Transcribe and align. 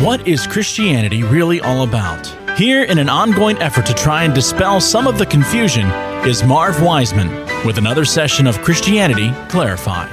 What 0.00 0.26
is 0.26 0.46
Christianity 0.46 1.24
really 1.24 1.60
all 1.60 1.82
about? 1.82 2.26
Here, 2.56 2.84
in 2.84 2.96
an 2.96 3.10
ongoing 3.10 3.58
effort 3.58 3.84
to 3.84 3.92
try 3.92 4.24
and 4.24 4.34
dispel 4.34 4.80
some 4.80 5.06
of 5.06 5.18
the 5.18 5.26
confusion, 5.26 5.86
is 6.26 6.42
Marv 6.42 6.80
Wiseman 6.80 7.28
with 7.66 7.76
another 7.76 8.06
session 8.06 8.46
of 8.46 8.62
Christianity 8.62 9.30
Clarified. 9.50 10.08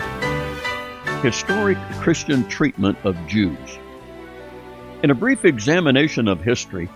Historic 1.23 1.77
Christian 2.01 2.45
treatment 2.49 2.97
of 3.05 3.15
Jews. 3.29 3.79
In 5.03 5.11
a 5.11 5.15
brief 5.15 5.45
examination 5.45 6.27
of 6.27 6.41
history, 6.41 6.89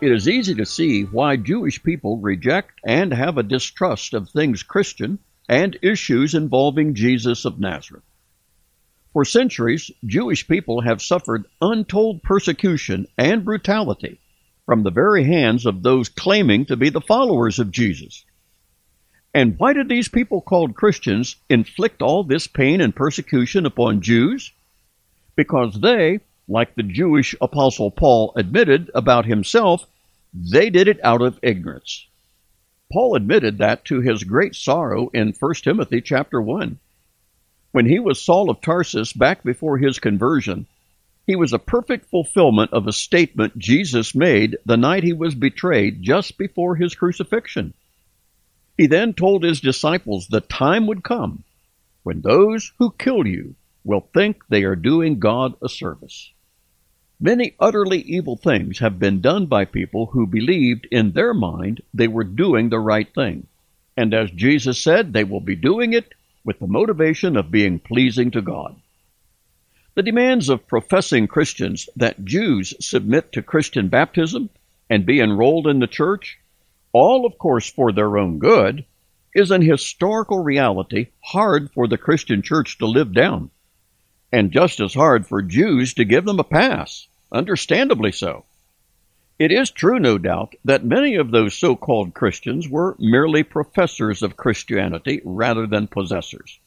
it 0.00 0.10
is 0.10 0.26
easy 0.26 0.54
to 0.54 0.64
see 0.64 1.02
why 1.02 1.36
Jewish 1.36 1.82
people 1.82 2.16
reject 2.16 2.72
and 2.86 3.12
have 3.12 3.36
a 3.36 3.42
distrust 3.42 4.14
of 4.14 4.30
things 4.30 4.62
Christian 4.62 5.18
and 5.50 5.78
issues 5.82 6.34
involving 6.34 6.94
Jesus 6.94 7.44
of 7.44 7.60
Nazareth. 7.60 8.09
For 9.12 9.24
centuries, 9.24 9.90
Jewish 10.06 10.46
people 10.46 10.82
have 10.82 11.02
suffered 11.02 11.46
untold 11.60 12.22
persecution 12.22 13.06
and 13.18 13.44
brutality 13.44 14.20
from 14.66 14.84
the 14.84 14.90
very 14.90 15.24
hands 15.24 15.66
of 15.66 15.82
those 15.82 16.08
claiming 16.08 16.64
to 16.66 16.76
be 16.76 16.90
the 16.90 17.00
followers 17.00 17.58
of 17.58 17.72
Jesus. 17.72 18.24
And 19.34 19.58
why 19.58 19.72
did 19.72 19.88
these 19.88 20.08
people 20.08 20.40
called 20.40 20.76
Christians 20.76 21.36
inflict 21.48 22.02
all 22.02 22.22
this 22.22 22.46
pain 22.46 22.80
and 22.80 22.94
persecution 22.94 23.66
upon 23.66 24.00
Jews? 24.00 24.52
Because 25.34 25.80
they, 25.80 26.20
like 26.46 26.74
the 26.74 26.82
Jewish 26.84 27.34
apostle 27.40 27.90
Paul 27.90 28.32
admitted 28.36 28.90
about 28.94 29.26
himself, 29.26 29.86
they 30.32 30.70
did 30.70 30.86
it 30.86 31.00
out 31.02 31.22
of 31.22 31.38
ignorance. 31.42 32.06
Paul 32.92 33.16
admitted 33.16 33.58
that 33.58 33.84
to 33.86 34.00
his 34.00 34.24
great 34.24 34.54
sorrow 34.54 35.10
in 35.14 35.32
1 35.32 35.54
Timothy 35.62 36.00
chapter 36.00 36.40
1. 36.40 36.78
When 37.72 37.86
he 37.86 37.98
was 37.98 38.20
Saul 38.20 38.50
of 38.50 38.60
Tarsus 38.60 39.12
back 39.12 39.44
before 39.44 39.78
his 39.78 39.98
conversion, 39.98 40.66
he 41.26 41.36
was 41.36 41.52
a 41.52 41.58
perfect 41.58 42.10
fulfillment 42.10 42.72
of 42.72 42.88
a 42.88 42.92
statement 42.92 43.56
Jesus 43.56 44.14
made 44.14 44.56
the 44.66 44.76
night 44.76 45.04
he 45.04 45.12
was 45.12 45.34
betrayed 45.36 46.02
just 46.02 46.36
before 46.36 46.74
his 46.74 46.96
crucifixion. 46.96 47.72
He 48.76 48.86
then 48.86 49.12
told 49.12 49.44
his 49.44 49.60
disciples 49.60 50.26
the 50.26 50.40
time 50.40 50.86
would 50.88 51.04
come 51.04 51.44
when 52.02 52.22
those 52.22 52.72
who 52.78 52.94
kill 52.98 53.26
you 53.26 53.54
will 53.84 54.00
think 54.00 54.42
they 54.48 54.64
are 54.64 54.74
doing 54.76 55.20
God 55.20 55.54
a 55.62 55.68
service. 55.68 56.30
Many 57.20 57.54
utterly 57.60 58.00
evil 58.00 58.36
things 58.36 58.78
have 58.78 58.98
been 58.98 59.20
done 59.20 59.46
by 59.46 59.66
people 59.66 60.06
who 60.06 60.26
believed 60.26 60.88
in 60.90 61.12
their 61.12 61.34
mind 61.34 61.82
they 61.92 62.08
were 62.08 62.24
doing 62.24 62.70
the 62.70 62.80
right 62.80 63.12
thing. 63.14 63.46
And 63.96 64.14
as 64.14 64.30
Jesus 64.30 64.80
said, 64.80 65.12
they 65.12 65.24
will 65.24 65.40
be 65.40 65.56
doing 65.56 65.92
it 65.92 66.14
with 66.44 66.58
the 66.58 66.66
motivation 66.66 67.36
of 67.36 67.50
being 67.50 67.78
pleasing 67.78 68.30
to 68.30 68.40
God. 68.40 68.76
The 69.94 70.02
demands 70.02 70.48
of 70.48 70.66
professing 70.66 71.26
Christians 71.26 71.88
that 71.96 72.24
Jews 72.24 72.74
submit 72.80 73.32
to 73.32 73.42
Christian 73.42 73.88
baptism 73.88 74.50
and 74.88 75.04
be 75.04 75.20
enrolled 75.20 75.66
in 75.66 75.78
the 75.78 75.86
church, 75.86 76.38
all 76.92 77.26
of 77.26 77.38
course 77.38 77.70
for 77.70 77.92
their 77.92 78.16
own 78.16 78.38
good, 78.38 78.84
is 79.34 79.50
an 79.50 79.62
historical 79.62 80.42
reality 80.42 81.08
hard 81.20 81.70
for 81.72 81.86
the 81.86 81.98
Christian 81.98 82.42
church 82.42 82.78
to 82.78 82.86
live 82.86 83.12
down, 83.12 83.50
and 84.32 84.52
just 84.52 84.80
as 84.80 84.94
hard 84.94 85.26
for 85.26 85.42
Jews 85.42 85.94
to 85.94 86.04
give 86.04 86.24
them 86.24 86.40
a 86.40 86.44
pass, 86.44 87.06
understandably 87.32 88.12
so. 88.12 88.44
It 89.40 89.52
is 89.52 89.70
true, 89.70 89.98
no 89.98 90.18
doubt, 90.18 90.54
that 90.66 90.84
many 90.84 91.14
of 91.14 91.30
those 91.30 91.54
so 91.54 91.74
called 91.74 92.12
Christians 92.12 92.68
were 92.68 92.94
merely 92.98 93.42
professors 93.42 94.22
of 94.22 94.36
Christianity 94.36 95.22
rather 95.24 95.66
than 95.66 95.86
possessors, 95.86 96.58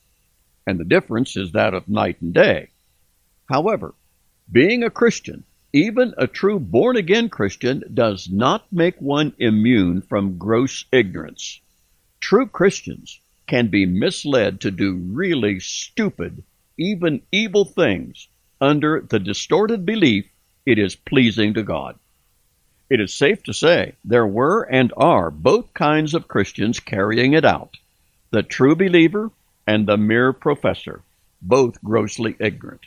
and 0.65 0.79
the 0.79 0.83
difference 0.83 1.37
is 1.37 1.51
that 1.51 1.75
of 1.75 1.87
night 1.87 2.19
and 2.19 2.33
day. 2.33 2.69
However, 3.47 3.93
being 4.51 4.81
a 4.81 4.89
Christian, 4.89 5.43
even 5.71 6.15
a 6.17 6.25
true 6.25 6.59
born 6.59 6.97
again 6.97 7.29
Christian, 7.29 7.83
does 7.93 8.27
not 8.27 8.65
make 8.73 8.99
one 8.99 9.33
immune 9.37 10.01
from 10.01 10.39
gross 10.39 10.83
ignorance. 10.91 11.59
True 12.21 12.47
Christians 12.47 13.19
can 13.45 13.67
be 13.67 13.85
misled 13.85 14.61
to 14.61 14.71
do 14.71 14.95
really 14.95 15.59
stupid, 15.59 16.41
even 16.79 17.21
evil 17.31 17.65
things 17.65 18.27
under 18.59 18.99
the 18.99 19.19
distorted 19.19 19.85
belief 19.85 20.25
it 20.65 20.79
is 20.79 20.95
pleasing 20.95 21.53
to 21.53 21.61
God. 21.61 21.99
It 22.93 22.99
is 22.99 23.11
safe 23.11 23.41
to 23.45 23.55
say 23.55 23.93
there 24.05 24.27
were 24.27 24.61
and 24.61 24.93
are 24.95 25.31
both 25.31 25.73
kinds 25.73 26.13
of 26.13 26.27
Christians 26.27 26.79
carrying 26.79 27.33
it 27.33 27.43
out 27.43 27.77
the 28.29 28.43
true 28.43 28.75
believer 28.75 29.31
and 29.65 29.87
the 29.87 29.97
mere 29.97 30.31
professor, 30.31 31.01
both 31.41 31.83
grossly 31.83 32.35
ignorant. 32.39 32.81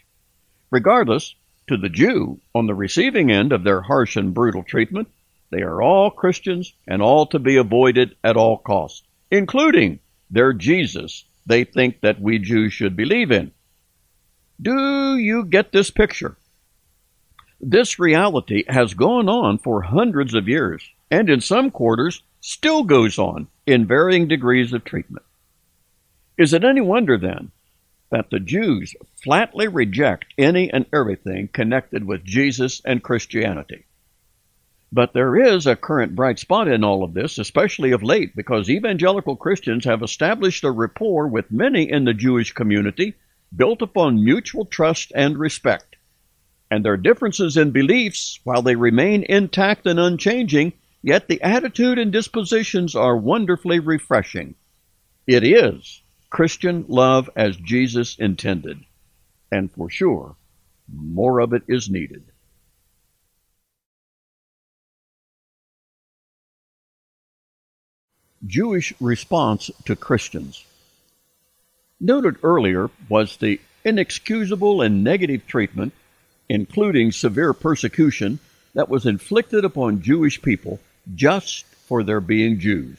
Regardless, 0.71 1.35
to 1.67 1.77
the 1.77 1.89
Jew, 1.89 2.39
on 2.55 2.69
the 2.69 2.75
receiving 2.77 3.33
end 3.33 3.51
of 3.51 3.65
their 3.65 3.81
harsh 3.81 4.15
and 4.15 4.33
brutal 4.33 4.63
treatment, 4.63 5.09
they 5.51 5.63
are 5.63 5.83
all 5.83 6.13
Christians 6.13 6.73
and 6.87 7.03
all 7.03 7.27
to 7.27 7.41
be 7.41 7.57
avoided 7.57 8.15
at 8.23 8.37
all 8.37 8.59
costs, 8.59 9.03
including 9.33 9.99
their 10.31 10.53
Jesus 10.53 11.25
they 11.47 11.65
think 11.65 12.03
that 12.03 12.21
we 12.21 12.39
Jews 12.39 12.73
should 12.73 12.95
believe 12.95 13.33
in. 13.33 13.51
Do 14.63 15.17
you 15.17 15.45
get 15.45 15.73
this 15.73 15.91
picture? 15.91 16.37
This 17.61 17.99
reality 17.99 18.65
has 18.69 18.93
gone 18.93 19.31
on 19.31 19.57
for 19.57 19.81
hundreds 19.81 20.35
of 20.35 20.47
years, 20.47 20.87
and 21.11 21.31
in 21.31 21.41
some 21.41 21.71
quarters 21.71 22.23
still 22.43 22.85
goes 22.85 23.19
on 23.19 23.49
in 23.67 23.87
varying 23.87 24.29
degrees 24.29 24.75
of 24.75 24.85
treatment. 24.85 25.25
Is 26.37 26.53
it 26.53 26.65
any 26.65 26.83
wonder, 26.83 27.17
then, 27.17 27.51
that 28.11 28.29
the 28.29 28.41
Jews 28.41 28.95
flatly 29.23 29.69
reject 29.69 30.35
any 30.37 30.71
and 30.71 30.85
everything 30.93 31.49
connected 31.49 32.05
with 32.05 32.25
Jesus 32.25 32.83
and 32.85 33.03
Christianity? 33.03 33.85
But 34.93 35.15
there 35.15 35.37
is 35.37 35.67
a 35.67 35.77
current 35.77 36.15
bright 36.15 36.39
spot 36.39 36.69
in 36.69 36.85
all 36.85 37.03
of 37.03 37.15
this, 37.15 37.39
especially 37.39 37.93
of 37.93 38.03
late, 38.03 38.37
because 38.37 38.69
evangelical 38.69 39.35
Christians 39.35 39.87
have 39.87 40.03
established 40.03 40.63
a 40.63 40.71
rapport 40.71 41.27
with 41.27 41.51
many 41.51 41.91
in 41.91 42.05
the 42.05 42.15
Jewish 42.15 42.53
community 42.53 43.15
built 43.55 43.81
upon 43.81 44.23
mutual 44.23 44.67
trust 44.67 45.11
and 45.15 45.39
respect 45.39 45.96
and 46.71 46.85
their 46.85 46.97
differences 46.97 47.57
in 47.57 47.71
beliefs, 47.71 48.41
while 48.45 48.63
they 48.63 48.75
remain 48.75 49.25
intact 49.29 49.87
and 49.87 50.01
unchanging, 50.01 50.73
yet 51.03 51.29
the 51.29 51.41
attitude 51.43 51.99
and 51.99 52.13
dispositions 52.13 52.97
are 52.97 53.17
wonderfully 53.17 53.79
refreshing. 53.79 54.55
It 55.27 55.45
is 55.45 56.01
Christian 56.31 56.85
love 56.89 57.31
as 57.37 57.57
Jesus 57.57 58.19
intended, 58.19 58.81
and 59.51 59.71
for 59.71 59.89
sure, 59.89 60.35
more 60.93 61.41
of 61.41 61.53
it 61.53 61.63
is 61.69 61.89
needed. 61.89 62.25
Jewish 68.47 68.93
response 69.01 69.71
to 69.87 69.97
Christians. 69.97 70.65
Noted 72.01 72.37
earlier 72.43 72.91
was 73.09 73.37
the 73.37 73.61
inexcusable 73.85 74.83
and 74.83 75.03
negative 75.03 75.47
treatment 75.47 75.93
including 76.49 77.13
severe 77.13 77.53
persecution 77.53 78.39
that 78.75 78.89
was 78.89 79.07
inflicted 79.07 79.65
upon 79.65 80.03
Jewish 80.03 80.41
people 80.43 80.81
just 81.15 81.65
for 81.65 82.03
their 82.03 82.21
being 82.21 82.59
Jews. 82.59 82.99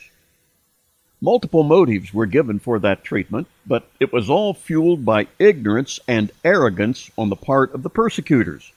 Multiple 1.22 1.63
motives 1.63 2.13
were 2.13 2.25
given 2.28 2.59
for 2.59 2.80
that 2.80 3.03
treatment, 3.03 3.47
but 3.66 3.90
it 4.00 4.13
was 4.13 4.30
all 4.30 4.53
fueled 4.53 5.03
by 5.03 5.28
ignorance 5.40 6.00
and 6.08 6.31
arrogance 6.44 7.09
on 7.18 7.30
the 7.30 7.35
part 7.35 7.74
of 7.74 7.81
the 7.81 7.90
persecutors. 7.90 8.72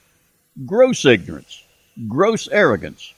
Gross 0.65 1.05
ignorance, 1.05 1.63
gross 2.09 2.49
arrogance. 2.49 3.13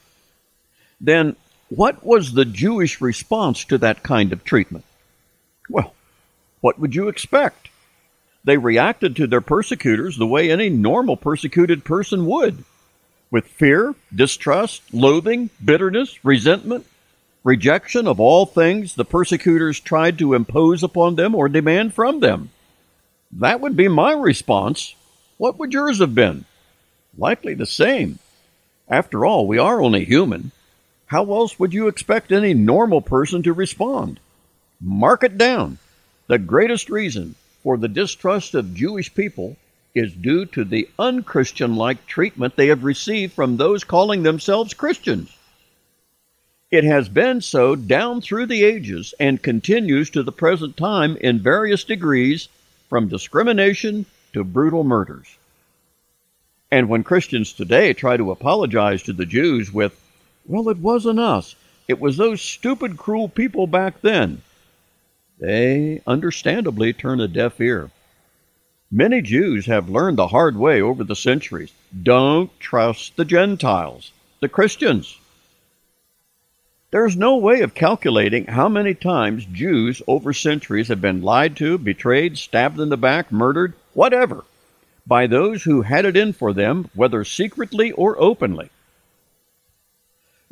Then, 1.01 1.37
what 1.69 2.05
was 2.05 2.33
the 2.33 2.45
Jewish 2.45 3.01
response 3.01 3.65
to 3.67 3.79
that 3.79 4.03
kind 4.03 4.33
of 4.33 4.45
treatment? 4.45 4.85
Well, 5.69 5.95
what 6.61 6.79
would 6.79 6.95
you 6.95 7.09
expect? 7.09 7.69
They 8.45 8.57
reacted 8.57 9.15
to 9.17 9.27
their 9.27 9.41
persecutors 9.41 10.17
the 10.17 10.27
way 10.27 10.51
any 10.51 10.69
normal 10.69 11.17
persecuted 11.17 11.85
person 11.85 12.27
would 12.27 12.65
with 13.31 13.47
fear, 13.47 13.95
distrust, 14.15 14.83
loathing, 14.93 15.49
bitterness, 15.65 16.23
resentment, 16.25 16.87
rejection 17.45 18.07
of 18.07 18.21
all 18.21 18.45
things 18.45 18.95
the 18.95 19.05
persecutors 19.05 19.81
tried 19.81 20.19
to 20.19 20.35
impose 20.35 20.83
upon 20.83 21.17
them 21.17 21.35
or 21.35 21.49
demand 21.49 21.95
from 21.95 22.21
them. 22.21 22.51
That 23.33 23.61
would 23.61 23.77
be 23.77 23.89
my 23.89 24.13
response. 24.13 24.95
What 25.39 25.59
would 25.59 25.73
yours 25.73 25.99
have 26.01 26.15
been? 26.15 26.45
Likely 27.17 27.55
the 27.55 27.67
same. 27.67 28.19
After 28.89 29.25
all, 29.25 29.47
we 29.47 29.57
are 29.59 29.81
only 29.81 30.05
human. 30.05 30.53
How 31.07 31.33
else 31.33 31.59
would 31.59 31.73
you 31.73 31.89
expect 31.89 32.33
any 32.33 32.53
normal 32.53 33.01
person 33.01 33.43
to 33.45 33.53
respond? 33.53 34.21
Mark 34.81 35.25
it 35.25 35.39
down. 35.39 35.79
The 36.27 36.39
greatest 36.39 36.91
reason 36.91 37.35
for 37.63 37.77
the 37.77 37.89
distrust 37.89 38.55
of 38.55 38.75
Jewish 38.75 39.15
people 39.15 39.57
is 39.95 40.13
due 40.13 40.47
to 40.47 40.65
the 40.65 40.89
unchristian 40.99 41.77
like 41.77 42.07
treatment 42.07 42.57
they 42.57 42.69
have 42.69 42.85
received 42.85 43.33
from 43.33 43.57
those 43.57 43.85
calling 43.85 44.23
themselves 44.23 44.75
Christians. 44.75 45.37
It 46.71 46.85
has 46.85 47.09
been 47.09 47.43
so 47.43 47.77
down 47.77 48.23
through 48.23 48.47
the 48.47 48.65
ages 48.65 49.13
and 49.21 49.43
continues 49.43 50.09
to 50.11 50.23
the 50.23 50.33
present 50.33 50.77
time 50.77 51.19
in 51.19 51.39
various 51.39 51.85
degrees, 51.85 52.49
from 52.89 53.09
discrimination 53.09 54.07
to 54.33 54.45
brutal 54.45 54.85
murders. 54.85 55.37
And 56.71 56.89
when 56.89 57.05
Christians 57.05 57.53
today 57.53 57.93
try 57.93 58.17
to 58.17 58.31
apologize 58.31 59.03
to 59.03 59.13
the 59.13 59.27
Jews 59.27 59.71
with, 59.71 59.99
well, 60.47 60.71
it 60.71 60.79
wasn't 60.79 61.21
us, 61.21 61.55
it 61.89 62.01
was 62.01 62.17
those 62.17 62.41
stupid, 62.41 62.97
cruel 62.97 63.29
people 63.29 63.67
back 63.67 64.01
then, 64.01 64.41
they 65.43 66.01
understandably 66.07 66.93
turn 66.93 67.21
a 67.21 67.27
deaf 67.27 67.61
ear. 67.61 67.91
Many 68.93 69.21
Jews 69.21 69.67
have 69.67 69.91
learned 69.91 70.17
the 70.17 70.29
hard 70.29 70.57
way 70.57 70.81
over 70.81 71.03
the 71.03 71.17
centuries. 71.17 71.73
Don't 72.01 72.49
trust 72.61 73.17
the 73.17 73.25
Gentiles, 73.25 74.13
the 74.41 74.49
Christians. 74.49 75.19
There's 76.93 77.17
no 77.17 77.39
way 77.39 77.63
of 77.63 77.75
calculating 77.75 78.45
how 78.47 78.69
many 78.69 78.95
times 78.95 79.45
Jews 79.47 80.01
over 80.07 80.33
centuries 80.33 80.87
have 80.89 81.01
been 81.01 81.23
lied 81.23 81.57
to, 81.57 81.77
betrayed, 81.77 82.39
stabbed 82.39 82.79
in 82.79 82.91
the 82.91 82.97
back, 82.97 83.33
murdered, 83.33 83.73
whatever, 83.95 84.45
by 85.09 85.27
those 85.27 85.65
who 85.65 85.83
had 85.83 86.05
it 86.05 86.17
in 86.17 86.35
for 86.35 86.53
them, 86.53 86.89
whether 86.95 87.25
secretly 87.25 87.91
or 87.91 88.17
openly. 88.21 88.71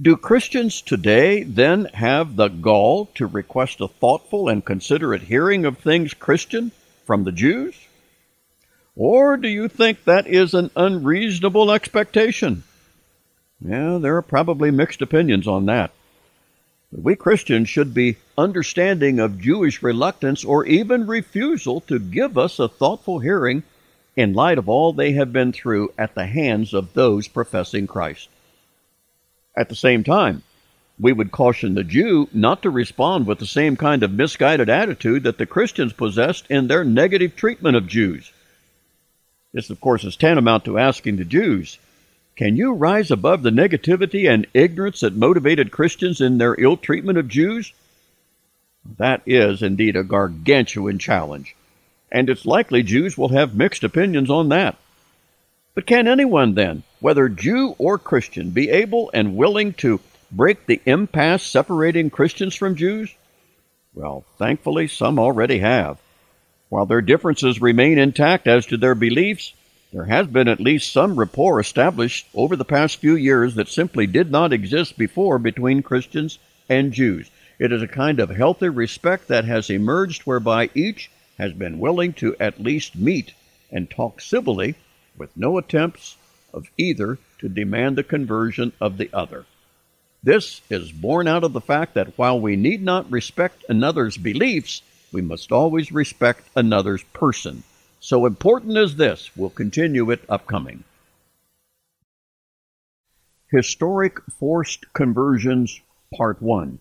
Do 0.00 0.16
Christians 0.16 0.80
today 0.80 1.42
then 1.42 1.84
have 1.92 2.36
the 2.36 2.48
gall 2.48 3.10
to 3.16 3.26
request 3.26 3.82
a 3.82 3.88
thoughtful 3.88 4.48
and 4.48 4.64
considerate 4.64 5.20
hearing 5.20 5.66
of 5.66 5.76
things 5.76 6.14
Christian 6.14 6.72
from 7.04 7.24
the 7.24 7.32
Jews? 7.32 7.74
Or 8.96 9.36
do 9.36 9.46
you 9.46 9.68
think 9.68 10.04
that 10.04 10.26
is 10.26 10.54
an 10.54 10.70
unreasonable 10.74 11.70
expectation? 11.70 12.62
Yeah, 13.60 13.98
there 14.00 14.16
are 14.16 14.22
probably 14.22 14.70
mixed 14.70 15.02
opinions 15.02 15.46
on 15.46 15.66
that. 15.66 15.90
But 16.90 17.02
we 17.02 17.14
Christians 17.14 17.68
should 17.68 17.92
be 17.92 18.16
understanding 18.38 19.18
of 19.18 19.38
Jewish 19.38 19.82
reluctance 19.82 20.46
or 20.46 20.64
even 20.64 21.06
refusal 21.06 21.82
to 21.82 21.98
give 21.98 22.38
us 22.38 22.58
a 22.58 22.68
thoughtful 22.68 23.18
hearing 23.18 23.64
in 24.16 24.32
light 24.32 24.56
of 24.56 24.66
all 24.66 24.94
they 24.94 25.12
have 25.12 25.30
been 25.30 25.52
through 25.52 25.92
at 25.98 26.14
the 26.14 26.26
hands 26.26 26.72
of 26.72 26.94
those 26.94 27.28
professing 27.28 27.86
Christ. 27.86 28.30
At 29.60 29.68
the 29.68 29.74
same 29.74 30.04
time, 30.04 30.42
we 30.98 31.12
would 31.12 31.32
caution 31.32 31.74
the 31.74 31.84
Jew 31.84 32.30
not 32.32 32.62
to 32.62 32.70
respond 32.70 33.26
with 33.26 33.40
the 33.40 33.46
same 33.46 33.76
kind 33.76 34.02
of 34.02 34.10
misguided 34.10 34.70
attitude 34.70 35.24
that 35.24 35.36
the 35.36 35.44
Christians 35.44 35.92
possessed 35.92 36.46
in 36.48 36.66
their 36.66 36.82
negative 36.82 37.36
treatment 37.36 37.76
of 37.76 37.86
Jews. 37.86 38.32
This, 39.52 39.68
of 39.68 39.78
course, 39.78 40.02
is 40.02 40.16
tantamount 40.16 40.64
to 40.64 40.78
asking 40.78 41.16
the 41.16 41.26
Jews, 41.26 41.76
can 42.36 42.56
you 42.56 42.72
rise 42.72 43.10
above 43.10 43.42
the 43.42 43.50
negativity 43.50 44.32
and 44.32 44.46
ignorance 44.54 45.00
that 45.00 45.12
motivated 45.14 45.70
Christians 45.70 46.22
in 46.22 46.38
their 46.38 46.58
ill 46.58 46.78
treatment 46.78 47.18
of 47.18 47.28
Jews? 47.28 47.74
That 48.96 49.20
is 49.26 49.60
indeed 49.60 49.94
a 49.94 50.02
gargantuan 50.02 50.98
challenge, 50.98 51.54
and 52.10 52.30
it's 52.30 52.46
likely 52.46 52.82
Jews 52.82 53.18
will 53.18 53.28
have 53.28 53.54
mixed 53.54 53.84
opinions 53.84 54.30
on 54.30 54.48
that. 54.48 54.76
But 55.74 55.84
can 55.84 56.08
anyone 56.08 56.54
then, 56.54 56.82
whether 57.00 57.28
Jew 57.28 57.74
or 57.78 57.98
Christian, 57.98 58.50
be 58.50 58.70
able 58.70 59.10
and 59.12 59.36
willing 59.36 59.72
to 59.74 60.00
break 60.30 60.66
the 60.66 60.80
impasse 60.86 61.42
separating 61.42 62.10
Christians 62.10 62.54
from 62.54 62.76
Jews? 62.76 63.14
Well, 63.94 64.24
thankfully, 64.38 64.86
some 64.86 65.18
already 65.18 65.58
have. 65.58 65.98
While 66.68 66.86
their 66.86 67.00
differences 67.00 67.60
remain 67.60 67.98
intact 67.98 68.46
as 68.46 68.66
to 68.66 68.76
their 68.76 68.94
beliefs, 68.94 69.52
there 69.92 70.04
has 70.04 70.28
been 70.28 70.46
at 70.46 70.60
least 70.60 70.92
some 70.92 71.18
rapport 71.18 71.58
established 71.58 72.28
over 72.32 72.54
the 72.54 72.64
past 72.64 72.98
few 72.98 73.16
years 73.16 73.56
that 73.56 73.68
simply 73.68 74.06
did 74.06 74.30
not 74.30 74.52
exist 74.52 74.96
before 74.96 75.40
between 75.40 75.82
Christians 75.82 76.38
and 76.68 76.92
Jews. 76.92 77.28
It 77.58 77.72
is 77.72 77.82
a 77.82 77.88
kind 77.88 78.20
of 78.20 78.30
healthy 78.30 78.68
respect 78.68 79.26
that 79.28 79.44
has 79.46 79.68
emerged 79.68 80.22
whereby 80.22 80.70
each 80.74 81.10
has 81.38 81.52
been 81.52 81.80
willing 81.80 82.12
to 82.14 82.36
at 82.38 82.60
least 82.60 82.94
meet 82.94 83.32
and 83.72 83.90
talk 83.90 84.20
civilly 84.20 84.76
with 85.18 85.36
no 85.36 85.58
attempts 85.58 86.16
of 86.52 86.66
either 86.76 87.18
to 87.38 87.48
demand 87.48 87.96
the 87.96 88.02
conversion 88.02 88.72
of 88.80 88.96
the 88.96 89.10
other. 89.12 89.44
This 90.22 90.60
is 90.68 90.92
born 90.92 91.26
out 91.26 91.44
of 91.44 91.52
the 91.52 91.60
fact 91.60 91.94
that 91.94 92.18
while 92.18 92.38
we 92.38 92.56
need 92.56 92.82
not 92.82 93.10
respect 93.10 93.64
another's 93.68 94.18
beliefs, 94.18 94.82
we 95.12 95.22
must 95.22 95.50
always 95.50 95.90
respect 95.90 96.48
another's 96.54 97.02
person. 97.12 97.62
So 98.00 98.26
important 98.26 98.76
as 98.76 98.96
this, 98.96 99.30
we'll 99.36 99.50
continue 99.50 100.10
it 100.10 100.20
upcoming. 100.28 100.84
Historic 103.50 104.20
Forced 104.38 104.92
Conversions, 104.92 105.80
Part 106.14 106.40
1. 106.40 106.78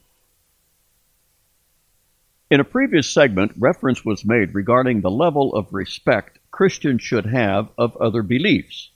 In 2.52 2.60
a 2.60 2.64
previous 2.64 3.10
segment, 3.10 3.54
reference 3.58 4.04
was 4.04 4.26
made 4.26 4.56
regarding 4.56 5.02
the 5.02 5.12
level 5.12 5.56
of 5.56 5.74
respect 5.74 6.40
Christians 6.52 7.02
should 7.02 7.26
have 7.26 7.70
of 7.78 7.96
other 7.98 8.24
beliefs. 8.24 8.90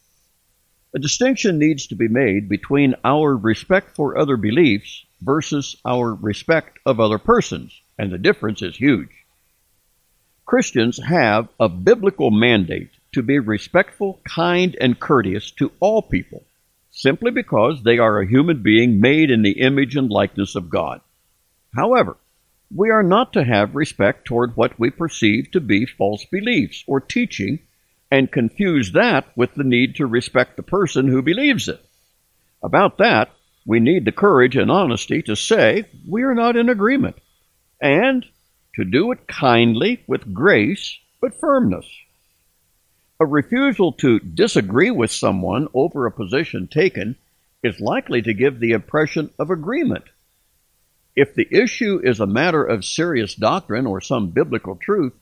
A 0.95 0.99
distinction 0.99 1.57
needs 1.57 1.87
to 1.87 1.95
be 1.95 2.07
made 2.07 2.47
between 2.47 2.93
our 3.03 3.35
respect 3.35 3.95
for 3.95 4.15
other 4.15 4.37
beliefs 4.37 5.03
versus 5.21 5.75
our 5.83 6.13
respect 6.13 6.77
of 6.85 6.99
other 6.99 7.17
persons, 7.17 7.81
and 7.97 8.11
the 8.11 8.19
difference 8.19 8.61
is 8.61 8.75
huge. 8.75 9.09
Christians 10.45 11.01
have 11.03 11.47
a 11.59 11.67
biblical 11.67 12.29
mandate 12.29 12.91
to 13.13 13.23
be 13.23 13.39
respectful, 13.39 14.19
kind, 14.23 14.77
and 14.79 14.99
courteous 14.99 15.49
to 15.51 15.71
all 15.79 16.03
people, 16.03 16.43
simply 16.91 17.31
because 17.31 17.81
they 17.81 17.97
are 17.97 18.19
a 18.19 18.27
human 18.27 18.61
being 18.61 18.99
made 18.99 19.31
in 19.31 19.41
the 19.41 19.61
image 19.61 19.95
and 19.95 20.11
likeness 20.11 20.53
of 20.55 20.69
God. 20.69 21.01
However, 21.75 22.17
we 22.75 22.91
are 22.91 23.03
not 23.03 23.33
to 23.33 23.43
have 23.43 23.75
respect 23.75 24.25
toward 24.25 24.55
what 24.55 24.77
we 24.79 24.91
perceive 24.91 25.49
to 25.51 25.59
be 25.59 25.87
false 25.87 26.25
beliefs 26.25 26.83
or 26.85 26.99
teaching 26.99 27.59
and 28.13 28.31
confuse 28.31 28.91
that 28.91 29.25
with 29.35 29.55
the 29.55 29.63
need 29.63 29.95
to 29.95 30.05
respect 30.05 30.55
the 30.55 30.61
person 30.61 31.07
who 31.07 31.23
believes 31.23 31.67
it. 31.67 31.83
About 32.61 32.99
that, 32.99 33.31
we 33.65 33.79
need 33.79 34.05
the 34.05 34.11
courage 34.11 34.55
and 34.55 34.69
honesty 34.69 35.23
to 35.23 35.35
say 35.35 35.85
we 36.07 36.21
are 36.21 36.35
not 36.35 36.55
in 36.55 36.69
agreement 36.69 37.15
and 37.81 38.23
to 38.75 38.83
do 38.83 39.11
it 39.11 39.27
kindly, 39.27 40.03
with 40.05 40.31
grace, 40.31 40.99
but 41.21 41.39
firmness. 41.39 41.87
A 43.19 43.25
refusal 43.25 43.93
to 43.93 44.19
disagree 44.19 44.91
with 44.91 45.11
someone 45.11 45.67
over 45.73 46.05
a 46.05 46.11
position 46.11 46.67
taken 46.67 47.15
is 47.63 47.79
likely 47.79 48.21
to 48.21 48.33
give 48.35 48.59
the 48.59 48.73
impression 48.73 49.31
of 49.39 49.49
agreement. 49.49 50.03
If 51.15 51.33
the 51.33 51.47
issue 51.49 51.99
is 52.03 52.19
a 52.19 52.27
matter 52.27 52.63
of 52.63 52.85
serious 52.85 53.33
doctrine 53.33 53.87
or 53.87 54.01
some 54.01 54.29
biblical 54.29 54.75
truth, 54.75 55.13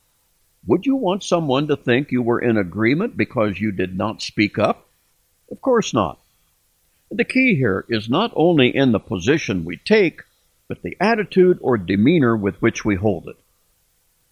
would 0.68 0.86
you 0.86 0.96
want 0.96 1.24
someone 1.24 1.68
to 1.68 1.76
think 1.76 2.12
you 2.12 2.22
were 2.22 2.40
in 2.40 2.58
agreement 2.58 3.18
because 3.18 3.60
you 3.60 3.72
did 3.72 3.98
not 3.98 4.22
speak 4.22 4.60
up? 4.60 4.88
Of 5.50 5.60
course 5.62 5.94
not. 5.94 6.20
The 7.10 7.26
key 7.26 7.56
here 7.56 7.84
is 7.90 8.10
not 8.10 8.32
only 8.36 8.76
in 8.76 8.92
the 8.92 9.00
position 9.00 9.66
we 9.66 9.78
take, 9.78 10.22
but 10.68 10.82
the 10.84 10.96
attitude 11.00 11.58
or 11.62 11.78
demeanor 11.78 12.38
with 12.38 12.62
which 12.62 12.86
we 12.86 12.96
hold 12.96 13.28
it. 13.28 13.38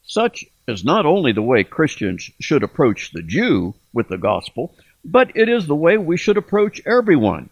Such 0.06 0.46
is 0.68 0.86
not 0.86 1.06
only 1.06 1.32
the 1.32 1.42
way 1.42 1.64
Christians 1.64 2.30
should 2.40 2.64
approach 2.64 3.12
the 3.12 3.24
Jew 3.24 3.74
with 3.92 4.08
the 4.08 4.18
gospel, 4.18 4.76
but 5.04 5.36
it 5.36 5.50
is 5.50 5.66
the 5.66 5.76
way 5.76 5.98
we 5.98 6.16
should 6.16 6.38
approach 6.38 6.82
everyone. 6.86 7.50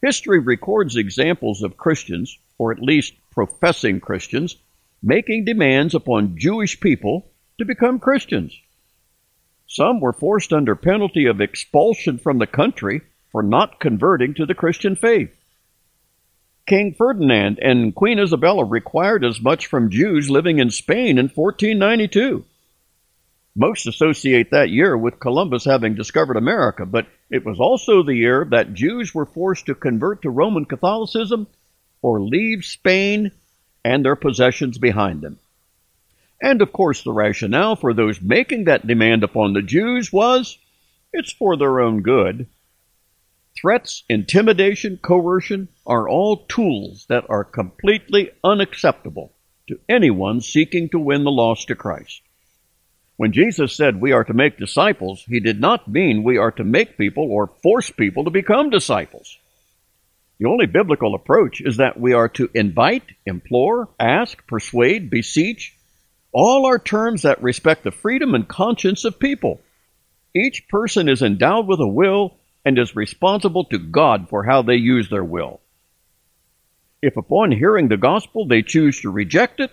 History 0.00 0.38
records 0.38 0.96
examples 0.96 1.62
of 1.62 1.76
Christians, 1.76 2.38
or 2.56 2.72
at 2.72 2.80
least 2.80 3.14
professing 3.30 4.00
Christians, 4.00 4.56
making 5.02 5.44
demands 5.44 5.94
upon 5.94 6.38
Jewish 6.38 6.80
people 6.80 7.26
to 7.58 7.64
become 7.64 7.98
Christians. 7.98 8.56
Some 9.66 10.00
were 10.00 10.12
forced 10.12 10.52
under 10.52 10.76
penalty 10.76 11.26
of 11.26 11.40
expulsion 11.40 12.18
from 12.18 12.38
the 12.38 12.46
country 12.46 13.02
for 13.30 13.42
not 13.42 13.80
converting 13.80 14.34
to 14.34 14.46
the 14.46 14.54
Christian 14.54 14.96
faith. 14.96 15.34
King 16.66 16.94
Ferdinand 16.94 17.58
and 17.60 17.94
Queen 17.94 18.18
Isabella 18.18 18.64
required 18.64 19.24
as 19.24 19.40
much 19.40 19.66
from 19.66 19.90
Jews 19.90 20.30
living 20.30 20.58
in 20.58 20.70
Spain 20.70 21.18
in 21.18 21.28
1492. 21.28 22.44
Most 23.54 23.86
associate 23.86 24.50
that 24.50 24.70
year 24.70 24.96
with 24.96 25.20
Columbus 25.20 25.64
having 25.64 25.94
discovered 25.94 26.36
America, 26.36 26.86
but 26.86 27.06
it 27.30 27.44
was 27.44 27.58
also 27.58 28.02
the 28.02 28.14
year 28.14 28.46
that 28.50 28.74
Jews 28.74 29.14
were 29.14 29.26
forced 29.26 29.66
to 29.66 29.74
convert 29.74 30.22
to 30.22 30.30
Roman 30.30 30.64
Catholicism 30.64 31.46
or 32.00 32.20
leave 32.20 32.64
Spain 32.64 33.32
and 33.84 34.04
their 34.04 34.16
possessions 34.16 34.78
behind 34.78 35.22
them. 35.22 35.38
And 36.42 36.60
of 36.60 36.72
course, 36.72 37.02
the 37.02 37.12
rationale 37.12 37.76
for 37.76 37.94
those 37.94 38.20
making 38.20 38.64
that 38.64 38.86
demand 38.86 39.22
upon 39.22 39.52
the 39.52 39.62
Jews 39.62 40.12
was 40.12 40.58
it's 41.12 41.32
for 41.32 41.56
their 41.56 41.80
own 41.80 42.02
good. 42.02 42.46
Threats, 43.60 44.02
intimidation, 44.08 44.96
coercion 44.96 45.68
are 45.86 46.08
all 46.08 46.38
tools 46.48 47.06
that 47.08 47.24
are 47.30 47.44
completely 47.44 48.30
unacceptable 48.42 49.32
to 49.68 49.78
anyone 49.88 50.40
seeking 50.40 50.88
to 50.88 50.98
win 50.98 51.22
the 51.22 51.30
lost 51.30 51.68
to 51.68 51.76
Christ. 51.76 52.22
When 53.16 53.32
Jesus 53.32 53.76
said 53.76 54.00
we 54.00 54.10
are 54.10 54.24
to 54.24 54.34
make 54.34 54.58
disciples, 54.58 55.22
he 55.28 55.38
did 55.38 55.60
not 55.60 55.86
mean 55.86 56.24
we 56.24 56.38
are 56.38 56.50
to 56.52 56.64
make 56.64 56.98
people 56.98 57.30
or 57.30 57.46
force 57.62 57.90
people 57.90 58.24
to 58.24 58.30
become 58.30 58.70
disciples. 58.70 59.38
The 60.40 60.48
only 60.48 60.66
biblical 60.66 61.14
approach 61.14 61.60
is 61.60 61.76
that 61.76 62.00
we 62.00 62.14
are 62.14 62.28
to 62.30 62.50
invite, 62.52 63.04
implore, 63.26 63.90
ask, 64.00 64.44
persuade, 64.48 65.08
beseech. 65.08 65.76
All 66.32 66.66
are 66.66 66.78
terms 66.78 67.22
that 67.22 67.42
respect 67.42 67.84
the 67.84 67.90
freedom 67.90 68.34
and 68.34 68.48
conscience 68.48 69.04
of 69.04 69.18
people. 69.18 69.60
Each 70.34 70.66
person 70.68 71.08
is 71.08 71.20
endowed 71.20 71.66
with 71.66 71.80
a 71.80 71.86
will 71.86 72.34
and 72.64 72.78
is 72.78 72.96
responsible 72.96 73.64
to 73.66 73.78
God 73.78 74.28
for 74.28 74.44
how 74.44 74.62
they 74.62 74.76
use 74.76 75.10
their 75.10 75.24
will. 75.24 75.60
If 77.02 77.16
upon 77.16 77.52
hearing 77.52 77.88
the 77.88 77.96
gospel 77.96 78.46
they 78.46 78.62
choose 78.62 79.00
to 79.00 79.10
reject 79.10 79.60
it, 79.60 79.70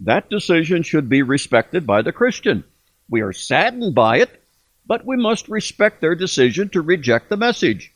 that 0.00 0.30
decision 0.30 0.82
should 0.82 1.08
be 1.08 1.22
respected 1.22 1.86
by 1.86 2.02
the 2.02 2.12
Christian. 2.12 2.64
We 3.10 3.20
are 3.20 3.32
saddened 3.32 3.94
by 3.94 4.18
it, 4.18 4.42
but 4.86 5.04
we 5.04 5.16
must 5.16 5.48
respect 5.48 6.00
their 6.00 6.14
decision 6.14 6.68
to 6.70 6.80
reject 6.80 7.28
the 7.28 7.36
message. 7.36 7.92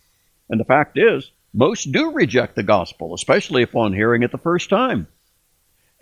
And 0.50 0.60
the 0.60 0.64
fact 0.64 0.98
is, 0.98 1.30
most 1.54 1.92
do 1.92 2.12
reject 2.12 2.56
the 2.56 2.62
gospel, 2.62 3.14
especially 3.14 3.62
upon 3.62 3.92
hearing 3.92 4.22
it 4.22 4.32
the 4.32 4.38
first 4.38 4.68
time. 4.68 5.06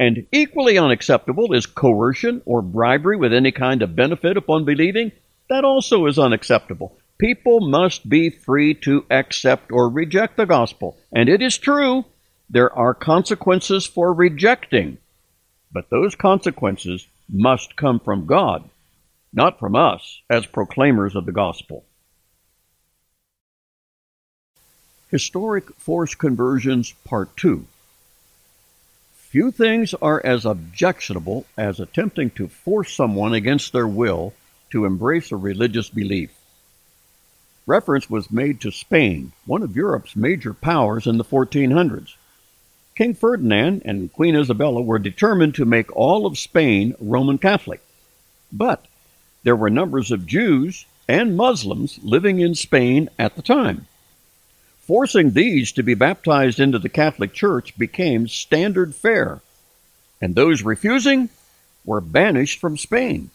And 0.00 0.26
equally 0.32 0.78
unacceptable 0.78 1.52
is 1.52 1.66
coercion 1.66 2.40
or 2.46 2.62
bribery 2.62 3.18
with 3.18 3.34
any 3.34 3.52
kind 3.52 3.82
of 3.82 3.94
benefit 3.94 4.38
upon 4.38 4.64
believing. 4.64 5.12
That 5.50 5.62
also 5.62 6.06
is 6.06 6.18
unacceptable. 6.18 6.96
People 7.18 7.60
must 7.60 8.08
be 8.08 8.30
free 8.30 8.72
to 8.76 9.04
accept 9.10 9.70
or 9.70 9.90
reject 9.90 10.38
the 10.38 10.46
gospel. 10.46 10.96
And 11.12 11.28
it 11.28 11.42
is 11.42 11.58
true, 11.58 12.06
there 12.48 12.72
are 12.72 12.94
consequences 12.94 13.84
for 13.84 14.14
rejecting. 14.14 14.96
But 15.70 15.90
those 15.90 16.14
consequences 16.14 17.06
must 17.28 17.76
come 17.76 18.00
from 18.00 18.24
God, 18.24 18.70
not 19.34 19.58
from 19.58 19.76
us 19.76 20.22
as 20.30 20.46
proclaimers 20.46 21.14
of 21.14 21.26
the 21.26 21.32
gospel. 21.32 21.84
Historic 25.10 25.74
Forced 25.76 26.16
Conversions, 26.16 26.94
Part 27.04 27.36
2. 27.36 27.66
Few 29.30 29.52
things 29.52 29.94
are 29.94 30.20
as 30.26 30.44
objectionable 30.44 31.46
as 31.56 31.78
attempting 31.78 32.30
to 32.30 32.48
force 32.48 32.92
someone 32.92 33.32
against 33.32 33.72
their 33.72 33.86
will 33.86 34.34
to 34.70 34.84
embrace 34.84 35.30
a 35.30 35.36
religious 35.36 35.88
belief. 35.88 36.32
Reference 37.64 38.10
was 38.10 38.32
made 38.32 38.60
to 38.60 38.72
Spain, 38.72 39.30
one 39.46 39.62
of 39.62 39.76
Europe's 39.76 40.16
major 40.16 40.52
powers 40.52 41.06
in 41.06 41.16
the 41.16 41.24
1400s. 41.24 42.16
King 42.96 43.14
Ferdinand 43.14 43.82
and 43.84 44.12
Queen 44.12 44.34
Isabella 44.34 44.82
were 44.82 44.98
determined 44.98 45.54
to 45.54 45.64
make 45.64 45.94
all 45.94 46.26
of 46.26 46.36
Spain 46.36 46.96
Roman 46.98 47.38
Catholic. 47.38 47.80
But 48.50 48.84
there 49.44 49.54
were 49.54 49.70
numbers 49.70 50.10
of 50.10 50.26
Jews 50.26 50.86
and 51.06 51.36
Muslims 51.36 52.00
living 52.02 52.40
in 52.40 52.56
Spain 52.56 53.08
at 53.16 53.36
the 53.36 53.42
time. 53.42 53.86
Forcing 54.80 55.30
these 55.30 55.72
to 55.72 55.82
be 55.82 55.94
baptized 55.94 56.58
into 56.58 56.78
the 56.78 56.88
Catholic 56.88 57.32
Church 57.32 57.76
became 57.78 58.26
standard 58.26 58.94
fare, 58.94 59.40
and 60.20 60.34
those 60.34 60.62
refusing 60.62 61.28
were 61.84 62.00
banished 62.00 62.60
from 62.60 62.76
Spain. 62.76 63.30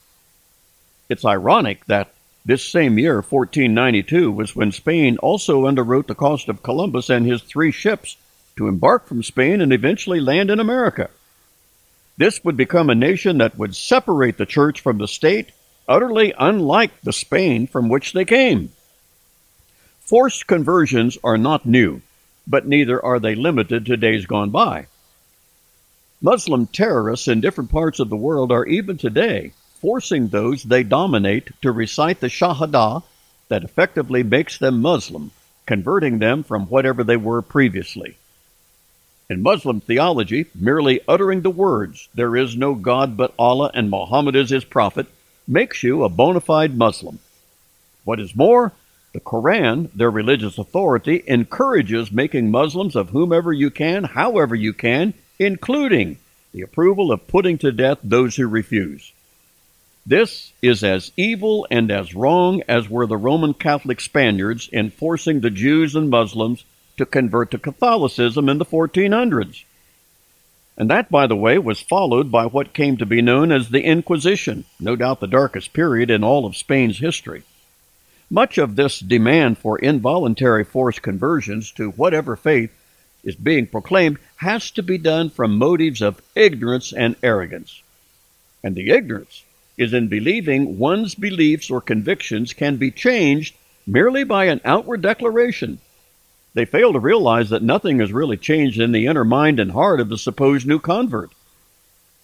It's 1.09 1.25
ironic 1.25 1.85
that 1.85 2.11
this 2.45 2.63
same 2.63 2.99
year, 2.99 3.15
1492, 3.15 4.31
was 4.31 4.55
when 4.55 4.71
Spain 4.71 5.17
also 5.17 5.65
underwrote 5.65 6.07
the 6.07 6.15
cost 6.15 6.47
of 6.47 6.61
Columbus 6.61 7.09
and 7.09 7.25
his 7.25 7.41
three 7.41 7.71
ships 7.71 8.17
to 8.55 8.67
embark 8.67 9.07
from 9.07 9.23
Spain 9.23 9.61
and 9.61 9.73
eventually 9.73 10.19
land 10.19 10.51
in 10.51 10.59
America. 10.59 11.09
This 12.17 12.43
would 12.43 12.55
become 12.55 12.89
a 12.89 12.95
nation 12.95 13.39
that 13.39 13.57
would 13.57 13.75
separate 13.75 14.37
the 14.37 14.45
church 14.45 14.79
from 14.81 14.99
the 14.99 15.07
state, 15.07 15.51
utterly 15.87 16.33
unlike 16.37 17.01
the 17.01 17.11
Spain 17.13 17.67
from 17.67 17.89
which 17.89 18.13
they 18.13 18.25
came. 18.25 18.71
Forced 20.05 20.45
conversions 20.45 21.17
are 21.23 21.37
not 21.37 21.65
new, 21.65 22.01
but 22.45 22.67
neither 22.67 23.03
are 23.03 23.19
they 23.19 23.33
limited 23.33 23.87
to 23.87 23.97
days 23.97 24.27
gone 24.27 24.51
by. 24.51 24.85
Muslim 26.21 26.67
terrorists 26.67 27.27
in 27.27 27.41
different 27.41 27.71
parts 27.71 27.99
of 27.99 28.09
the 28.09 28.15
world 28.15 28.51
are 28.51 28.67
even 28.67 28.97
today 28.97 29.51
forcing 29.81 30.27
those 30.27 30.63
they 30.63 30.83
dominate 30.83 31.49
to 31.61 31.71
recite 31.71 32.19
the 32.19 32.27
Shahada 32.27 33.03
that 33.49 33.63
effectively 33.63 34.21
makes 34.21 34.59
them 34.59 34.79
Muslim, 34.79 35.31
converting 35.65 36.19
them 36.19 36.43
from 36.43 36.65
whatever 36.67 37.03
they 37.03 37.17
were 37.17 37.41
previously. 37.41 38.15
In 39.27 39.41
Muslim 39.41 39.81
theology, 39.81 40.45
merely 40.53 41.01
uttering 41.07 41.41
the 41.41 41.49
words, 41.49 42.09
There 42.13 42.35
is 42.35 42.55
no 42.55 42.75
God 42.75 43.17
but 43.17 43.33
Allah 43.39 43.71
and 43.73 43.89
Muhammad 43.89 44.35
is 44.35 44.51
his 44.51 44.65
prophet, 44.65 45.07
makes 45.47 45.81
you 45.81 46.03
a 46.03 46.09
bona 46.09 46.41
fide 46.41 46.77
Muslim. 46.77 47.17
What 48.03 48.19
is 48.19 48.35
more, 48.35 48.71
the 49.15 49.21
Koran, 49.21 49.89
their 49.95 50.11
religious 50.11 50.57
authority, 50.57 51.23
encourages 51.25 52.11
making 52.11 52.51
Muslims 52.51 52.97
of 52.97 53.11
whomever 53.11 53.53
you 53.53 53.71
can, 53.71 54.03
however 54.03 54.53
you 54.53 54.73
can, 54.73 55.13
including 55.39 56.17
the 56.51 56.63
approval 56.63 57.13
of 57.13 57.25
putting 57.25 57.57
to 57.59 57.71
death 57.71 57.97
those 58.03 58.35
who 58.35 58.45
refuse. 58.45 59.13
This 60.05 60.51
is 60.61 60.83
as 60.83 61.13
evil 61.15 61.65
and 61.71 61.91
as 61.91 62.13
wrong 62.13 62.61
as 62.67 62.89
were 62.89 63.07
the 63.07 63.15
Roman 63.15 63.53
Catholic 63.53 64.01
Spaniards 64.01 64.67
in 64.67 64.89
forcing 64.89 65.39
the 65.39 65.49
Jews 65.49 65.95
and 65.95 66.09
Muslims 66.09 66.65
to 66.97 67.05
convert 67.05 67.51
to 67.51 67.57
Catholicism 67.57 68.49
in 68.49 68.57
the 68.57 68.65
1400s. 68.65 69.63
And 70.75 70.89
that, 70.89 71.09
by 71.09 71.25
the 71.25 71.37
way, 71.37 71.57
was 71.57 71.79
followed 71.79 72.33
by 72.33 72.47
what 72.47 72.73
came 72.73 72.97
to 72.97 73.05
be 73.05 73.21
known 73.21 73.53
as 73.53 73.69
the 73.69 73.81
Inquisition, 73.81 74.65
no 74.77 74.97
doubt 74.97 75.21
the 75.21 75.27
darkest 75.27 75.71
period 75.71 76.09
in 76.11 76.21
all 76.21 76.45
of 76.45 76.57
Spain's 76.57 76.99
history. 76.99 77.43
Much 78.29 78.57
of 78.57 78.75
this 78.75 78.99
demand 78.99 79.57
for 79.57 79.77
involuntary 79.77 80.63
forced 80.63 81.01
conversions 81.01 81.71
to 81.71 81.91
whatever 81.91 82.35
faith 82.35 82.71
is 83.23 83.35
being 83.35 83.67
proclaimed 83.67 84.17
has 84.37 84.71
to 84.71 84.83
be 84.83 84.97
done 84.97 85.29
from 85.29 85.57
motives 85.57 86.01
of 86.01 86.21
ignorance 86.35 86.91
and 86.93 87.15
arrogance. 87.21 87.81
And 88.63 88.75
the 88.75 88.89
ignorance 88.89 89.43
is 89.77 89.93
in 89.93 90.07
believing 90.07 90.79
one's 90.79 91.15
beliefs 91.15 91.69
or 91.69 91.81
convictions 91.81 92.53
can 92.53 92.77
be 92.77 92.91
changed 92.91 93.55
merely 93.85 94.23
by 94.23 94.45
an 94.45 94.61
outward 94.65 95.01
declaration. 95.01 95.79
They 96.53 96.65
fail 96.65 96.93
to 96.93 96.99
realize 96.99 97.49
that 97.49 97.61
nothing 97.61 97.99
has 97.99 98.13
really 98.13 98.37
changed 98.37 98.79
in 98.79 98.91
the 98.91 99.07
inner 99.07 99.25
mind 99.25 99.59
and 99.59 99.71
heart 99.71 99.99
of 99.99 100.09
the 100.09 100.17
supposed 100.17 100.65
new 100.65 100.79
convert. 100.79 101.31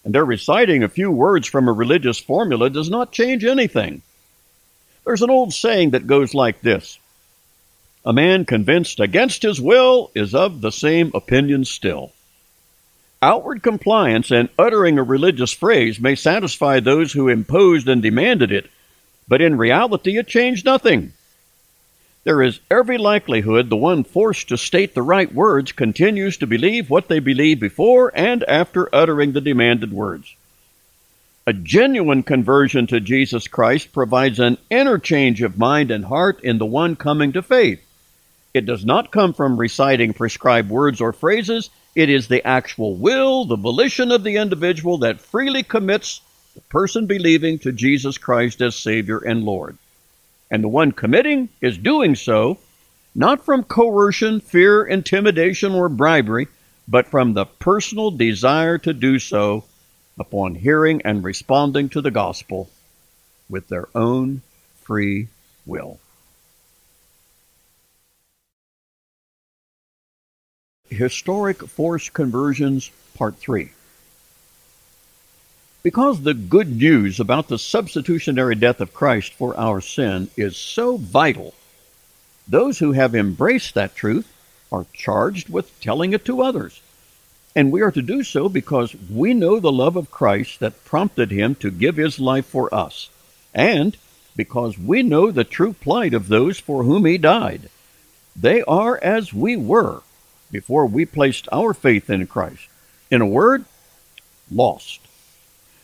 And 0.04 0.14
their 0.14 0.24
reciting 0.24 0.82
a 0.82 0.88
few 0.88 1.10
words 1.10 1.46
from 1.46 1.68
a 1.68 1.72
religious 1.72 2.18
formula 2.18 2.70
does 2.70 2.90
not 2.90 3.12
change 3.12 3.44
anything. 3.44 4.02
There's 5.04 5.22
an 5.22 5.30
old 5.30 5.52
saying 5.52 5.90
that 5.90 6.06
goes 6.06 6.34
like 6.34 6.60
this 6.60 6.98
A 8.04 8.12
man 8.12 8.44
convinced 8.44 9.00
against 9.00 9.42
his 9.42 9.60
will 9.60 10.10
is 10.14 10.34
of 10.34 10.60
the 10.60 10.72
same 10.72 11.10
opinion 11.14 11.64
still. 11.64 12.12
Outward 13.20 13.62
compliance 13.62 14.30
and 14.30 14.48
uttering 14.58 14.98
a 14.98 15.02
religious 15.02 15.52
phrase 15.52 16.00
may 16.00 16.14
satisfy 16.14 16.80
those 16.80 17.12
who 17.12 17.28
imposed 17.28 17.88
and 17.88 18.02
demanded 18.02 18.50
it, 18.50 18.68
but 19.28 19.40
in 19.40 19.56
reality 19.56 20.18
it 20.18 20.26
changed 20.26 20.64
nothing. 20.64 21.12
There 22.24 22.42
is 22.42 22.60
every 22.70 22.98
likelihood 22.98 23.70
the 23.70 23.76
one 23.76 24.04
forced 24.04 24.48
to 24.48 24.56
state 24.56 24.94
the 24.94 25.02
right 25.02 25.32
words 25.32 25.72
continues 25.72 26.36
to 26.38 26.46
believe 26.46 26.90
what 26.90 27.08
they 27.08 27.18
believed 27.18 27.60
before 27.60 28.12
and 28.14 28.44
after 28.44 28.92
uttering 28.94 29.32
the 29.32 29.40
demanded 29.40 29.92
words. 29.92 30.36
A 31.44 31.52
genuine 31.52 32.22
conversion 32.22 32.86
to 32.86 33.00
Jesus 33.00 33.48
Christ 33.48 33.92
provides 33.92 34.38
an 34.38 34.58
interchange 34.70 35.42
of 35.42 35.58
mind 35.58 35.90
and 35.90 36.04
heart 36.04 36.40
in 36.44 36.58
the 36.58 36.66
one 36.66 36.94
coming 36.94 37.32
to 37.32 37.42
faith. 37.42 37.80
It 38.54 38.64
does 38.64 38.84
not 38.84 39.10
come 39.10 39.34
from 39.34 39.56
reciting 39.56 40.12
prescribed 40.12 40.70
words 40.70 41.00
or 41.00 41.12
phrases. 41.12 41.70
It 41.96 42.08
is 42.08 42.28
the 42.28 42.46
actual 42.46 42.94
will, 42.94 43.44
the 43.44 43.56
volition 43.56 44.12
of 44.12 44.22
the 44.22 44.36
individual 44.36 44.98
that 44.98 45.20
freely 45.20 45.64
commits 45.64 46.20
the 46.54 46.60
person 46.60 47.06
believing 47.06 47.58
to 47.60 47.72
Jesus 47.72 48.18
Christ 48.18 48.60
as 48.60 48.76
Savior 48.76 49.18
and 49.18 49.42
Lord. 49.42 49.76
And 50.48 50.62
the 50.62 50.68
one 50.68 50.92
committing 50.92 51.48
is 51.60 51.76
doing 51.76 52.14
so 52.14 52.58
not 53.16 53.44
from 53.44 53.64
coercion, 53.64 54.40
fear, 54.40 54.84
intimidation, 54.84 55.72
or 55.72 55.88
bribery, 55.88 56.46
but 56.86 57.08
from 57.08 57.34
the 57.34 57.46
personal 57.46 58.12
desire 58.12 58.78
to 58.78 58.92
do 58.92 59.18
so 59.18 59.64
upon 60.18 60.54
hearing 60.54 61.02
and 61.02 61.24
responding 61.24 61.88
to 61.88 62.00
the 62.00 62.10
gospel 62.10 62.70
with 63.48 63.68
their 63.68 63.88
own 63.94 64.42
free 64.82 65.28
will. 65.66 65.98
Historic 70.88 71.66
Forced 71.66 72.12
Conversions, 72.12 72.90
Part 73.14 73.36
3. 73.36 73.70
Because 75.82 76.22
the 76.22 76.34
good 76.34 76.76
news 76.76 77.18
about 77.18 77.48
the 77.48 77.58
substitutionary 77.58 78.54
death 78.54 78.80
of 78.80 78.94
Christ 78.94 79.32
for 79.32 79.58
our 79.58 79.80
sin 79.80 80.30
is 80.36 80.56
so 80.56 80.96
vital, 80.96 81.54
those 82.46 82.78
who 82.78 82.92
have 82.92 83.14
embraced 83.14 83.74
that 83.74 83.96
truth 83.96 84.32
are 84.70 84.86
charged 84.92 85.48
with 85.48 85.80
telling 85.80 86.12
it 86.12 86.24
to 86.26 86.42
others. 86.42 86.81
And 87.54 87.70
we 87.70 87.82
are 87.82 87.90
to 87.90 88.02
do 88.02 88.22
so 88.22 88.48
because 88.48 88.94
we 89.10 89.34
know 89.34 89.60
the 89.60 89.72
love 89.72 89.96
of 89.96 90.10
Christ 90.10 90.60
that 90.60 90.84
prompted 90.84 91.30
him 91.30 91.54
to 91.56 91.70
give 91.70 91.96
his 91.96 92.18
life 92.18 92.46
for 92.46 92.74
us, 92.74 93.10
and 93.54 93.96
because 94.34 94.78
we 94.78 95.02
know 95.02 95.30
the 95.30 95.44
true 95.44 95.74
plight 95.74 96.14
of 96.14 96.28
those 96.28 96.58
for 96.58 96.84
whom 96.84 97.04
he 97.04 97.18
died. 97.18 97.68
They 98.34 98.62
are 98.62 98.98
as 99.02 99.34
we 99.34 99.56
were 99.56 100.00
before 100.50 100.86
we 100.86 101.04
placed 101.04 101.48
our 101.52 101.74
faith 101.74 102.08
in 102.08 102.26
Christ. 102.26 102.68
In 103.10 103.20
a 103.20 103.26
word, 103.26 103.66
lost. 104.50 105.00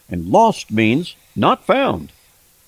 And 0.08 0.26
lost 0.26 0.70
means 0.70 1.14
not 1.37 1.66
found. 1.66 2.12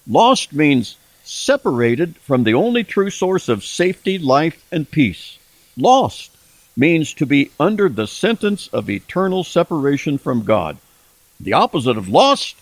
Lost 0.07 0.53
means 0.53 0.97
separated 1.25 2.17
from 2.19 2.45
the 2.45 2.55
only 2.55 2.85
true 2.85 3.11
source 3.11 3.49
of 3.49 3.65
safety, 3.65 4.19
life, 4.19 4.65
and 4.71 4.91
peace. 4.91 5.39
Lost 5.77 6.30
means 6.81 7.13
to 7.13 7.27
be 7.27 7.51
under 7.61 7.91
the 7.91 8.07
sentence 8.07 8.67
of 8.69 8.89
eternal 8.89 9.45
separation 9.45 10.17
from 10.17 10.45
God. 10.45 10.79
The 11.39 11.53
opposite 11.53 11.99
of 11.99 12.09
lost 12.09 12.57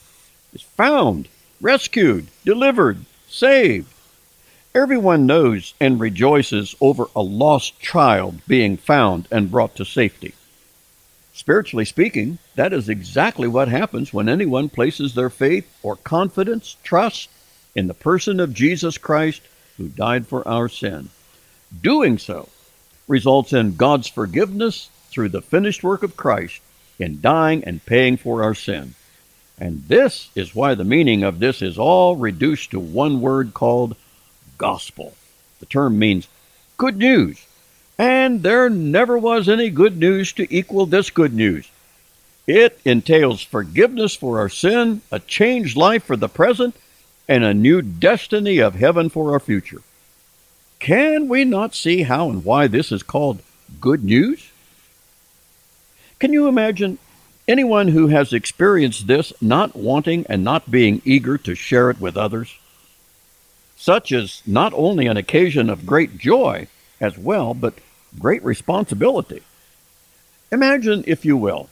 is 0.53 0.63
found, 0.63 1.29
rescued, 1.61 2.27
delivered, 2.45 3.05
saved. 3.29 3.95
Everyone 4.75 5.25
knows 5.25 5.73
and 5.81 6.01
rejoices 6.01 6.75
over 6.81 7.07
a 7.15 7.23
lost 7.23 7.79
child 7.81 8.41
being 8.49 8.77
found 8.77 9.29
and 9.31 9.53
brought 9.53 9.77
to 9.77 9.85
safety. 9.85 10.35
Spiritually 11.33 11.85
speaking, 11.85 12.39
that 12.57 12.73
is 12.73 12.89
exactly 12.89 13.47
what 13.47 13.69
happens 13.69 14.13
when 14.13 14.29
anyone 14.29 14.69
places 14.69 15.15
their 15.15 15.31
faith 15.31 15.67
or 15.85 15.95
confidence, 15.95 16.77
trust 16.83 17.31
in 17.77 17.87
the 17.87 17.95
person 17.95 18.41
of 18.41 18.53
Jesus 18.53 18.99
Christ 18.99 19.43
who 19.77 19.87
died 19.87 20.27
for 20.27 20.47
our 20.47 20.69
sin. 20.69 21.11
Doing 21.81 22.19
so 22.19 22.49
results 23.09 23.53
in 23.53 23.77
God's 23.77 24.07
forgiveness 24.07 24.91
through 25.11 25.31
the 25.31 25.43
finished 25.43 25.83
work 25.83 26.03
of 26.03 26.17
Christ 26.17 26.61
in 26.99 27.21
dying 27.21 27.65
and 27.65 27.85
paying 27.85 28.17
for 28.17 28.43
our 28.43 28.55
sin. 28.55 28.95
And 29.59 29.83
this 29.89 30.31
is 30.35 30.55
why 30.55 30.75
the 30.75 30.85
meaning 30.85 31.25
of 31.25 31.41
this 31.41 31.63
is 31.63 31.79
all 31.79 32.17
reduced 32.17 32.71
to 32.71 32.81
one 32.81 33.21
word 33.21 33.55
called 33.55 33.97
gospel. 34.57 35.15
The 35.61 35.67
term 35.67 35.99
means 35.99 36.29
good 36.77 36.97
news. 36.97 37.45
And 37.99 38.43
there 38.45 38.71
never 38.71 39.19
was 39.19 39.49
any 39.49 39.71
good 39.71 39.97
news 39.97 40.33
to 40.35 40.55
equal 40.55 40.87
this 40.87 41.11
good 41.11 41.35
news. 41.35 41.69
It 42.47 42.79
entails 42.85 43.43
forgiveness 43.43 44.15
for 44.15 44.39
our 44.39 44.49
sin, 44.49 45.03
a 45.11 45.19
changed 45.19 45.77
life 45.77 46.05
for 46.05 46.17
the 46.17 46.29
present, 46.29 46.77
and 47.29 47.45
a 47.45 47.53
new 47.53 47.83
destiny 47.83 48.59
of 48.59 48.77
heaven 48.77 49.09
for 49.09 49.33
our 49.33 49.41
future. 49.41 49.83
Can 50.79 51.29
we 51.29 51.45
not 51.45 51.75
see 51.75 52.03
how 52.03 52.31
and 52.31 52.45
why 52.45 52.67
this 52.69 52.93
is 52.93 53.03
called 53.03 53.43
good 53.81 54.05
news? 54.05 54.51
Can 56.19 56.33
you 56.33 56.49
imagine 56.49 56.99
anyone 57.47 57.89
who 57.89 58.09
has 58.09 58.33
experienced 58.33 59.07
this 59.07 59.33
not 59.41 59.77
wanting 59.77 60.25
and 60.29 60.45
not 60.45 60.71
being 60.71 61.03
eager 61.05 61.39
to 61.39 61.55
share 61.55 61.91
it 61.91 62.01
with 62.01 62.17
others? 62.17 62.57
Such 63.77 64.13
is 64.13 64.43
not 64.47 64.73
only 64.75 65.07
an 65.07 65.17
occasion 65.17 65.71
of 65.71 65.87
great 65.87 66.19
joy 66.19 66.69
as 67.01 67.17
well, 67.17 67.55
but 67.55 67.75
great 68.19 68.45
responsibility. 68.45 69.43
Imagine, 70.51 71.05
if 71.07 71.25
you 71.25 71.37
will, 71.37 71.69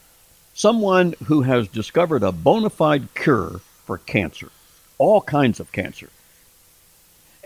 someone 0.53 1.15
who 1.25 1.41
has 1.41 1.67
discovered 1.67 2.23
a 2.23 2.31
bona 2.31 2.69
fide 2.69 3.13
cure 3.13 3.61
for 3.85 3.97
cancer, 3.97 4.49
all 4.97 5.21
kinds 5.21 5.59
of 5.59 5.71
cancer. 5.71 6.09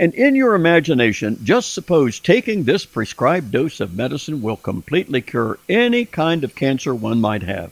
And 0.01 0.15
in 0.15 0.35
your 0.35 0.55
imagination, 0.55 1.37
just 1.43 1.75
suppose 1.75 2.19
taking 2.19 2.63
this 2.63 2.85
prescribed 2.85 3.51
dose 3.51 3.79
of 3.79 3.93
medicine 3.93 4.41
will 4.41 4.57
completely 4.57 5.21
cure 5.21 5.59
any 5.69 6.05
kind 6.05 6.43
of 6.43 6.55
cancer 6.55 6.95
one 6.95 7.21
might 7.21 7.43
have, 7.43 7.71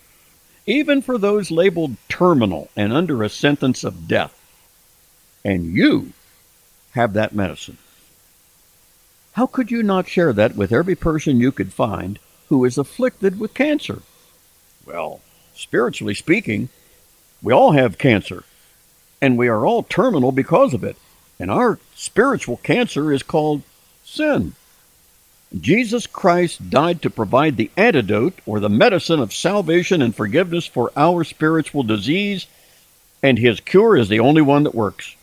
even 0.67 1.01
for 1.01 1.17
those 1.17 1.50
labeled 1.50 1.95
terminal 2.07 2.69
and 2.75 2.93
under 2.93 3.24
a 3.24 3.29
sentence 3.29 3.83
of 3.83 4.07
death. 4.07 4.39
And 5.43 5.74
you 5.74 6.13
have 6.91 7.13
that 7.13 7.33
medicine. 7.33 7.79
How 9.31 9.48
could 9.48 9.71
you 9.71 9.81
not 9.81 10.07
share 10.07 10.31
that 10.31 10.55
with 10.55 10.71
every 10.71 10.95
person 10.95 11.39
you 11.39 11.51
could 11.51 11.74
find 11.74 12.19
who 12.50 12.63
is 12.63 12.77
afflicted 12.77 13.39
with 13.39 13.55
cancer? 13.55 14.03
Well, 14.86 15.21
spiritually 15.55 16.13
speaking, 16.13 16.69
we 17.41 17.53
all 17.53 17.71
have 17.71 17.98
cancer, 17.98 18.43
and 19.19 19.36
we 19.36 19.48
are 19.48 19.65
all 19.65 19.81
terminal 19.81 20.31
because 20.31 20.75
of 20.75 20.83
it. 20.83 20.95
And 21.39 21.50
our 21.50 21.79
spiritual 22.00 22.58
cancer 22.58 23.12
is 23.12 23.24
called 23.24 23.62
sin. 24.03 24.53
Jesus 25.59 26.05
Christ 26.07 26.70
died 26.70 27.01
to 27.01 27.09
provide 27.09 27.57
the 27.57 27.72
antidote 27.75 28.40
or 28.46 28.59
the 28.59 28.70
medicine 28.70 29.20
of 29.20 29.33
salvation 29.33 30.01
and 30.01 30.16
forgiveness 30.16 30.66
for 30.66 30.92
our 30.96 31.24
spiritual 31.24 31.83
disease, 31.83 32.46
and 33.24 33.38
his 33.38 33.59
cure 33.59 33.98
is 33.98 34.09
the 34.09 34.20
only 34.20 34.42
one 34.42 34.64
that 34.64 34.75
works 34.75 35.16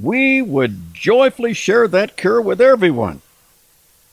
we 0.00 0.42
would 0.42 0.92
joyfully 0.92 1.52
share 1.52 1.86
that 1.88 2.16
cure 2.16 2.40
with 2.40 2.60
everyone. 2.60 3.20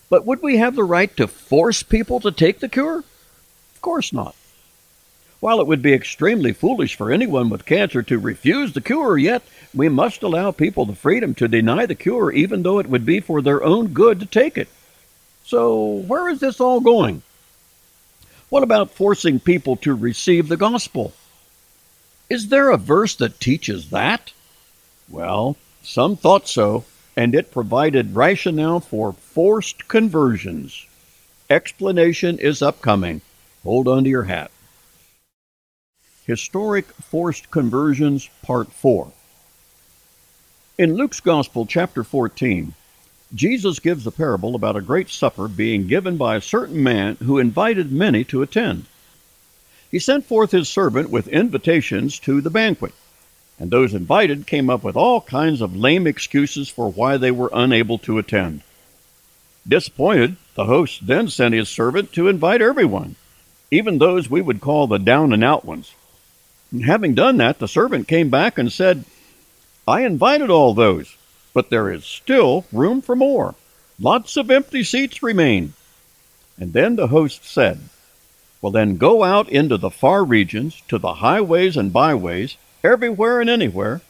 But 0.09 0.25
would 0.25 0.41
we 0.41 0.57
have 0.57 0.75
the 0.75 0.83
right 0.83 1.15
to 1.17 1.27
force 1.27 1.83
people 1.83 2.19
to 2.19 2.31
take 2.31 2.59
the 2.59 2.69
cure? 2.69 2.99
Of 2.99 3.81
course 3.81 4.13
not. 4.13 4.35
While 5.41 5.59
it 5.59 5.65
would 5.65 5.81
be 5.81 5.93
extremely 5.93 6.53
foolish 6.53 6.95
for 6.95 7.11
anyone 7.11 7.49
with 7.49 7.65
cancer 7.65 8.03
to 8.03 8.19
refuse 8.19 8.73
the 8.73 8.79
cure, 8.79 9.17
yet 9.17 9.41
we 9.73 9.89
must 9.89 10.21
allow 10.21 10.51
people 10.51 10.85
the 10.85 10.93
freedom 10.93 11.33
to 11.35 11.47
deny 11.47 11.87
the 11.87 11.95
cure 11.95 12.31
even 12.31 12.61
though 12.61 12.77
it 12.77 12.85
would 12.85 13.07
be 13.07 13.19
for 13.19 13.41
their 13.41 13.63
own 13.63 13.87
good 13.87 14.19
to 14.19 14.27
take 14.27 14.55
it. 14.55 14.69
So, 15.43 15.83
where 15.83 16.29
is 16.29 16.41
this 16.41 16.61
all 16.61 16.79
going? 16.79 17.23
What 18.49 18.61
about 18.61 18.91
forcing 18.91 19.39
people 19.39 19.77
to 19.77 19.95
receive 19.95 20.47
the 20.47 20.57
gospel? 20.57 21.11
Is 22.29 22.49
there 22.49 22.69
a 22.69 22.77
verse 22.77 23.15
that 23.15 23.39
teaches 23.39 23.89
that? 23.89 24.33
Well, 25.09 25.57
some 25.81 26.17
thought 26.17 26.47
so, 26.47 26.85
and 27.17 27.33
it 27.33 27.51
provided 27.51 28.15
rationale 28.15 28.79
for 28.79 29.13
forced 29.13 29.87
conversions. 29.87 30.85
Explanation 31.49 32.37
is 32.37 32.61
upcoming. 32.61 33.21
Hold 33.63 33.87
on 33.87 34.03
to 34.03 34.09
your 34.09 34.23
hat. 34.23 34.51
Historic 36.25 36.85
Forced 36.93 37.51
Conversions, 37.51 38.29
Part 38.41 38.71
4. 38.71 39.11
In 40.77 40.95
Luke's 40.95 41.19
Gospel, 41.19 41.65
chapter 41.65 42.03
14, 42.03 42.73
Jesus 43.33 43.79
gives 43.79 44.05
a 44.05 44.11
parable 44.11 44.55
about 44.55 44.75
a 44.75 44.81
great 44.81 45.09
supper 45.09 45.47
being 45.47 45.87
given 45.87 46.17
by 46.17 46.35
a 46.35 46.41
certain 46.41 46.83
man 46.83 47.15
who 47.15 47.39
invited 47.39 47.91
many 47.91 48.23
to 48.25 48.41
attend. 48.41 48.85
He 49.89 49.99
sent 49.99 50.25
forth 50.25 50.51
his 50.51 50.69
servant 50.69 51.09
with 51.09 51.27
invitations 51.27 52.19
to 52.19 52.41
the 52.41 52.49
banquet 52.49 52.93
and 53.61 53.69
those 53.69 53.93
invited 53.93 54.47
came 54.47 54.71
up 54.71 54.83
with 54.83 54.95
all 54.95 55.21
kinds 55.21 55.61
of 55.61 55.75
lame 55.75 56.07
excuses 56.07 56.67
for 56.67 56.91
why 56.91 57.15
they 57.15 57.29
were 57.29 57.51
unable 57.53 57.99
to 57.99 58.17
attend. 58.17 58.63
Disappointed, 59.67 60.35
the 60.55 60.65
host 60.65 61.05
then 61.05 61.27
sent 61.27 61.53
his 61.53 61.69
servant 61.69 62.11
to 62.13 62.27
invite 62.27 62.59
everyone, 62.59 63.17
even 63.69 63.99
those 63.99 64.31
we 64.31 64.41
would 64.41 64.61
call 64.61 64.87
the 64.87 64.97
down 64.97 65.31
and 65.31 65.43
out 65.43 65.63
ones. 65.63 65.93
And 66.71 66.85
having 66.85 67.13
done 67.13 67.37
that, 67.37 67.59
the 67.59 67.67
servant 67.67 68.07
came 68.07 68.29
back 68.29 68.57
and 68.57 68.71
said, 68.71 69.03
I 69.87 70.01
invited 70.01 70.49
all 70.49 70.73
those, 70.73 71.17
but 71.53 71.69
there 71.69 71.91
is 71.91 72.05
still 72.05 72.65
room 72.71 73.01
for 73.01 73.15
more. 73.15 73.55
Lots 73.99 74.37
of 74.37 74.49
empty 74.49 74.83
seats 74.83 75.21
remain. 75.21 75.73
And 76.57 76.73
then 76.73 76.95
the 76.95 77.07
host 77.07 77.43
said, 77.43 77.79
Well, 78.61 78.71
then 78.71 78.97
go 78.97 79.23
out 79.23 79.49
into 79.49 79.77
the 79.77 79.89
far 79.89 80.23
regions, 80.23 80.81
to 80.87 80.97
the 80.97 81.15
highways 81.15 81.75
and 81.75 81.91
byways, 81.91 82.57
everywhere 82.83 83.41
and 83.41 83.49
anywhere, 83.49 84.01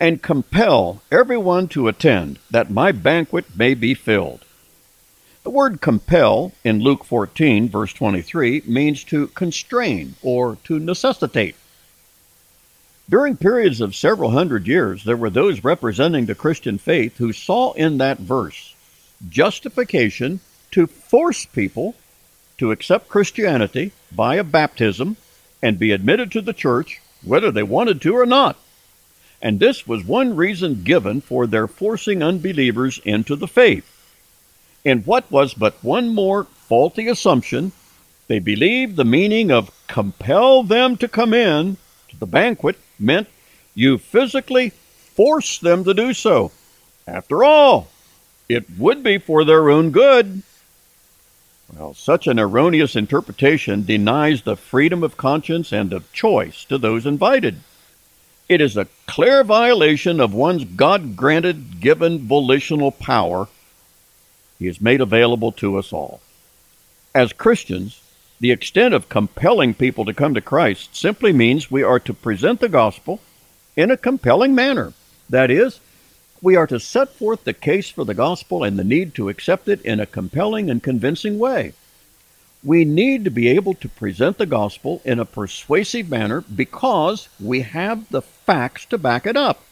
and 0.00 0.22
compel 0.22 1.02
everyone 1.10 1.68
to 1.68 1.88
attend, 1.88 2.38
that 2.50 2.70
my 2.70 2.92
banquet 2.92 3.56
may 3.56 3.74
be 3.74 3.94
filled. 3.94 4.44
The 5.42 5.50
word 5.50 5.80
compel 5.80 6.52
in 6.64 6.80
Luke 6.80 7.04
14, 7.04 7.68
verse 7.68 7.92
23, 7.92 8.62
means 8.66 9.04
to 9.04 9.28
constrain 9.28 10.14
or 10.22 10.56
to 10.64 10.78
necessitate. 10.78 11.56
During 13.10 13.38
periods 13.38 13.80
of 13.80 13.96
several 13.96 14.32
hundred 14.32 14.66
years, 14.66 15.04
there 15.04 15.16
were 15.16 15.30
those 15.30 15.64
representing 15.64 16.26
the 16.26 16.34
Christian 16.34 16.76
faith 16.76 17.16
who 17.16 17.32
saw 17.32 17.72
in 17.72 17.96
that 17.98 18.18
verse 18.18 18.74
justification 19.26 20.40
to 20.72 20.86
force 20.86 21.46
people 21.46 21.94
to 22.58 22.70
accept 22.70 23.08
Christianity 23.08 23.92
by 24.12 24.34
a 24.34 24.44
baptism 24.44 25.16
and 25.62 25.78
be 25.78 25.90
admitted 25.90 26.30
to 26.32 26.42
the 26.42 26.52
church 26.52 27.00
whether 27.24 27.50
they 27.50 27.62
wanted 27.62 28.02
to 28.02 28.14
or 28.14 28.26
not. 28.26 28.58
And 29.40 29.58
this 29.58 29.86
was 29.86 30.04
one 30.04 30.36
reason 30.36 30.82
given 30.82 31.22
for 31.22 31.46
their 31.46 31.66
forcing 31.66 32.22
unbelievers 32.22 33.00
into 33.06 33.36
the 33.36 33.48
faith. 33.48 33.86
In 34.84 35.00
what 35.04 35.30
was 35.30 35.54
but 35.54 35.82
one 35.82 36.08
more 36.08 36.44
faulty 36.44 37.08
assumption, 37.08 37.72
they 38.26 38.38
believed 38.38 38.96
the 38.96 39.04
meaning 39.04 39.50
of 39.50 39.70
compel 39.86 40.62
them 40.62 40.98
to 40.98 41.08
come 41.08 41.32
in 41.32 41.78
to 42.10 42.16
the 42.18 42.26
banquet 42.26 42.76
meant 42.98 43.28
you 43.74 43.98
physically 43.98 44.70
force 44.70 45.58
them 45.58 45.84
to 45.84 45.94
do 45.94 46.12
so. 46.12 46.52
After 47.06 47.42
all, 47.44 47.88
it 48.48 48.66
would 48.78 49.02
be 49.02 49.18
for 49.18 49.44
their 49.44 49.70
own 49.70 49.90
good. 49.90 50.42
Well, 51.76 51.92
such 51.94 52.26
an 52.26 52.38
erroneous 52.38 52.96
interpretation 52.96 53.84
denies 53.84 54.42
the 54.42 54.56
freedom 54.56 55.02
of 55.02 55.16
conscience 55.16 55.70
and 55.70 55.92
of 55.92 56.10
choice 56.12 56.64
to 56.66 56.78
those 56.78 57.04
invited. 57.04 57.60
It 58.48 58.62
is 58.62 58.76
a 58.76 58.88
clear 59.06 59.44
violation 59.44 60.20
of 60.20 60.32
one's 60.32 60.64
God 60.64 61.14
granted 61.14 61.80
given 61.80 62.26
volitional 62.26 62.90
power. 62.90 63.48
He 64.58 64.66
is 64.66 64.80
made 64.80 65.02
available 65.02 65.52
to 65.52 65.76
us 65.76 65.92
all. 65.92 66.20
As 67.14 67.34
Christians, 67.34 68.00
the 68.40 68.52
extent 68.52 68.94
of 68.94 69.08
compelling 69.08 69.74
people 69.74 70.04
to 70.04 70.14
come 70.14 70.34
to 70.34 70.40
Christ 70.40 70.94
simply 70.94 71.32
means 71.32 71.70
we 71.70 71.82
are 71.82 71.98
to 72.00 72.14
present 72.14 72.60
the 72.60 72.68
gospel 72.68 73.20
in 73.76 73.90
a 73.90 73.96
compelling 73.96 74.54
manner. 74.54 74.92
That 75.28 75.50
is, 75.50 75.80
We 76.40 76.54
are 76.54 76.66
to 76.68 76.78
set 76.78 77.10
forth 77.10 77.44
the 77.44 77.52
case 77.52 77.88
for 77.88 78.04
the 78.04 78.14
gospel 78.14 78.62
and 78.62 78.78
the 78.78 78.84
need 78.84 79.14
to 79.14 79.28
accept 79.28 79.68
it 79.68 79.80
in 79.82 79.98
a 79.98 80.06
compelling 80.06 80.70
and 80.70 80.82
convincing 80.82 81.38
way. 81.38 81.72
We 82.62 82.84
need 82.84 83.24
to 83.24 83.30
be 83.30 83.48
able 83.48 83.74
to 83.74 83.88
present 83.88 84.38
the 84.38 84.46
gospel 84.46 85.00
in 85.04 85.18
a 85.18 85.24
persuasive 85.24 86.08
manner 86.08 86.42
because 86.42 87.28
we 87.40 87.62
have 87.62 88.08
the 88.10 88.22
facts 88.22 88.84
to 88.86 88.98
back 88.98 89.26
it 89.26 89.36
up. 89.36 89.62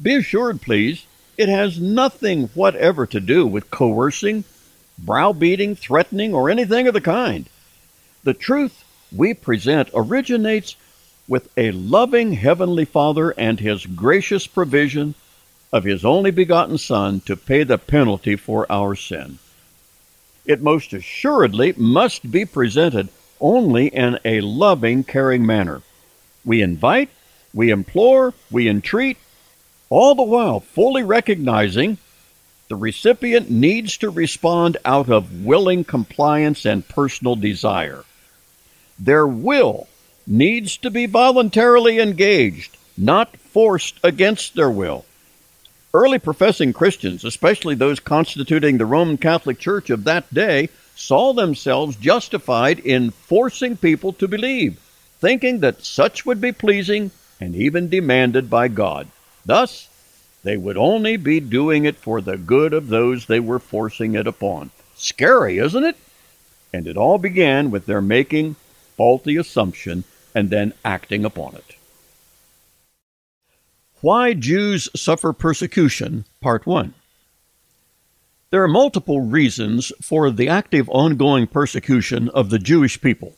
Be 0.00 0.14
assured, 0.14 0.62
please, 0.62 1.06
it 1.36 1.48
has 1.48 1.80
nothing 1.80 2.48
whatever 2.54 3.06
to 3.06 3.20
do 3.20 3.46
with 3.46 3.70
coercing, 3.70 4.44
browbeating, 4.98 5.76
threatening, 5.76 6.34
or 6.34 6.50
anything 6.50 6.86
of 6.86 6.94
the 6.94 7.00
kind. 7.00 7.48
The 8.24 8.34
truth 8.34 8.84
we 9.14 9.34
present 9.34 9.90
originates 9.94 10.76
with 11.28 11.48
a 11.56 11.70
loving 11.72 12.32
Heavenly 12.32 12.84
Father 12.84 13.30
and 13.38 13.60
His 13.60 13.86
gracious 13.86 14.46
provision 14.46 15.14
of 15.72 15.84
His 15.84 16.04
only 16.04 16.30
begotten 16.30 16.78
Son 16.78 17.20
to 17.20 17.36
pay 17.36 17.62
the 17.62 17.78
penalty 17.78 18.36
for 18.36 18.70
our 18.70 18.94
sin. 18.94 19.38
It 20.46 20.62
most 20.62 20.92
assuredly 20.94 21.74
must 21.76 22.30
be 22.30 22.44
presented 22.46 23.08
only 23.40 23.88
in 23.88 24.18
a 24.24 24.40
loving, 24.40 25.04
caring 25.04 25.44
manner. 25.44 25.82
We 26.44 26.62
invite, 26.62 27.10
we 27.52 27.70
implore, 27.70 28.32
we 28.50 28.68
entreat, 28.68 29.18
all 29.90 30.14
the 30.14 30.22
while 30.22 30.60
fully 30.60 31.02
recognizing 31.02 31.98
the 32.68 32.76
recipient 32.76 33.50
needs 33.50 33.96
to 33.98 34.10
respond 34.10 34.76
out 34.84 35.08
of 35.08 35.44
willing 35.44 35.84
compliance 35.84 36.66
and 36.66 36.86
personal 36.86 37.34
desire. 37.34 38.04
Their 38.98 39.26
will 39.26 39.88
needs 40.26 40.76
to 40.78 40.90
be 40.90 41.06
voluntarily 41.06 41.98
engaged, 41.98 42.76
not 42.96 43.36
forced 43.38 43.98
against 44.04 44.54
their 44.54 44.70
will. 44.70 45.06
Early 45.94 46.18
professing 46.18 46.74
Christians, 46.74 47.24
especially 47.24 47.74
those 47.74 48.00
constituting 48.00 48.76
the 48.76 48.84
Roman 48.84 49.16
Catholic 49.16 49.58
Church 49.58 49.88
of 49.88 50.04
that 50.04 50.32
day, 50.32 50.68
saw 50.94 51.32
themselves 51.32 51.96
justified 51.96 52.78
in 52.80 53.10
forcing 53.10 53.76
people 53.76 54.12
to 54.14 54.28
believe, 54.28 54.78
thinking 55.20 55.60
that 55.60 55.82
such 55.84 56.26
would 56.26 56.40
be 56.40 56.52
pleasing 56.52 57.10
and 57.40 57.54
even 57.54 57.88
demanded 57.88 58.50
by 58.50 58.68
God. 58.68 59.08
Thus, 59.46 59.88
they 60.42 60.56
would 60.56 60.76
only 60.76 61.16
be 61.16 61.40
doing 61.40 61.84
it 61.84 61.96
for 61.96 62.20
the 62.20 62.36
good 62.36 62.72
of 62.72 62.88
those 62.88 63.26
they 63.26 63.40
were 63.40 63.58
forcing 63.58 64.14
it 64.14 64.26
upon. 64.26 64.70
Scary, 64.94 65.58
isn't 65.58 65.84
it? 65.84 65.96
And 66.72 66.86
it 66.86 66.96
all 66.96 67.18
began 67.18 67.70
with 67.70 67.86
their 67.86 68.00
making 68.00 68.56
faulty 68.96 69.36
assumption 69.36 70.04
and 70.34 70.50
then 70.50 70.74
acting 70.84 71.24
upon 71.24 71.54
it. 71.54 71.76
Why 74.00 74.32
Jews 74.34 74.88
Suffer 74.94 75.32
Persecution, 75.32 76.24
Part 76.40 76.66
1. 76.66 76.94
There 78.50 78.62
are 78.62 78.68
multiple 78.68 79.20
reasons 79.20 79.92
for 80.00 80.30
the 80.30 80.48
active 80.48 80.88
ongoing 80.88 81.46
persecution 81.46 82.28
of 82.30 82.50
the 82.50 82.58
Jewish 82.58 83.00
people. 83.00 83.34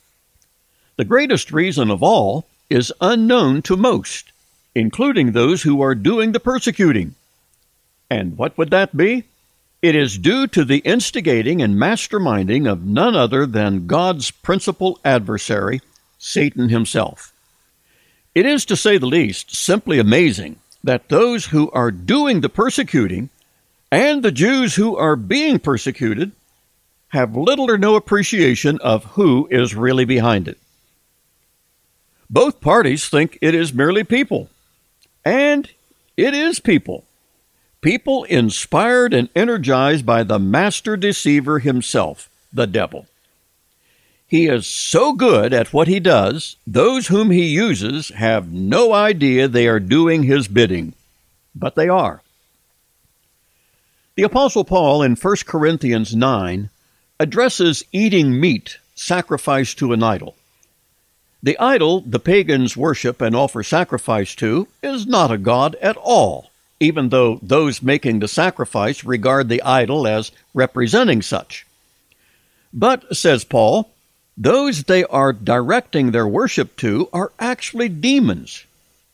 The 0.97 1.05
greatest 1.05 1.51
reason 1.51 1.91
of 1.91 2.03
all 2.03 2.47
is 2.69 2.93
unknown 3.01 3.63
to 3.63 3.77
most, 3.77 4.33
including 4.81 5.33
those 5.33 5.63
who 5.63 5.83
are 5.83 5.95
doing 5.95 6.33
the 6.33 6.41
persecuting. 6.41 7.15
And 8.09 8.39
what 8.39 8.57
would 8.57 8.71
that 8.71 8.97
be? 8.97 9.25
It 9.83 9.95
is 9.95 10.19
due 10.19 10.47
to 10.49 10.65
the 10.65 10.79
instigating 10.79 11.63
and 11.63 11.75
masterminding 11.75 12.71
of 12.71 12.85
none 12.85 13.15
other 13.15 13.47
than 13.47 13.87
God's 13.87 14.31
principal 14.31 14.99
adversary, 15.05 15.81
Satan 16.19 16.71
himself. 16.71 17.33
It 18.35 18.47
is, 18.47 18.65
to 18.67 18.77
say 18.77 18.99
the 18.99 19.07
least, 19.07 19.55
simply 19.55 19.99
amazing 19.99 20.57
that 20.83 21.09
those 21.09 21.47
who 21.47 21.71
are 21.73 21.91
doing 21.91 22.41
the 22.41 22.49
persecuting 22.49 23.29
and 23.93 24.23
the 24.23 24.33
Jews 24.33 24.77
who 24.77 24.97
are 24.97 25.17
being 25.17 25.59
persecuted 25.59 26.33
have 27.09 27.37
little 27.37 27.71
or 27.71 27.77
no 27.77 27.97
appreciation 27.97 28.79
of 28.81 29.05
who 29.05 29.49
is 29.51 29.75
really 29.75 30.05
behind 30.05 30.49
it. 30.49 30.59
Both 32.31 32.61
parties 32.61 33.09
think 33.09 33.37
it 33.41 33.55
is 33.55 33.75
merely 33.75 34.05
people, 34.05 34.49
and 35.25 35.71
it 36.17 36.35
is 36.35 36.61
people. 36.61 37.05
People 37.81 38.25
inspired 38.25 39.15
and 39.15 39.29
energized 39.35 40.05
by 40.05 40.23
the 40.23 40.39
master 40.39 40.97
deceiver 40.97 41.61
himself, 41.61 42.29
the 42.53 42.67
devil. 42.67 43.07
He 44.29 44.47
is 44.47 44.67
so 44.67 45.13
good 45.13 45.53
at 45.53 45.73
what 45.73 45.89
he 45.89 45.99
does, 45.99 46.57
those 46.67 47.09
whom 47.09 47.31
he 47.31 47.47
uses 47.47 48.11
have 48.11 48.53
no 48.53 48.93
idea 48.93 49.49
they 49.49 49.67
are 49.67 49.81
doing 49.81 50.23
his 50.23 50.47
bidding, 50.47 50.93
but 51.55 51.75
they 51.75 51.89
are. 51.89 52.23
The 54.15 54.23
Apostle 54.23 54.65
Paul 54.65 55.03
in 55.03 55.17
1 55.17 55.37
Corinthians 55.47 56.15
9 56.15 56.69
addresses 57.19 57.83
eating 57.91 58.39
meat 58.39 58.79
sacrificed 58.95 59.79
to 59.79 59.93
an 59.93 60.03
idol. 60.03 60.37
The 61.43 61.59
idol 61.59 62.03
the 62.03 62.21
pagans 62.21 62.77
worship 62.77 63.21
and 63.21 63.35
offer 63.35 63.63
sacrifice 63.63 64.35
to 64.37 64.69
is 64.83 65.07
not 65.07 65.31
a 65.31 65.39
god 65.39 65.75
at 65.77 65.97
all, 65.97 66.51
even 66.79 67.09
though 67.09 67.39
those 67.43 67.83
making 67.83 68.19
the 68.19 68.29
sacrifice 68.29 69.05
regard 69.05 69.49
the 69.49 69.63
idol 69.63 70.07
as 70.07 70.33
representing 70.53 71.23
such. 71.23 71.67
But, 72.73 73.17
says 73.17 73.45
Paul, 73.45 73.91
those 74.37 74.85
they 74.85 75.05
are 75.05 75.33
directing 75.33 76.11
their 76.11 76.29
worship 76.29 76.77
to 76.77 77.09
are 77.13 77.33
actually 77.39 77.89
demons, 77.89 78.65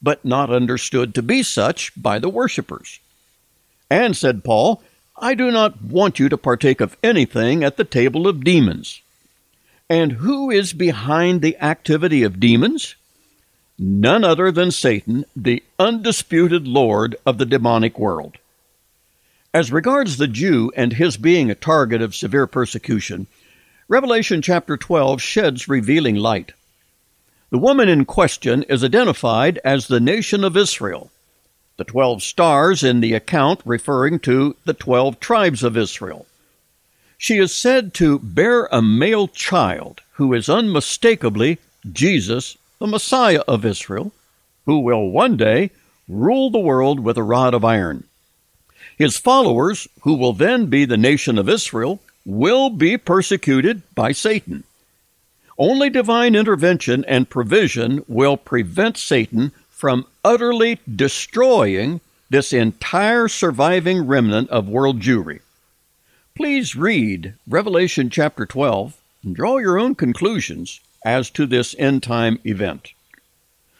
but 0.02 0.24
not 0.24 0.50
understood 0.50 1.14
to 1.14 1.22
be 1.22 1.42
such 1.42 1.90
by 2.00 2.18
the 2.18 2.28
worshippers. 2.28 3.00
And, 3.88 4.16
said 4.16 4.44
Paul, 4.44 4.82
I 5.16 5.34
do 5.34 5.50
not 5.50 5.80
want 5.82 6.18
you 6.18 6.28
to 6.28 6.36
partake 6.36 6.80
of 6.80 6.96
anything 7.02 7.64
at 7.64 7.76
the 7.76 7.84
table 7.84 8.28
of 8.28 8.44
demons. 8.44 9.00
And 9.88 10.12
who 10.12 10.51
is 10.51 10.72
behind 10.72 11.42
the 11.42 11.57
activity 11.59 12.25
of 12.25 12.40
demons? 12.40 12.96
None 13.79 14.25
other 14.25 14.51
than 14.51 14.72
Satan, 14.72 15.25
the 15.37 15.62
undisputed 15.79 16.66
Lord 16.66 17.14
of 17.25 17.38
the 17.38 17.46
demonic 17.46 17.99
world. 17.99 18.38
As 19.55 19.70
regards 19.70 20.16
the 20.16 20.27
Jew 20.27 20.72
and 20.77 20.94
his 20.94 21.16
being 21.16 21.51
a 21.51 21.55
target 21.55 22.03
of 22.03 22.16
severe 22.16 22.46
persecution, 22.46 23.29
Revelation 23.88 24.42
chapter 24.42 24.77
12 24.77 25.22
sheds 25.22 25.68
revealing 25.68 26.16
light. 26.16 26.53
The 27.51 27.59
woman 27.59 27.88
in 27.88 28.05
question 28.07 28.64
is 28.64 28.83
identified 28.83 29.61
as 29.64 29.87
the 29.87 30.01
nation 30.01 30.42
of 30.42 30.57
Israel, 30.57 31.12
the 31.77 31.85
twelve 31.85 32.25
stars 32.25 32.83
in 32.83 33.01
the 33.01 33.12
account 33.12 33.61
referring 33.64 34.18
to 34.20 34.57
the 34.64 34.75
twelve 34.75 35.20
tribes 35.20 35.62
of 35.62 35.77
Israel. 35.77 36.27
She 37.18 37.38
is 37.38 37.55
said 37.55 37.94
to 37.94 38.18
bear 38.18 38.66
a 38.66 38.83
male 38.83 39.29
child 39.29 40.02
who 40.12 40.35
is 40.35 40.48
unmistakably 40.48 41.59
Jesus, 41.90 42.59
the 42.79 42.87
Messiah 42.87 43.42
of 43.48 43.64
Israel, 43.64 44.12
who 44.66 44.81
will 44.81 45.11
one 45.11 45.37
day 45.37 45.70
rule 46.09 46.50
the 46.50 46.59
world 46.59 47.00
with 47.00 47.16
a 47.16 47.22
rod 47.22 47.55
of 47.55 47.64
iron. 47.64 48.05
His 48.96 49.16
followers, 49.16 49.88
who 50.02 50.14
will 50.14 50.33
then 50.33 50.66
be 50.66 50.85
the 50.85 50.96
nation 50.96 51.38
of 51.38 51.48
Israel, 51.48 52.00
will 52.24 52.70
be 52.70 52.96
persecuted 52.96 53.83
by 53.94 54.12
Satan. 54.12 54.64
Only 55.59 55.88
divine 55.90 56.35
intervention 56.35 57.05
and 57.07 57.31
provision 57.31 58.05
will 58.09 58.37
prevent 58.37 58.96
Satan 58.96 59.52
from 59.70 60.07
utterly 60.24 60.81
destroying 60.92 62.00
this 62.29 62.52
entire 62.52 63.29
surviving 63.29 64.07
remnant 64.07 64.50
of 64.50 64.68
world 64.68 65.00
Jewry. 65.00 65.40
Please 66.37 66.77
read 66.77 67.33
Revelation 67.49 68.11
chapter 68.11 68.44
12 68.44 68.94
and 69.25 69.35
draw 69.35 69.57
your 69.57 69.79
own 69.79 69.94
conclusions 69.94 70.81
as 71.03 71.31
to 71.31 71.46
this 71.46 71.75
end 71.79 72.03
time 72.03 72.38
event. 72.44 72.92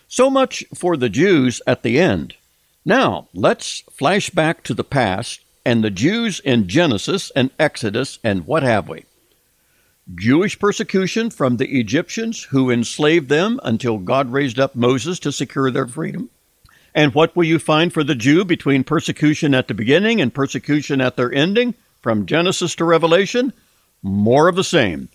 So 0.09 0.31
much 0.31 0.65
for 0.75 0.97
the 0.97 1.11
Jews 1.11 1.61
at 1.67 1.83
the 1.83 2.01
end. 2.01 2.35
Now, 2.83 3.29
let's 3.35 3.81
flash 3.91 4.31
back 4.31 4.63
to 4.63 4.73
the 4.73 4.85
past 4.85 5.41
and 5.67 5.85
the 5.85 5.91
Jews 5.91 6.41
in 6.41 6.67
Genesis 6.67 7.31
and 7.37 7.51
Exodus 7.59 8.19
and 8.25 8.47
what 8.47 8.63
have 8.63 8.89
we. 8.89 9.05
Jewish 10.15 10.59
persecution 10.59 11.29
from 11.29 11.59
the 11.59 11.79
Egyptians 11.79 12.45
who 12.45 12.71
enslaved 12.71 13.29
them 13.29 13.61
until 13.65 13.99
God 13.99 14.33
raised 14.33 14.59
up 14.59 14.75
Moses 14.75 15.19
to 15.19 15.31
secure 15.31 15.71
their 15.71 15.87
freedom. 15.87 16.31
And 16.95 17.13
what 17.13 17.37
will 17.37 17.45
you 17.45 17.59
find 17.59 17.93
for 17.93 18.03
the 18.03 18.15
Jew 18.15 18.47
between 18.47 18.83
persecution 18.83 19.53
at 19.53 19.69
the 19.69 19.75
beginning 19.75 20.23
and 20.23 20.33
persecution 20.33 21.03
at 21.03 21.17
their 21.17 21.31
ending? 21.31 21.75
From 22.07 22.25
Genesis 22.25 22.77
to 22.77 22.85
Revelation? 22.85 23.53
More 24.01 24.47
of 24.47 24.55
the 24.55 24.63
same. 24.63 25.09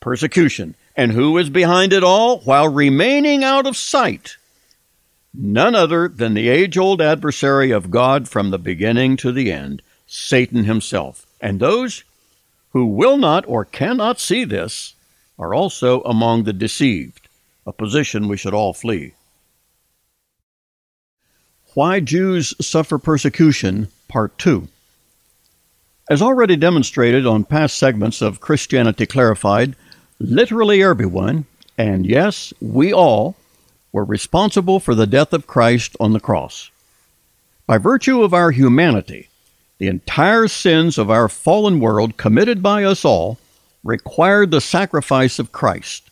Persecution. 0.00 0.76
And 0.96 1.12
who 1.12 1.36
is 1.36 1.50
behind 1.50 1.92
it 1.92 2.02
all 2.02 2.38
while 2.38 2.70
remaining 2.70 3.44
out 3.44 3.66
of 3.66 3.76
sight? 3.76 4.38
None 5.34 5.74
other 5.74 6.08
than 6.08 6.32
the 6.32 6.48
age 6.48 6.78
old 6.78 7.02
adversary 7.02 7.70
of 7.70 7.90
God 7.90 8.30
from 8.30 8.48
the 8.48 8.58
beginning 8.58 9.18
to 9.18 9.30
the 9.30 9.52
end, 9.52 9.82
Satan 10.06 10.64
himself. 10.64 11.26
And 11.38 11.60
those 11.60 12.02
who 12.70 12.86
will 12.86 13.18
not 13.18 13.44
or 13.46 13.66
cannot 13.66 14.18
see 14.18 14.44
this 14.44 14.94
are 15.38 15.52
also 15.52 16.00
among 16.04 16.44
the 16.44 16.54
deceived, 16.54 17.28
a 17.66 17.74
position 17.74 18.26
we 18.26 18.38
should 18.38 18.54
all 18.54 18.72
flee. 18.72 19.12
Why 21.74 22.00
Jews 22.00 22.54
Suffer 22.58 22.96
Persecution, 22.98 23.88
Part 24.08 24.38
2. 24.38 24.66
As 26.10 26.22
already 26.22 26.56
demonstrated 26.56 27.26
on 27.26 27.44
past 27.44 27.76
segments 27.76 28.22
of 28.22 28.40
Christianity 28.40 29.04
Clarified, 29.04 29.76
literally 30.18 30.82
everyone, 30.82 31.44
and 31.76 32.06
yes, 32.06 32.54
we 32.62 32.94
all, 32.94 33.36
were 33.92 34.04
responsible 34.04 34.80
for 34.80 34.94
the 34.94 35.06
death 35.06 35.34
of 35.34 35.46
Christ 35.46 35.96
on 36.00 36.14
the 36.14 36.20
cross. 36.20 36.70
By 37.66 37.76
virtue 37.76 38.22
of 38.22 38.32
our 38.32 38.52
humanity, 38.52 39.28
the 39.76 39.88
entire 39.88 40.48
sins 40.48 40.96
of 40.96 41.10
our 41.10 41.28
fallen 41.28 41.78
world 41.78 42.16
committed 42.16 42.62
by 42.62 42.84
us 42.84 43.04
all 43.04 43.36
required 43.84 44.50
the 44.50 44.62
sacrifice 44.62 45.38
of 45.38 45.52
Christ. 45.52 46.10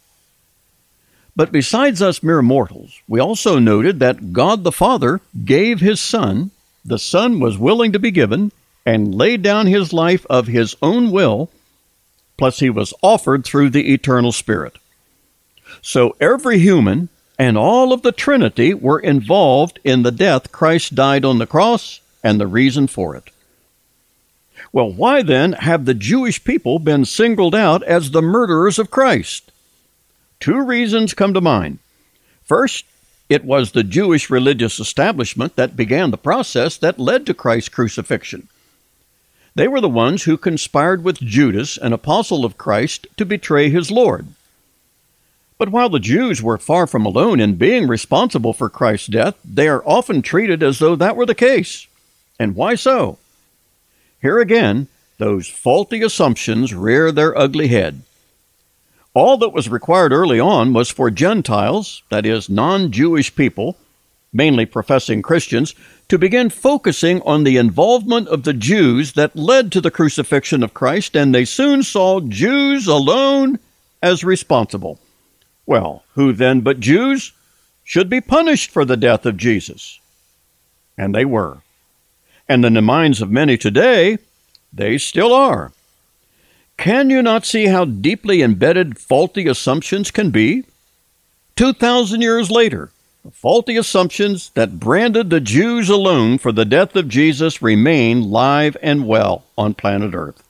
But 1.35 1.53
besides 1.53 2.03
us 2.03 2.23
mere 2.23 2.43
mortals, 2.43 3.01
we 3.09 3.19
also 3.19 3.59
noted 3.59 3.99
that 4.01 4.35
God 4.35 4.63
the 4.63 4.73
Father 4.73 5.23
gave 5.47 5.81
his 5.81 6.01
Son, 6.01 6.51
the 6.85 6.99
Son 6.99 7.41
was 7.41 7.57
willing 7.57 7.93
to 7.93 7.99
be 7.99 8.11
given, 8.11 8.53
and 8.87 9.15
laid 9.15 9.43
down 9.43 9.67
his 9.67 9.93
life 9.93 10.25
of 10.31 10.47
his 10.47 10.77
own 10.81 11.11
will, 11.11 11.51
plus 12.39 12.61
he 12.61 12.71
was 12.71 12.95
offered 13.03 13.45
through 13.45 13.69
the 13.69 13.93
eternal 13.93 14.31
Spirit. 14.31 14.79
So 15.83 16.17
every 16.21 16.61
human 16.61 17.09
and 17.39 17.59
all 17.59 17.93
of 17.93 18.03
the 18.03 18.13
Trinity 18.13 18.73
were 18.73 19.01
involved 19.01 19.81
in 19.85 20.03
the 20.03 20.13
death 20.13 20.53
Christ 20.53 20.95
died 20.95 21.25
on 21.25 21.39
the 21.39 21.47
cross 21.47 22.01
and 22.23 22.41
the 22.41 22.47
reason 22.47 22.87
for 22.87 23.17
it. 23.17 23.31
Well, 24.73 24.91
why 24.91 25.23
then 25.23 25.55
have 25.55 25.85
the 25.85 25.95
Jewish 25.95 26.43
people 26.45 26.79
been 26.79 27.05
singled 27.05 27.55
out 27.55 27.83
as 27.83 28.11
the 28.11 28.23
murderers 28.23 28.79
of 28.79 28.91
Christ? 28.91 29.51
Two 30.39 30.63
reasons 30.63 31.15
come 31.15 31.35
to 31.35 31.41
mind. 31.41 31.79
First, 32.45 32.85
it 33.29 33.45
was 33.45 33.73
the 33.73 33.83
Jewish 33.83 34.31
religious 34.31 34.79
establishment 34.79 35.57
that 35.57 35.77
began 35.77 36.11
the 36.11 36.19
process 36.19 36.77
that 36.77 37.01
led 37.01 37.27
to 37.27 37.35
Christ's 37.35 37.71
crucifixion. 37.71 38.49
They 39.57 39.67
were 39.67 39.81
the 39.81 39.89
ones 39.89 40.25
who 40.25 40.37
conspired 40.37 41.03
with 41.03 41.17
Judas, 41.19 41.79
an 41.79 41.95
apostle 41.95 42.45
of 42.45 42.59
Christ, 42.59 43.07
to 43.17 43.25
betray 43.25 43.71
his 43.71 43.91
Lord. 43.91 44.27
But 45.57 45.71
while 45.71 45.89
the 45.89 45.99
Jews 45.99 46.43
were 46.43 46.59
far 46.59 46.87
from 46.87 47.07
alone 47.07 47.41
in 47.41 47.55
being 47.55 47.89
responsible 47.89 48.53
for 48.53 48.69
Christ's 48.69 49.07
death, 49.07 49.35
they 49.43 49.67
are 49.67 49.83
often 49.87 50.21
treated 50.21 50.63
as 50.63 50.79
though 50.79 50.95
that 50.97 51.17
were 51.17 51.25
the 51.25 51.35
case. 51.35 51.87
And 52.39 52.55
why 52.55 52.75
so? 52.75 53.17
Here 54.21 54.41
again, 54.41 54.89
those 55.17 55.49
faulty 55.49 56.03
assumptions 56.03 56.75
rear 56.75 57.11
their 57.11 57.37
ugly 57.37 57.69
head. 57.69 58.03
All 59.15 59.39
that 59.39 59.55
was 59.55 59.71
required 59.71 60.13
early 60.13 60.39
on 60.39 60.75
was 60.75 60.91
for 60.91 61.11
Gentiles, 61.11 62.03
that 62.11 62.27
is, 62.27 62.51
non 62.51 62.93
Jewish 62.93 63.35
people, 63.35 63.79
mainly 64.33 64.67
professing 64.67 65.23
Christians, 65.23 65.75
to 66.09 66.19
begin 66.19 66.51
focusing 66.51 67.21
on 67.23 67.45
the 67.45 67.57
involvement 67.57 68.29
of 68.29 68.45
the 68.45 68.53
Jews 68.53 69.13
that 69.13 69.37
led 69.37 69.73
to 69.73 69.81
the 69.81 69.91
crucifixion 69.91 70.63
of 70.63 70.75
Christ, 70.75 71.17
and 71.17 71.35
they 71.35 71.45
soon 71.45 71.83
saw 71.83 72.21
Jews 72.21 72.87
alone 72.87 73.59
as 74.03 74.23
responsible. 74.23 75.01
Well, 75.65 76.05
who 76.15 76.33
then 76.33 76.61
but 76.61 76.81
Jews 76.81 77.33
should 77.83 78.09
be 78.09 78.21
punished 78.21 78.71
for 78.71 78.85
the 78.85 78.97
death 78.97 79.27
of 79.27 79.37
Jesus? 79.37 79.99
And 80.97 81.15
they 81.15 81.25
were. 81.25 81.59
And 82.49 82.65
in 82.65 82.75
the 82.75 82.83
minds 82.83 83.21
of 83.21 83.31
many 83.31 83.57
today, 83.57 84.19
they 84.73 84.99
still 84.99 85.33
are. 85.33 85.73
Can 86.77 87.11
you 87.11 87.23
not 87.23 87.47
see 87.47 87.67
how 87.67 87.85
deeply 87.85 88.43
embedded 88.43 88.99
faulty 88.99 89.49
assumptions 89.49 90.11
can 90.11 90.31
be? 90.31 90.65
2,000 91.57 92.21
years 92.21 92.51
later, 92.51 92.91
faulty 93.33 93.77
assumptions 93.77 94.51
that 94.51 94.79
branded 94.79 95.31
the 95.31 95.41
Jews 95.41 95.89
alone 95.89 96.39
for 96.39 96.53
the 96.53 96.65
death 96.65 96.95
of 96.97 97.09
Jesus 97.09 97.63
remain 97.63 98.31
live 98.31 98.77
and 98.83 99.07
well 99.07 99.45
on 99.57 99.75
planet 99.75 100.15
Earth. 100.15 100.43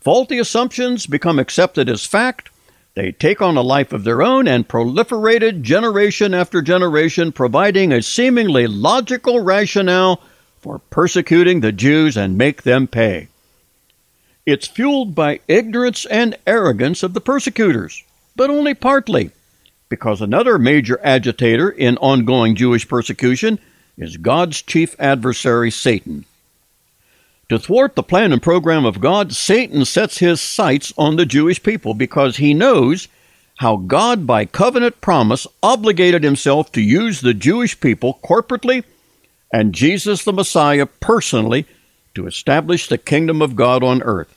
Faulty 0.00 0.38
assumptions 0.38 1.06
become 1.06 1.38
accepted 1.38 1.88
as 1.88 2.04
fact 2.04 2.50
they 2.94 3.10
take 3.10 3.42
on 3.42 3.56
a 3.56 3.62
life 3.62 3.92
of 3.92 4.04
their 4.04 4.22
own 4.22 4.46
and 4.46 4.68
proliferated 4.68 5.62
generation 5.62 6.32
after 6.32 6.62
generation, 6.62 7.32
providing 7.32 7.90
a 7.90 8.00
seemingly 8.00 8.68
logical 8.68 9.40
rationale 9.40 10.22
for 10.60 10.78
persecuting 10.78 11.60
the 11.60 11.72
Jews 11.72 12.16
and 12.16 12.38
make 12.38 12.62
them 12.62 12.86
pay. 12.86 13.28
It's 14.46 14.68
fueled 14.68 15.14
by 15.14 15.40
ignorance 15.48 16.06
and 16.06 16.36
arrogance 16.46 17.02
of 17.02 17.14
the 17.14 17.20
persecutors, 17.20 18.04
but 18.36 18.50
only 18.50 18.74
partly, 18.74 19.32
because 19.88 20.20
another 20.20 20.58
major 20.58 20.98
agitator 21.02 21.70
in 21.70 21.96
ongoing 21.98 22.56
Jewish 22.56 22.88
persecution 22.88 23.58
is 23.96 24.16
God's 24.16 24.62
chief 24.62 24.96
adversary, 24.98 25.70
Satan. 25.70 26.24
To 27.48 27.58
thwart 27.58 27.94
the 27.94 28.02
plan 28.02 28.32
and 28.32 28.42
program 28.42 28.84
of 28.84 29.00
God, 29.00 29.32
Satan 29.32 29.84
sets 29.84 30.18
his 30.18 30.40
sights 30.40 30.92
on 30.96 31.16
the 31.16 31.26
Jewish 31.26 31.62
people 31.62 31.94
because 31.94 32.38
he 32.38 32.54
knows 32.54 33.08
how 33.58 33.76
God, 33.76 34.26
by 34.26 34.46
covenant 34.46 35.00
promise, 35.00 35.46
obligated 35.62 36.24
himself 36.24 36.72
to 36.72 36.80
use 36.80 37.20
the 37.20 37.34
Jewish 37.34 37.78
people 37.78 38.18
corporately 38.24 38.82
and 39.52 39.74
Jesus 39.74 40.24
the 40.24 40.32
Messiah 40.32 40.86
personally 40.86 41.66
to 42.14 42.26
establish 42.26 42.88
the 42.88 42.98
kingdom 42.98 43.42
of 43.42 43.54
God 43.54 43.84
on 43.84 44.02
earth. 44.02 44.36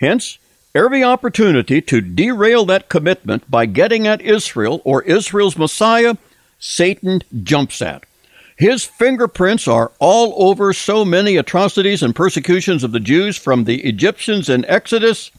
Hence, 0.00 0.38
every 0.84 1.02
opportunity 1.02 1.80
to 1.82 2.00
derail 2.00 2.64
that 2.66 2.88
commitment 2.88 3.50
by 3.50 3.66
getting 3.66 4.06
at 4.06 4.20
Israel 4.20 4.80
or 4.84 5.02
Israel's 5.02 5.58
Messiah, 5.58 6.14
Satan 6.58 7.22
jumps 7.42 7.82
at. 7.82 8.04
His 8.56 8.84
fingerprints 8.84 9.68
are 9.68 9.92
all 9.98 10.34
over 10.36 10.72
so 10.72 11.04
many 11.04 11.36
atrocities 11.36 12.02
and 12.02 12.14
persecutions 12.14 12.82
of 12.82 12.92
the 12.92 13.00
Jews 13.00 13.36
from 13.36 13.64
the 13.64 13.80
Egyptians 13.82 14.48
in 14.48 14.64
Exodus 14.64 15.30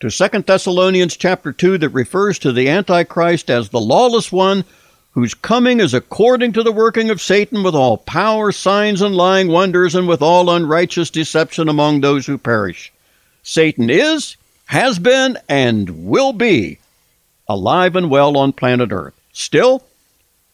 to 0.00 0.10
2 0.10 0.42
Thessalonians 0.42 1.16
chapter 1.16 1.52
2 1.52 1.78
that 1.78 1.88
refers 1.90 2.38
to 2.38 2.52
the 2.52 2.68
Antichrist 2.68 3.50
as 3.50 3.70
the 3.70 3.80
lawless 3.80 4.30
one 4.30 4.64
whose 5.12 5.32
coming 5.32 5.80
is 5.80 5.94
according 5.94 6.52
to 6.52 6.62
the 6.62 6.72
working 6.72 7.08
of 7.08 7.22
Satan 7.22 7.62
with 7.62 7.74
all 7.74 7.96
power, 7.96 8.52
signs, 8.52 9.00
and 9.00 9.16
lying 9.16 9.48
wonders, 9.48 9.94
and 9.94 10.06
with 10.06 10.20
all 10.20 10.50
unrighteous 10.50 11.08
deception 11.08 11.70
among 11.70 12.02
those 12.02 12.26
who 12.26 12.36
perish. 12.36 12.92
Satan 13.42 13.88
is, 13.88 14.36
has 14.66 14.98
been, 14.98 15.38
and 15.48 16.06
will 16.06 16.32
be 16.32 16.78
alive 17.48 17.96
and 17.96 18.10
well 18.10 18.36
on 18.36 18.52
planet 18.52 18.90
Earth. 18.92 19.14
Still, 19.32 19.84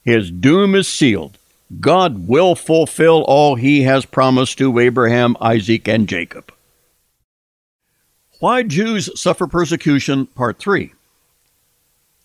his 0.04 0.30
doom 0.30 0.74
is 0.74 0.88
sealed. 0.88 1.38
God 1.80 2.28
will 2.28 2.54
fulfill 2.54 3.22
all 3.22 3.54
he 3.54 3.82
has 3.82 4.04
promised 4.04 4.58
to 4.58 4.78
Abraham, 4.78 5.36
Isaac, 5.40 5.88
and 5.88 6.08
Jacob. 6.08 6.52
Why 8.40 8.62
Jews 8.62 9.08
Suffer 9.18 9.46
Persecution, 9.46 10.26
Part 10.26 10.58
3. 10.58 10.92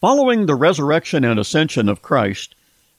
Following 0.01 0.45
the 0.45 0.55
resurrection 0.55 1.23
and 1.23 1.39
ascension 1.39 1.87
of 1.87 2.01
Christ, 2.01 2.55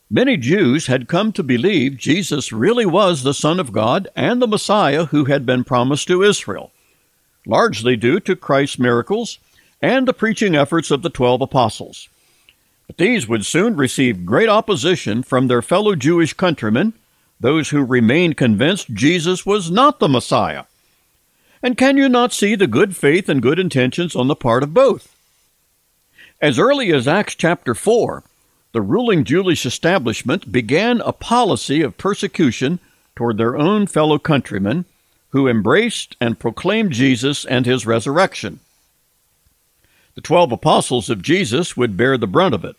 many 0.08 0.36
Jews 0.36 0.86
had 0.86 1.08
come 1.08 1.32
to 1.32 1.42
believe 1.42 1.96
Jesus 1.96 2.52
really 2.52 2.86
was 2.86 3.22
the 3.22 3.34
Son 3.34 3.60
of 3.60 3.72
God 3.72 4.08
and 4.16 4.40
the 4.40 4.48
Messiah 4.48 5.06
who 5.06 5.26
had 5.26 5.44
been 5.44 5.64
promised 5.64 6.08
to 6.08 6.22
Israel, 6.22 6.72
largely 7.48 7.96
due 7.96 8.20
to 8.20 8.36
Christ's 8.36 8.78
miracles 8.78 9.38
and 9.82 10.06
the 10.06 10.12
preaching 10.12 10.54
efforts 10.54 10.92
of 10.92 11.02
the 11.02 11.10
twelve 11.10 11.40
apostles. 11.40 12.08
But 12.86 12.98
these 12.98 13.26
would 13.26 13.44
soon 13.44 13.76
receive 13.76 14.26
great 14.26 14.48
opposition 14.48 15.22
from 15.22 15.48
their 15.48 15.62
fellow 15.62 15.94
Jewish 15.94 16.34
countrymen, 16.34 16.92
those 17.40 17.70
who 17.70 17.84
remained 17.84 18.36
convinced 18.36 18.94
Jesus 18.94 19.46
was 19.46 19.70
not 19.70 19.98
the 19.98 20.08
Messiah. 20.08 20.64
And 21.62 21.76
can 21.76 21.96
you 21.96 22.08
not 22.08 22.32
see 22.32 22.54
the 22.54 22.66
good 22.66 22.96
faith 22.96 23.28
and 23.28 23.42
good 23.42 23.58
intentions 23.58 24.14
on 24.14 24.28
the 24.28 24.36
part 24.36 24.62
of 24.62 24.74
both? 24.74 25.14
As 26.40 26.58
early 26.58 26.92
as 26.92 27.08
Acts 27.08 27.34
chapter 27.34 27.74
4, 27.74 28.22
the 28.72 28.80
ruling 28.80 29.24
Jewish 29.24 29.66
establishment 29.66 30.52
began 30.52 31.00
a 31.00 31.12
policy 31.12 31.82
of 31.82 31.98
persecution 31.98 32.78
toward 33.16 33.38
their 33.38 33.56
own 33.56 33.86
fellow 33.86 34.18
countrymen 34.18 34.84
who 35.30 35.48
embraced 35.48 36.16
and 36.20 36.38
proclaimed 36.38 36.92
Jesus 36.92 37.44
and 37.44 37.66
his 37.66 37.86
resurrection. 37.86 38.60
The 40.14 40.20
twelve 40.20 40.50
apostles 40.52 41.10
of 41.10 41.22
Jesus 41.22 41.76
would 41.76 41.96
bear 41.96 42.18
the 42.18 42.26
brunt 42.26 42.54
of 42.54 42.64
it. 42.64 42.76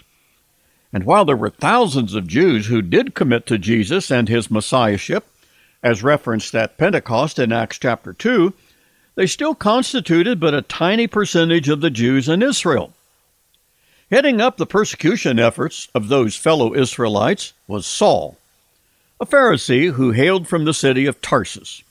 And 0.92 1.04
while 1.04 1.26
there 1.26 1.38
were 1.38 1.52
thousands 1.52 2.16
of 2.16 2.28
Jews 2.28 2.68
who 2.68 2.82
did 2.82 3.14
commit 3.14 3.46
to 3.48 3.58
Jesus 3.58 4.12
and 4.12 4.28
his 4.28 4.50
messiahship, 4.50 5.26
as 5.84 6.04
referenced 6.04 6.56
at 6.56 6.78
Pentecost 6.78 7.40
in 7.40 7.52
Acts 7.52 7.78
chapter 7.78 8.12
2, 8.12 8.54
they 9.16 9.28
still 9.28 9.56
constituted 9.56 10.40
but 10.40 10.54
a 10.54 10.62
tiny 10.62 11.08
percentage 11.08 11.70
of 11.70 11.82
the 11.82 11.90
Jews 11.90 12.28
in 12.28 12.42
Israel. 12.42 12.94
Heading 14.10 14.42
up 14.42 14.58
the 14.58 14.66
persecution 14.66 15.38
efforts 15.38 15.88
of 15.94 16.08
those 16.08 16.36
fellow 16.36 16.74
Israelites 16.74 17.54
was 17.68 17.86
Saul, 17.86 18.38
a 19.22 19.26
Pharisee 19.26 19.92
who 19.92 20.12
hailed 20.12 20.48
from 20.48 20.66
the 20.66 20.74
city 20.74 21.06
of 21.06 21.22
Tarsus. 21.22 21.84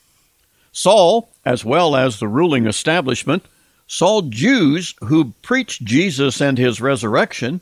Saul, 0.80 1.28
as 1.44 1.64
well 1.64 1.96
as 1.96 2.18
the 2.20 2.28
ruling 2.28 2.66
establishment, 2.66 3.44
saw 3.88 4.22
Jews 4.22 4.94
who 5.00 5.32
preached 5.42 5.84
Jesus 5.84 6.40
and 6.40 6.56
his 6.56 6.80
resurrection 6.80 7.60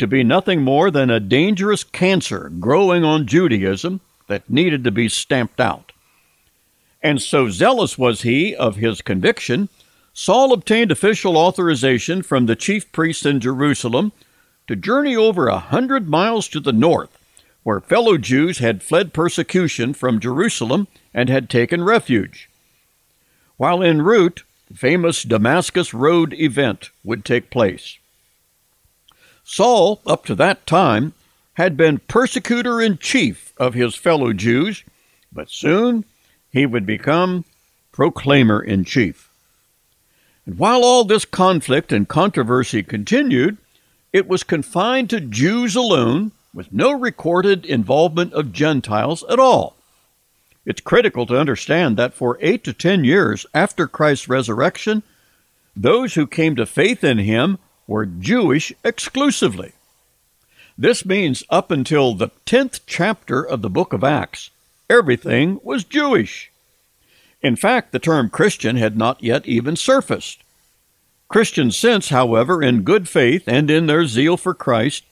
to 0.00 0.08
be 0.08 0.24
nothing 0.24 0.62
more 0.62 0.90
than 0.90 1.08
a 1.08 1.20
dangerous 1.20 1.84
cancer 1.84 2.50
growing 2.58 3.04
on 3.04 3.28
Judaism, 3.28 4.00
that 4.26 4.50
needed 4.50 4.82
to 4.84 4.90
be 4.90 5.08
stamped 5.08 5.60
out. 5.60 5.92
And 7.00 7.22
so 7.22 7.48
zealous 7.48 7.96
was 7.96 8.22
he 8.22 8.56
of 8.56 8.74
his 8.74 9.02
conviction, 9.02 9.68
Saul 10.12 10.52
obtained 10.52 10.90
official 10.90 11.36
authorization 11.36 12.22
from 12.22 12.46
the 12.46 12.56
chief 12.56 12.90
priests 12.90 13.24
in 13.24 13.38
Jerusalem 13.38 14.10
to 14.66 14.74
journey 14.74 15.14
over 15.14 15.46
a 15.46 15.58
hundred 15.58 16.08
miles 16.08 16.48
to 16.48 16.58
the 16.58 16.72
north, 16.72 17.18
where 17.62 17.80
fellow 17.80 18.18
Jews 18.18 18.58
had 18.58 18.82
fled 18.82 19.12
persecution 19.12 19.94
from 19.94 20.18
Jerusalem 20.18 20.88
and 21.14 21.28
had 21.28 21.48
taken 21.48 21.84
refuge. 21.84 22.47
While 23.58 23.82
en 23.82 24.02
route, 24.02 24.44
the 24.68 24.76
famous 24.76 25.24
Damascus 25.24 25.92
Road 25.92 26.32
event 26.32 26.90
would 27.04 27.24
take 27.24 27.50
place. 27.50 27.98
Saul, 29.44 30.00
up 30.06 30.24
to 30.26 30.34
that 30.36 30.66
time, 30.66 31.12
had 31.54 31.76
been 31.76 31.98
persecutor 31.98 32.80
in 32.80 32.98
chief 32.98 33.52
of 33.56 33.74
his 33.74 33.96
fellow 33.96 34.32
Jews, 34.32 34.84
but 35.32 35.50
soon 35.50 36.04
he 36.52 36.66
would 36.66 36.86
become 36.86 37.44
proclaimer 37.90 38.62
in 38.62 38.84
chief. 38.84 39.28
And 40.46 40.56
while 40.56 40.84
all 40.84 41.02
this 41.02 41.24
conflict 41.24 41.90
and 41.90 42.06
controversy 42.06 42.84
continued, 42.84 43.56
it 44.12 44.28
was 44.28 44.44
confined 44.44 45.10
to 45.10 45.20
Jews 45.20 45.74
alone, 45.74 46.30
with 46.54 46.72
no 46.72 46.92
recorded 46.92 47.66
involvement 47.66 48.32
of 48.34 48.52
Gentiles 48.52 49.24
at 49.28 49.40
all. 49.40 49.77
It's 50.68 50.82
critical 50.82 51.24
to 51.24 51.40
understand 51.40 51.96
that 51.96 52.12
for 52.12 52.36
eight 52.42 52.62
to 52.64 52.74
ten 52.74 53.02
years 53.02 53.46
after 53.54 53.86
Christ's 53.86 54.28
resurrection, 54.28 55.02
those 55.74 56.12
who 56.12 56.26
came 56.26 56.56
to 56.56 56.66
faith 56.66 57.02
in 57.02 57.16
him 57.16 57.56
were 57.86 58.04
Jewish 58.04 58.70
exclusively. 58.84 59.72
This 60.76 61.06
means 61.06 61.42
up 61.48 61.70
until 61.70 62.12
the 62.12 62.28
10th 62.44 62.80
chapter 62.84 63.42
of 63.42 63.62
the 63.62 63.70
book 63.70 63.94
of 63.94 64.04
Acts, 64.04 64.50
everything 64.90 65.58
was 65.62 65.84
Jewish. 65.84 66.50
In 67.40 67.56
fact, 67.56 67.92
the 67.92 67.98
term 67.98 68.28
Christian 68.28 68.76
had 68.76 68.94
not 68.94 69.22
yet 69.22 69.46
even 69.46 69.74
surfaced. 69.74 70.42
Christians 71.28 71.78
since, 71.78 72.10
however, 72.10 72.62
in 72.62 72.82
good 72.82 73.08
faith 73.08 73.44
and 73.46 73.70
in 73.70 73.86
their 73.86 74.04
zeal 74.04 74.36
for 74.36 74.52
Christ, 74.52 75.04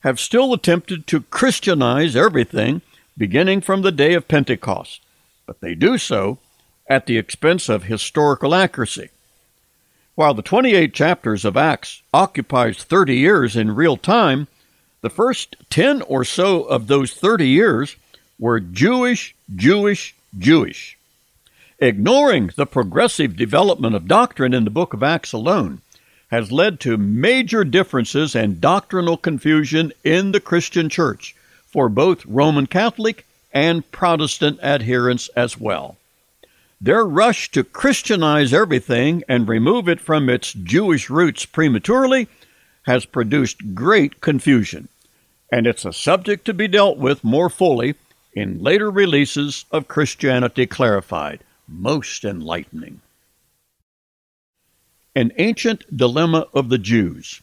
have 0.00 0.18
still 0.18 0.52
attempted 0.52 1.06
to 1.06 1.20
Christianize 1.20 2.16
everything 2.16 2.82
beginning 3.16 3.60
from 3.60 3.82
the 3.82 3.92
day 3.92 4.14
of 4.14 4.26
Pentecost 4.26 5.02
but 5.46 5.60
they 5.60 5.74
do 5.74 5.98
so 5.98 6.38
at 6.88 7.06
the 7.06 7.18
expense 7.18 7.68
of 7.68 7.84
historical 7.84 8.54
accuracy. 8.54 9.10
While 10.14 10.34
the 10.34 10.42
28 10.42 10.94
chapters 10.94 11.44
of 11.44 11.56
Acts 11.56 12.02
occupies 12.12 12.84
30 12.84 13.16
years 13.16 13.56
in 13.56 13.74
real 13.74 13.96
time, 13.96 14.46
the 15.00 15.10
first 15.10 15.56
10 15.70 16.02
or 16.02 16.24
so 16.24 16.62
of 16.62 16.86
those 16.86 17.12
30 17.12 17.48
years 17.48 17.96
were 18.38 18.60
Jewish, 18.60 19.34
Jewish, 19.54 20.14
Jewish. 20.38 20.96
Ignoring 21.78 22.50
the 22.56 22.66
progressive 22.66 23.36
development 23.36 23.94
of 23.94 24.06
doctrine 24.06 24.54
in 24.54 24.64
the 24.64 24.70
book 24.70 24.94
of 24.94 25.02
Acts 25.02 25.32
alone 25.32 25.80
has 26.30 26.52
led 26.52 26.80
to 26.80 26.96
major 26.96 27.64
differences 27.64 28.34
and 28.34 28.60
doctrinal 28.60 29.16
confusion 29.16 29.92
in 30.02 30.32
the 30.32 30.40
Christian 30.40 30.88
church 30.88 31.34
for 31.66 31.88
both 31.88 32.24
Roman 32.26 32.66
Catholic 32.66 33.26
and 33.54 33.90
Protestant 33.92 34.58
adherents 34.62 35.28
as 35.36 35.58
well. 35.58 35.96
Their 36.80 37.06
rush 37.06 37.50
to 37.52 37.64
Christianize 37.64 38.52
everything 38.52 39.22
and 39.28 39.48
remove 39.48 39.88
it 39.88 40.00
from 40.00 40.28
its 40.28 40.52
Jewish 40.52 41.08
roots 41.08 41.46
prematurely 41.46 42.28
has 42.82 43.06
produced 43.06 43.74
great 43.74 44.20
confusion, 44.20 44.88
and 45.50 45.66
it's 45.66 45.86
a 45.86 45.92
subject 45.92 46.44
to 46.44 46.52
be 46.52 46.68
dealt 46.68 46.98
with 46.98 47.24
more 47.24 47.48
fully 47.48 47.94
in 48.34 48.62
later 48.62 48.90
releases 48.90 49.64
of 49.70 49.88
Christianity 49.88 50.66
Clarified. 50.66 51.40
Most 51.66 52.24
enlightening. 52.24 53.00
An 55.16 55.32
Ancient 55.38 55.96
Dilemma 55.96 56.48
of 56.52 56.68
the 56.68 56.76
Jews. 56.76 57.40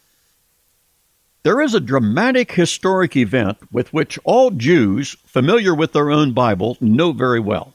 There 1.43 1.59
is 1.59 1.73
a 1.73 1.79
dramatic 1.79 2.51
historic 2.51 3.15
event 3.15 3.57
with 3.71 3.91
which 3.91 4.19
all 4.23 4.51
Jews 4.51 5.15
familiar 5.25 5.73
with 5.73 5.91
their 5.91 6.11
own 6.11 6.33
Bible 6.33 6.77
know 6.79 7.13
very 7.13 7.39
well. 7.39 7.73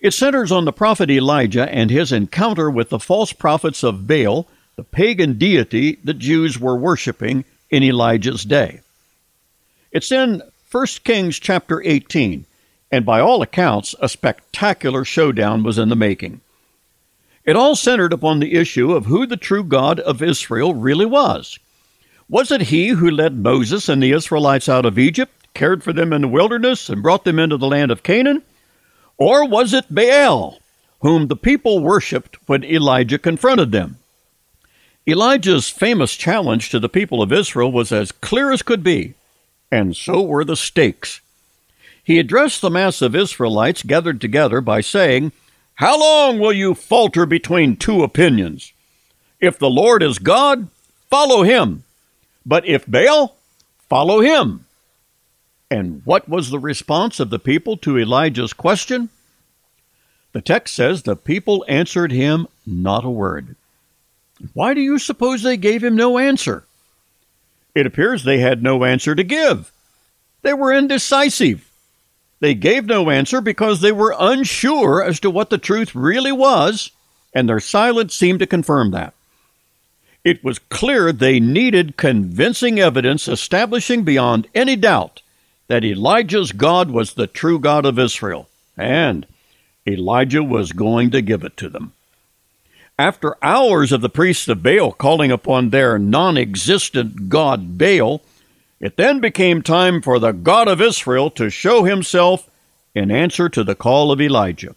It 0.00 0.12
centers 0.14 0.50
on 0.50 0.64
the 0.64 0.72
prophet 0.72 1.10
Elijah 1.10 1.70
and 1.70 1.90
his 1.90 2.12
encounter 2.12 2.70
with 2.70 2.88
the 2.88 2.98
false 2.98 3.34
prophets 3.34 3.82
of 3.82 4.06
Baal, 4.06 4.46
the 4.76 4.84
pagan 4.84 5.36
deity 5.36 5.98
the 6.02 6.14
Jews 6.14 6.58
were 6.58 6.76
worshiping 6.76 7.44
in 7.68 7.82
Elijah's 7.82 8.44
day. 8.44 8.80
It's 9.92 10.10
in 10.10 10.42
1 10.70 10.86
Kings 11.04 11.38
chapter 11.38 11.82
18, 11.84 12.46
and 12.90 13.04
by 13.04 13.20
all 13.20 13.42
accounts, 13.42 13.94
a 14.00 14.08
spectacular 14.08 15.04
showdown 15.04 15.62
was 15.62 15.76
in 15.76 15.90
the 15.90 15.96
making. 15.96 16.40
It 17.44 17.56
all 17.56 17.76
centered 17.76 18.14
upon 18.14 18.38
the 18.38 18.54
issue 18.54 18.92
of 18.92 19.06
who 19.06 19.26
the 19.26 19.36
true 19.36 19.64
God 19.64 20.00
of 20.00 20.22
Israel 20.22 20.72
really 20.72 21.06
was. 21.06 21.58
Was 22.30 22.50
it 22.50 22.62
he 22.62 22.88
who 22.88 23.10
led 23.10 23.38
Moses 23.38 23.88
and 23.88 24.02
the 24.02 24.12
Israelites 24.12 24.68
out 24.68 24.84
of 24.84 24.98
Egypt, 24.98 25.32
cared 25.54 25.82
for 25.82 25.94
them 25.94 26.12
in 26.12 26.22
the 26.22 26.28
wilderness, 26.28 26.90
and 26.90 27.02
brought 27.02 27.24
them 27.24 27.38
into 27.38 27.56
the 27.56 27.66
land 27.66 27.90
of 27.90 28.02
Canaan? 28.02 28.42
Or 29.16 29.48
was 29.48 29.72
it 29.72 29.92
Baal, 29.92 30.58
whom 31.00 31.28
the 31.28 31.36
people 31.36 31.80
worshipped 31.80 32.36
when 32.46 32.64
Elijah 32.64 33.18
confronted 33.18 33.72
them? 33.72 33.96
Elijah's 35.08 35.70
famous 35.70 36.14
challenge 36.14 36.68
to 36.68 36.78
the 36.78 36.88
people 36.88 37.22
of 37.22 37.32
Israel 37.32 37.72
was 37.72 37.90
as 37.90 38.12
clear 38.12 38.52
as 38.52 38.60
could 38.60 38.84
be, 38.84 39.14
and 39.72 39.96
so 39.96 40.20
were 40.20 40.44
the 40.44 40.56
stakes. 40.56 41.22
He 42.04 42.18
addressed 42.18 42.60
the 42.60 42.70
mass 42.70 43.00
of 43.00 43.16
Israelites 43.16 43.82
gathered 43.82 44.20
together 44.20 44.60
by 44.60 44.82
saying, 44.82 45.32
How 45.76 45.98
long 45.98 46.38
will 46.38 46.52
you 46.52 46.74
falter 46.74 47.24
between 47.24 47.76
two 47.76 48.02
opinions? 48.02 48.74
If 49.40 49.58
the 49.58 49.70
Lord 49.70 50.02
is 50.02 50.18
God, 50.18 50.68
follow 51.08 51.42
him. 51.42 51.84
But 52.48 52.66
if 52.66 52.86
Baal, 52.86 53.36
follow 53.90 54.20
him. 54.20 54.64
And 55.70 56.00
what 56.06 56.30
was 56.30 56.48
the 56.48 56.58
response 56.58 57.20
of 57.20 57.28
the 57.28 57.38
people 57.38 57.76
to 57.76 57.98
Elijah's 57.98 58.54
question? 58.54 59.10
The 60.32 60.40
text 60.40 60.74
says 60.74 61.02
the 61.02 61.14
people 61.14 61.62
answered 61.68 62.10
him 62.10 62.48
not 62.66 63.04
a 63.04 63.10
word. 63.10 63.54
Why 64.54 64.72
do 64.72 64.80
you 64.80 64.98
suppose 64.98 65.42
they 65.42 65.58
gave 65.58 65.84
him 65.84 65.94
no 65.94 66.16
answer? 66.16 66.64
It 67.74 67.84
appears 67.84 68.24
they 68.24 68.38
had 68.38 68.62
no 68.62 68.82
answer 68.82 69.14
to 69.14 69.22
give. 69.22 69.70
They 70.40 70.54
were 70.54 70.72
indecisive. 70.72 71.70
They 72.40 72.54
gave 72.54 72.86
no 72.86 73.10
answer 73.10 73.42
because 73.42 73.82
they 73.82 73.92
were 73.92 74.14
unsure 74.18 75.04
as 75.04 75.20
to 75.20 75.30
what 75.30 75.50
the 75.50 75.58
truth 75.58 75.94
really 75.94 76.32
was, 76.32 76.92
and 77.34 77.46
their 77.46 77.60
silence 77.60 78.14
seemed 78.14 78.38
to 78.38 78.46
confirm 78.46 78.92
that. 78.92 79.12
It 80.24 80.42
was 80.44 80.58
clear 80.58 81.12
they 81.12 81.40
needed 81.40 81.96
convincing 81.96 82.78
evidence 82.78 83.28
establishing 83.28 84.02
beyond 84.04 84.46
any 84.54 84.76
doubt 84.76 85.22
that 85.68 85.84
Elijah's 85.84 86.52
God 86.52 86.90
was 86.90 87.14
the 87.14 87.26
true 87.26 87.58
God 87.58 87.86
of 87.86 87.98
Israel, 87.98 88.48
and 88.76 89.26
Elijah 89.86 90.42
was 90.42 90.72
going 90.72 91.10
to 91.10 91.22
give 91.22 91.44
it 91.44 91.56
to 91.58 91.68
them. 91.68 91.92
After 92.98 93.36
hours 93.42 93.92
of 93.92 94.00
the 94.00 94.08
priests 94.08 94.48
of 94.48 94.62
Baal 94.62 94.92
calling 94.92 95.30
upon 95.30 95.70
their 95.70 95.98
non 95.98 96.36
existent 96.36 97.28
God 97.28 97.78
Baal, 97.78 98.22
it 98.80 98.96
then 98.96 99.20
became 99.20 99.62
time 99.62 100.02
for 100.02 100.18
the 100.18 100.32
God 100.32 100.66
of 100.66 100.80
Israel 100.80 101.30
to 101.32 101.50
show 101.50 101.84
himself 101.84 102.50
in 102.94 103.10
answer 103.10 103.48
to 103.48 103.62
the 103.62 103.76
call 103.76 104.10
of 104.10 104.20
Elijah. 104.20 104.74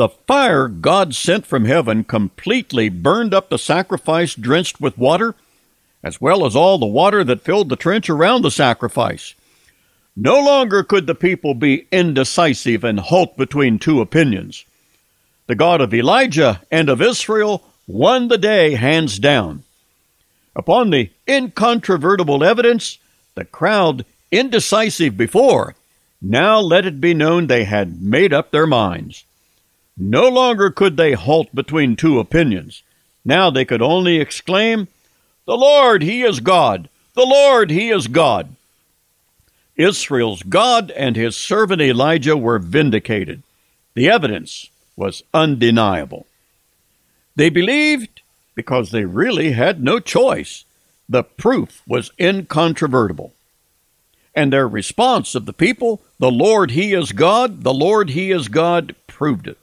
The 0.00 0.08
fire 0.08 0.66
God 0.66 1.14
sent 1.14 1.44
from 1.44 1.66
heaven 1.66 2.04
completely 2.04 2.88
burned 2.88 3.34
up 3.34 3.50
the 3.50 3.58
sacrifice 3.58 4.34
drenched 4.34 4.80
with 4.80 4.96
water, 4.96 5.34
as 6.02 6.18
well 6.18 6.46
as 6.46 6.56
all 6.56 6.78
the 6.78 6.86
water 6.86 7.22
that 7.22 7.42
filled 7.42 7.68
the 7.68 7.76
trench 7.76 8.08
around 8.08 8.40
the 8.40 8.50
sacrifice. 8.50 9.34
No 10.16 10.42
longer 10.42 10.82
could 10.84 11.06
the 11.06 11.14
people 11.14 11.52
be 11.52 11.86
indecisive 11.92 12.82
and 12.82 12.98
halt 12.98 13.36
between 13.36 13.78
two 13.78 14.00
opinions. 14.00 14.64
The 15.48 15.54
God 15.54 15.82
of 15.82 15.92
Elijah 15.92 16.62
and 16.70 16.88
of 16.88 17.02
Israel 17.02 17.62
won 17.86 18.28
the 18.28 18.38
day 18.38 18.76
hands 18.76 19.18
down. 19.18 19.64
Upon 20.56 20.88
the 20.88 21.10
incontrovertible 21.28 22.42
evidence, 22.42 22.96
the 23.34 23.44
crowd, 23.44 24.06
indecisive 24.32 25.18
before, 25.18 25.74
now 26.22 26.58
let 26.58 26.86
it 26.86 27.02
be 27.02 27.12
known 27.12 27.48
they 27.48 27.64
had 27.64 28.00
made 28.00 28.32
up 28.32 28.50
their 28.50 28.66
minds. 28.66 29.24
No 29.96 30.28
longer 30.28 30.70
could 30.70 30.96
they 30.96 31.12
halt 31.12 31.54
between 31.54 31.96
two 31.96 32.18
opinions. 32.18 32.82
Now 33.24 33.50
they 33.50 33.64
could 33.64 33.82
only 33.82 34.16
exclaim, 34.16 34.88
The 35.46 35.56
Lord, 35.56 36.02
He 36.02 36.22
is 36.22 36.40
God! 36.40 36.88
The 37.14 37.26
Lord, 37.26 37.70
He 37.70 37.90
is 37.90 38.06
God! 38.06 38.54
Israel's 39.76 40.42
God 40.42 40.90
and 40.92 41.16
His 41.16 41.36
servant 41.36 41.80
Elijah 41.80 42.36
were 42.36 42.58
vindicated. 42.58 43.42
The 43.94 44.08
evidence 44.08 44.68
was 44.96 45.22
undeniable. 45.32 46.26
They 47.36 47.48
believed 47.48 48.20
because 48.54 48.90
they 48.90 49.04
really 49.04 49.52
had 49.52 49.82
no 49.82 49.98
choice. 49.98 50.64
The 51.08 51.22
proof 51.22 51.82
was 51.86 52.12
incontrovertible. 52.20 53.32
And 54.34 54.52
their 54.52 54.68
response 54.68 55.34
of 55.34 55.46
the 55.46 55.52
people, 55.52 56.02
the 56.18 56.30
Lord, 56.30 56.72
He 56.72 56.92
is 56.92 57.12
God, 57.12 57.64
the 57.64 57.74
Lord, 57.74 58.10
He 58.10 58.30
is 58.30 58.48
God, 58.48 58.94
proved 59.06 59.48
it. 59.48 59.58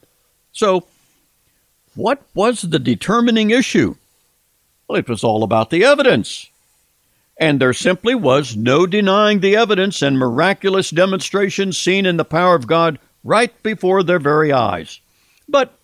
So, 0.58 0.86
what 1.94 2.24
was 2.34 2.64
the 2.64 2.80
determining 2.80 3.52
issue? 3.52 3.94
Well, 4.88 4.98
it 4.98 5.08
was 5.08 5.24
all 5.24 5.44
about 5.44 5.70
the 5.70 5.84
evidence. 5.84 6.50
And 7.40 7.62
there 7.62 7.74
simply 7.74 8.16
was 8.16 8.56
no 8.56 8.88
denying 8.88 9.42
the 9.42 9.56
evidence 9.56 10.02
and 10.02 10.18
miraculous 10.18 10.90
demonstrations 10.90 11.78
seen 11.78 12.08
in 12.08 12.18
the 12.18 12.26
power 12.26 12.56
of 12.56 12.66
God 12.66 12.98
right 13.24 13.54
before 13.62 14.02
their 14.02 14.18
very 14.18 14.52
eyes. 14.52 15.00
But 15.48 15.78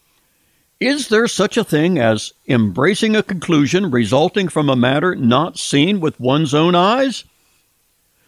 is 0.79 1.09
there 1.09 1.27
such 1.27 1.55
a 1.55 1.63
thing 1.63 1.99
as 1.99 2.33
embracing 2.47 3.15
a 3.15 3.21
conclusion 3.21 3.91
resulting 3.91 4.47
from 4.47 4.69
a 4.69 4.75
matter 4.75 5.13
not 5.13 5.59
seen 5.59 5.99
with 5.99 6.19
one's 6.19 6.55
own 6.55 6.73
eyes? 6.73 7.25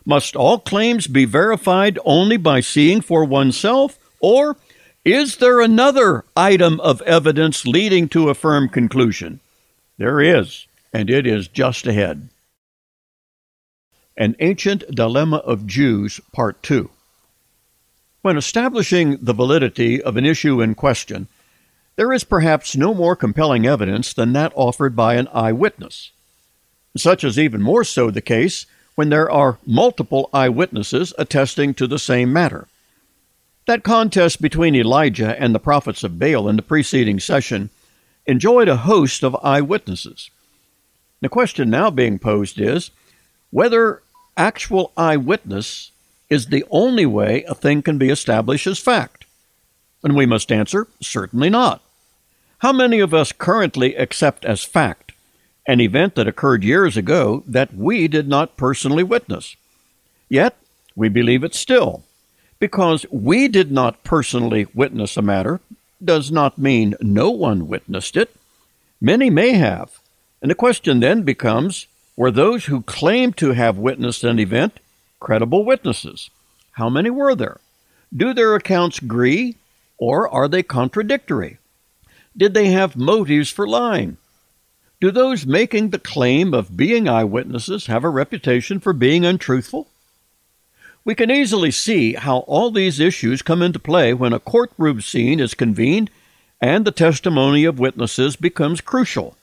Must 0.05 0.35
all 0.35 0.59
claims 0.59 1.07
be 1.07 1.25
verified 1.25 1.97
only 2.05 2.37
by 2.37 2.59
seeing 2.59 3.01
for 3.01 3.25
oneself? 3.25 3.97
Or 4.19 4.57
is 5.05 5.37
there 5.37 5.61
another 5.61 6.25
item 6.35 6.79
of 6.81 7.01
evidence 7.03 7.65
leading 7.65 8.09
to 8.09 8.29
a 8.29 8.33
firm 8.33 8.67
conclusion? 8.67 9.39
There 9.99 10.19
is, 10.19 10.65
and 10.91 11.11
it 11.11 11.27
is 11.27 11.47
just 11.47 11.85
ahead. 11.85 12.29
An 14.17 14.35
Ancient 14.39 14.83
Dilemma 14.89 15.37
of 15.37 15.67
Jews, 15.67 16.19
Part 16.33 16.63
2. 16.63 16.89
When 18.23 18.35
establishing 18.35 19.17
the 19.21 19.33
validity 19.33 20.01
of 20.01 20.17
an 20.17 20.25
issue 20.25 20.59
in 20.59 20.73
question, 20.73 21.27
there 21.97 22.11
is 22.11 22.23
perhaps 22.23 22.75
no 22.75 22.95
more 22.95 23.15
compelling 23.15 23.67
evidence 23.67 24.11
than 24.11 24.33
that 24.33 24.51
offered 24.55 24.95
by 24.95 25.15
an 25.15 25.27
eyewitness. 25.31 26.11
Such 26.97 27.23
is 27.23 27.37
even 27.37 27.61
more 27.61 27.83
so 27.83 28.09
the 28.09 28.21
case 28.21 28.65
when 28.95 29.09
there 29.09 29.29
are 29.29 29.59
multiple 29.65 30.29
eyewitnesses 30.33 31.13
attesting 31.19 31.75
to 31.75 31.85
the 31.85 31.99
same 31.99 32.33
matter. 32.33 32.67
That 33.67 33.83
contest 33.83 34.41
between 34.41 34.75
Elijah 34.75 35.39
and 35.41 35.55
the 35.55 35.59
prophets 35.59 36.03
of 36.03 36.19
Baal 36.19 36.47
in 36.47 36.55
the 36.55 36.61
preceding 36.61 37.19
session 37.19 37.71
enjoyed 38.27 38.67
a 38.67 38.77
host 38.77 39.23
of 39.23 39.35
eyewitnesses. 39.41 40.29
The 41.21 41.29
question 41.29 41.69
now 41.71 41.89
being 41.89 42.19
posed 42.19 42.59
is 42.59 42.91
whether 43.49 44.03
actual 44.37 44.91
eyewitness 44.95 45.91
is 46.29 46.47
the 46.47 46.63
only 46.69 47.05
way 47.05 47.43
a 47.43 47.55
thing 47.55 47.81
can 47.81 47.97
be 47.97 48.09
established 48.09 48.67
as 48.67 48.77
fact. 48.77 49.25
And 50.03 50.15
we 50.15 50.25
must 50.25 50.51
answer 50.51 50.87
certainly 51.01 51.49
not. 51.49 51.81
How 52.59 52.71
many 52.71 52.99
of 52.99 53.13
us 53.13 53.31
currently 53.31 53.95
accept 53.95 54.45
as 54.45 54.63
fact 54.63 55.11
an 55.67 55.81
event 55.81 56.15
that 56.15 56.27
occurred 56.27 56.63
years 56.63 56.95
ago 56.95 57.43
that 57.47 57.73
we 57.73 58.07
did 58.07 58.27
not 58.27 58.57
personally 58.57 59.03
witness? 59.03 59.55
Yet, 60.29 60.55
we 60.95 61.09
believe 61.09 61.43
it 61.43 61.55
still. 61.55 62.04
Because 62.59 63.05
we 63.11 63.47
did 63.47 63.71
not 63.71 64.03
personally 64.03 64.67
witness 64.73 65.17
a 65.17 65.21
matter 65.21 65.59
does 66.03 66.31
not 66.31 66.57
mean 66.57 66.95
no 67.01 67.29
one 67.29 67.67
witnessed 67.67 68.15
it. 68.15 68.35
Many 69.01 69.29
may 69.29 69.53
have. 69.53 69.99
And 70.41 70.51
the 70.51 70.55
question 70.55 70.99
then 70.99 71.23
becomes 71.23 71.87
were 72.15 72.31
those 72.31 72.65
who 72.65 72.81
claimed 72.83 73.35
to 73.37 73.51
have 73.51 73.77
witnessed 73.77 74.23
an 74.23 74.39
event 74.39 74.79
credible 75.19 75.65
witnesses? 75.65 76.29
How 76.73 76.89
many 76.89 77.09
were 77.09 77.35
there? 77.35 77.59
Do 78.15 78.33
their 78.33 78.55
accounts 78.55 78.99
agree, 78.99 79.55
or 79.97 80.29
are 80.29 80.47
they 80.47 80.63
contradictory? 80.63 81.57
Did 82.37 82.53
they 82.53 82.67
have 82.67 82.95
motives 82.95 83.49
for 83.49 83.67
lying? 83.67 84.17
Do 85.01 85.11
those 85.11 85.45
making 85.45 85.89
the 85.89 85.99
claim 85.99 86.53
of 86.53 86.77
being 86.77 87.09
eyewitnesses 87.09 87.87
have 87.87 88.03
a 88.03 88.09
reputation 88.09 88.79
for 88.79 88.93
being 88.93 89.25
untruthful? 89.25 89.87
We 91.05 91.13
can 91.13 91.29
easily 91.29 91.69
see 91.69 92.13
how 92.15 92.39
all 92.39 92.71
these 92.71 92.99
issues 92.99 93.43
come 93.43 93.61
into 93.61 93.77
play 93.77 94.13
when 94.13 94.33
a 94.33 94.39
courtroom 94.39 95.01
scene 95.01 95.39
is 95.39 95.53
convened 95.53 96.09
and 96.59 96.83
the 96.83 96.91
testimony 96.91 97.63
of 97.63 97.77
witnesses 97.77 98.35
becomes 98.35 98.81
crucial. 98.81 99.37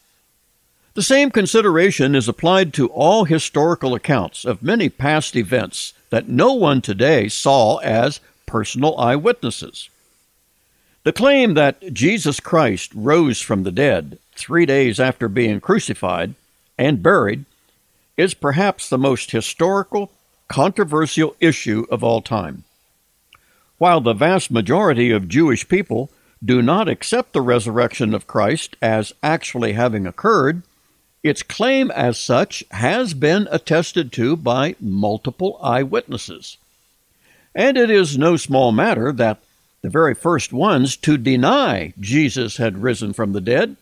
The 0.95 1.03
same 1.03 1.31
consideration 1.31 2.17
is 2.17 2.29
applied 2.29 2.75
to 2.75 2.89
all 2.89 3.25
historical 3.25 3.95
accounts 3.95 4.45
of 4.45 4.63
many 4.63 4.89
past 4.89 5.37
events 5.37 5.95
that 6.11 6.29
no 6.29 6.53
one 6.53 6.83
today 6.83 7.29
saw 7.29 7.77
as 7.79 8.21
personal 8.45 8.99
eyewitnesses. 8.99 9.89
The 11.05 11.13
claim 11.13 11.55
that 11.55 11.95
Jesus 11.95 12.41
Christ 12.41 12.91
rose 12.95 13.41
from 13.41 13.63
the 13.63 13.73
dead 13.73 14.19
three 14.35 14.67
days 14.67 15.01
after 15.01 15.29
being 15.29 15.61
crucified 15.61 16.35
and 16.77 17.03
buried 17.03 17.45
is 18.17 18.35
perhaps 18.35 18.89
the 18.89 18.99
most 18.99 19.31
historical, 19.31 20.11
controversial 20.53 21.35
issue 21.41 21.87
of 21.91 22.05
all 22.05 22.21
time. 22.21 22.63
While 23.79 24.03
the 24.03 24.13
vast 24.13 24.51
majority 24.51 25.11
of 25.11 25.27
Jewish 25.27 25.67
people 25.67 26.11
do 26.45 26.61
not 26.61 26.91
accept 26.91 27.33
the 27.33 27.41
resurrection 27.41 28.13
of 28.13 28.27
Christ 28.27 28.77
as 28.83 29.15
actually 29.23 29.73
having 29.73 30.07
occurred, 30.07 30.63
its 31.23 31.43
claim 31.43 31.91
as 31.93 32.19
such 32.19 32.63
has 32.71 33.15
been 33.15 33.49
attested 33.51 34.13
to 34.13 34.37
by 34.37 34.77
multiple 34.79 35.59
eyewitnesses. 35.63 36.59
And 37.55 37.79
it 37.79 37.89
is 37.89 38.19
no 38.19 38.37
small 38.37 38.73
matter 38.73 39.11
that 39.11 39.39
the 39.81 39.89
very 39.89 40.15
first 40.15 40.53
ones 40.53 40.97
to 40.99 41.17
deny 41.17 41.95
Jesus 41.99 42.59
had 42.59 42.83
risen 42.83 43.15
from 43.15 43.33
the 43.33 43.41
dead 43.41 43.77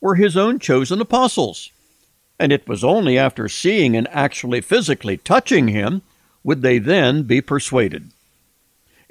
were 0.00 0.16
his 0.16 0.36
own 0.36 0.58
chosen 0.58 1.00
apostles. 1.00 1.70
And 2.40 2.52
it 2.52 2.66
was 2.66 2.82
only 2.82 3.18
after 3.18 3.50
seeing 3.50 3.94
and 3.94 4.08
actually 4.08 4.62
physically 4.62 5.18
touching 5.18 5.68
him 5.68 6.00
would 6.42 6.62
they 6.62 6.78
then 6.78 7.24
be 7.24 7.42
persuaded. 7.42 8.10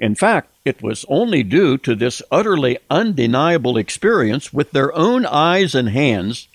In 0.00 0.16
fact, 0.16 0.50
it 0.64 0.82
was 0.82 1.04
only 1.08 1.44
due 1.44 1.78
to 1.78 1.94
this 1.94 2.22
utterly 2.32 2.78
undeniable 2.90 3.76
experience 3.76 4.52
with 4.52 4.72
their 4.72 4.92
own 4.96 5.24
eyes 5.24 5.76
and 5.76 5.90
hands 5.90 6.48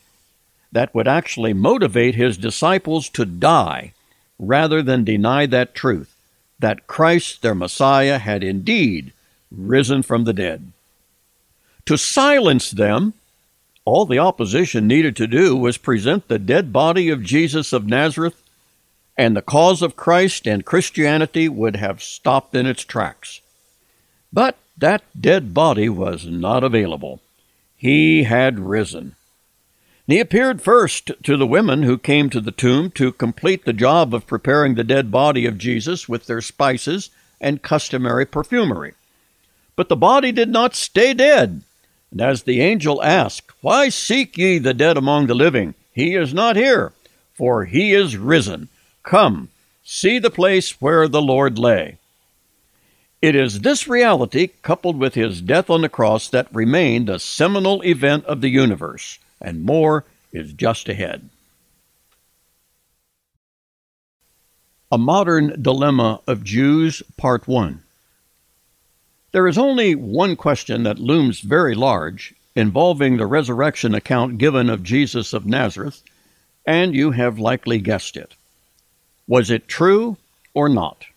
that 0.74 0.94
would 0.94 1.08
actually 1.08 1.54
motivate 1.54 2.16
his 2.16 2.36
disciples 2.36 3.08
to 3.08 3.24
die 3.24 3.94
rather 4.38 4.82
than 4.82 5.06
deny 5.06 5.46
that 5.46 5.76
truth, 5.76 6.14
that 6.60 6.88
Christ, 6.88 7.42
their 7.42 7.56
Messiah, 7.56 8.18
had 8.18 8.44
indeed 8.44 9.14
risen 9.50 10.04
from 10.04 10.26
the 10.26 10.34
dead. 10.34 10.74
To 11.86 11.98
silence 11.98 12.72
them, 12.72 13.14
all 13.86 14.06
the 14.06 14.20
opposition 14.20 14.88
needed 14.88 15.16
to 15.16 15.28
do 15.28 15.56
was 15.56 15.78
present 15.78 16.28
the 16.28 16.40
dead 16.40 16.74
body 16.74 17.10
of 17.10 17.24
Jesus 17.24 17.72
of 17.72 17.86
Nazareth, 17.86 18.42
and 19.18 19.38
the 19.38 19.42
cause 19.42 19.82
of 19.82 19.96
Christ 19.96 20.48
and 20.48 20.66
Christianity 20.66 21.48
would 21.48 21.76
have 21.78 22.04
stopped 22.04 22.56
in 22.56 22.66
its 22.66 22.84
tracks. 22.84 23.42
But 24.34 24.58
that 24.78 25.04
dead 25.20 25.54
body 25.54 25.88
was 25.88 26.26
not 26.26 26.64
available. 26.64 27.22
He 27.78 28.24
had 28.24 28.60
risen. 28.60 29.16
He 30.08 30.20
appeared 30.20 30.62
first 30.62 31.12
to 31.24 31.38
the 31.38 31.48
women 31.48 31.84
who 31.84 31.98
came 31.98 32.30
to 32.30 32.42
the 32.42 32.52
tomb 32.52 32.92
to 32.92 33.12
complete 33.12 33.66
the 33.66 33.74
job 33.74 34.14
of 34.14 34.28
preparing 34.28 34.76
the 34.76 34.84
dead 34.84 35.12
body 35.12 35.46
of 35.46 35.58
Jesus 35.58 36.10
with 36.10 36.26
their 36.26 36.42
spices 36.42 37.10
and 37.40 37.62
customary 37.62 38.26
perfumery. 38.26 38.94
But 39.76 39.90
the 39.90 39.96
body 39.96 40.32
did 40.32 40.50
not 40.50 40.76
stay 40.76 41.14
dead. 41.14 41.62
And 42.16 42.22
as 42.22 42.44
the 42.44 42.62
angel 42.62 43.04
asked, 43.04 43.52
Why 43.60 43.90
seek 43.90 44.38
ye 44.38 44.58
the 44.58 44.74
dead 44.74 44.96
among 44.96 45.28
the 45.28 45.36
living? 45.36 45.74
He 45.92 46.16
is 46.16 46.34
not 46.34 46.56
here, 46.56 46.94
for 47.34 47.66
he 47.66 47.94
is 47.94 48.16
risen. 48.16 48.70
Come, 49.04 49.50
see 49.84 50.18
the 50.18 50.30
place 50.30 50.80
where 50.80 51.10
the 51.10 51.22
Lord 51.22 51.60
lay. 51.60 51.98
It 53.22 53.36
is 53.36 53.60
this 53.60 53.90
reality, 53.90 54.48
coupled 54.62 54.98
with 54.98 55.16
his 55.16 55.42
death 55.42 55.70
on 55.70 55.82
the 55.82 55.90
cross, 55.90 56.30
that 56.30 56.48
remained 56.56 57.10
a 57.10 57.20
seminal 57.20 57.82
event 57.82 58.24
of 58.28 58.40
the 58.40 58.50
universe, 58.50 59.20
and 59.42 59.66
more 59.66 60.06
is 60.32 60.54
just 60.54 60.88
ahead. 60.88 61.30
A 64.90 64.98
Modern 64.98 65.62
Dilemma 65.62 66.22
of 66.28 66.46
Jews, 66.46 67.04
Part 67.18 67.46
1 67.46 67.82
there 69.36 69.50
is 69.50 69.58
only 69.58 69.96
one 69.96 70.38
question 70.38 70.84
that 70.84 70.98
looms 70.98 71.42
very 71.42 71.76
large 71.76 72.34
involving 72.56 73.18
the 73.18 73.26
resurrection 73.26 73.94
account 73.94 74.38
given 74.38 74.70
of 74.70 74.82
Jesus 74.82 75.34
of 75.34 75.46
Nazareth, 75.46 76.02
and 76.66 76.96
you 76.96 77.12
have 77.12 77.38
likely 77.38 77.80
guessed 77.80 78.16
it. 78.16 78.34
Was 79.28 79.52
it 79.52 79.68
true 79.68 80.16
or 80.54 80.70
not? 80.70 81.08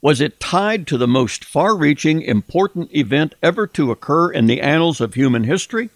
Was 0.00 0.20
it 0.20 0.38
tied 0.38 0.86
to 0.86 0.96
the 0.96 1.08
most 1.08 1.44
far 1.44 1.74
reaching, 1.74 2.22
important 2.22 2.94
event 2.94 3.34
ever 3.42 3.66
to 3.66 3.90
occur 3.90 4.30
in 4.30 4.46
the 4.46 4.60
annals 4.60 5.00
of 5.00 5.14
human 5.14 5.42
history, 5.42 5.90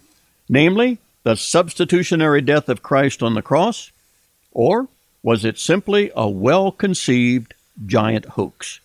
namely, 0.49 0.97
the 1.23 1.37
substitutionary 1.37 2.41
death 2.41 2.67
of 2.67 2.83
Christ 2.83 3.23
on 3.23 3.33
the 3.33 3.41
cross? 3.41 3.91
Or 4.51 4.89
was 5.23 5.45
it 5.45 5.57
simply 5.57 6.11
a 6.17 6.27
well 6.27 6.69
conceived 6.69 7.53
giant 7.85 8.25
hoax? 8.25 8.81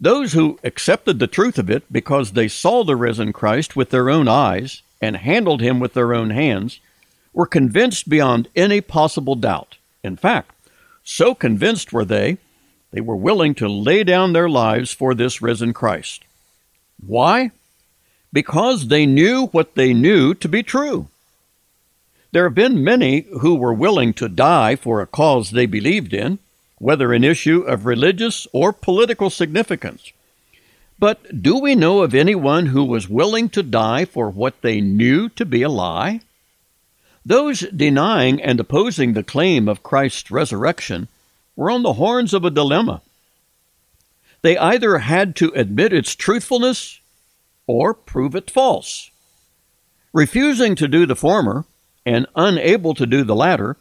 Those 0.00 0.32
who 0.32 0.58
accepted 0.62 1.18
the 1.18 1.26
truth 1.26 1.58
of 1.58 1.68
it 1.68 1.84
because 1.92 2.32
they 2.32 2.48
saw 2.48 2.84
the 2.84 2.96
risen 2.96 3.32
Christ 3.32 3.74
with 3.74 3.90
their 3.90 4.08
own 4.08 4.28
eyes 4.28 4.82
and 5.00 5.16
handled 5.16 5.60
him 5.60 5.80
with 5.80 5.94
their 5.94 6.14
own 6.14 6.30
hands 6.30 6.80
were 7.32 7.46
convinced 7.46 8.08
beyond 8.08 8.48
any 8.54 8.80
possible 8.80 9.34
doubt. 9.34 9.76
In 10.04 10.16
fact, 10.16 10.52
so 11.04 11.34
convinced 11.34 11.92
were 11.92 12.04
they 12.04 12.38
They 12.90 13.00
were 13.00 13.16
willing 13.16 13.54
to 13.56 13.68
lay 13.68 14.02
down 14.02 14.32
their 14.32 14.48
lives 14.48 14.92
for 14.92 15.14
this 15.14 15.42
risen 15.42 15.72
Christ. 15.72 16.24
Why? 17.06 17.50
Because 18.32 18.88
they 18.88 19.06
knew 19.06 19.46
what 19.48 19.74
they 19.74 19.92
knew 19.92 20.34
to 20.34 20.48
be 20.48 20.62
true. 20.62 21.08
There 22.32 22.44
have 22.44 22.54
been 22.54 22.84
many 22.84 23.26
who 23.40 23.54
were 23.54 23.72
willing 23.74 24.12
to 24.14 24.28
die 24.28 24.76
for 24.76 25.00
a 25.00 25.06
cause 25.06 25.50
they 25.50 25.66
believed 25.66 26.12
in, 26.12 26.38
whether 26.78 27.12
an 27.12 27.24
issue 27.24 27.60
of 27.60 27.86
religious 27.86 28.46
or 28.52 28.72
political 28.72 29.30
significance. 29.30 30.12
But 30.98 31.42
do 31.42 31.58
we 31.58 31.74
know 31.74 32.02
of 32.02 32.14
anyone 32.14 32.66
who 32.66 32.84
was 32.84 33.08
willing 33.08 33.48
to 33.50 33.62
die 33.62 34.04
for 34.04 34.30
what 34.30 34.62
they 34.62 34.80
knew 34.80 35.28
to 35.30 35.44
be 35.44 35.62
a 35.62 35.68
lie? 35.68 36.20
Those 37.24 37.60
denying 37.60 38.42
and 38.42 38.58
opposing 38.58 39.12
the 39.12 39.22
claim 39.22 39.68
of 39.68 39.82
Christ's 39.82 40.30
resurrection 40.30 41.08
were 41.54 41.70
on 41.70 41.82
the 41.82 41.94
horns 41.94 42.32
of 42.32 42.44
a 42.44 42.50
dilemma. 42.50 43.02
They 44.42 44.56
either 44.56 44.98
had 44.98 45.36
to 45.36 45.52
admit 45.54 45.92
its 45.92 46.14
truthfulness 46.14 47.00
or 47.66 47.92
prove 47.92 48.34
it 48.34 48.50
false. 48.50 49.10
Refusing 50.12 50.74
to 50.76 50.88
do 50.88 51.06
the 51.06 51.16
former 51.16 51.64
and 52.06 52.26
unable 52.34 52.94
to 52.94 53.06
do 53.06 53.24
the 53.24 53.36
latter, 53.36 53.76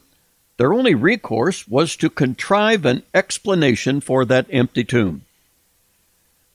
their 0.58 0.74
only 0.74 0.96
recourse 0.96 1.68
was 1.68 1.96
to 1.96 2.10
contrive 2.10 2.86
an 2.86 3.04
explanation 3.14 4.02
for 4.02 4.26
that 4.26 4.48
empty 4.50 4.84
tomb. 4.84 5.22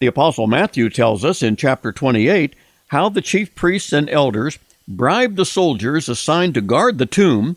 The 0.00 0.08
Apostle 0.08 0.48
Matthew 0.48 0.90
tells 0.90 1.24
us 1.24 1.42
in 1.42 1.54
chapter 1.56 1.92
28 1.92 2.54
how 2.88 3.08
the 3.08 3.22
chief 3.22 3.54
priests 3.54 3.92
and 3.92 4.10
elders 4.10 4.58
bribed 4.88 5.36
the 5.36 5.44
soldiers 5.44 6.08
assigned 6.08 6.54
to 6.54 6.60
guard 6.60 6.98
the 6.98 7.06
tomb, 7.06 7.56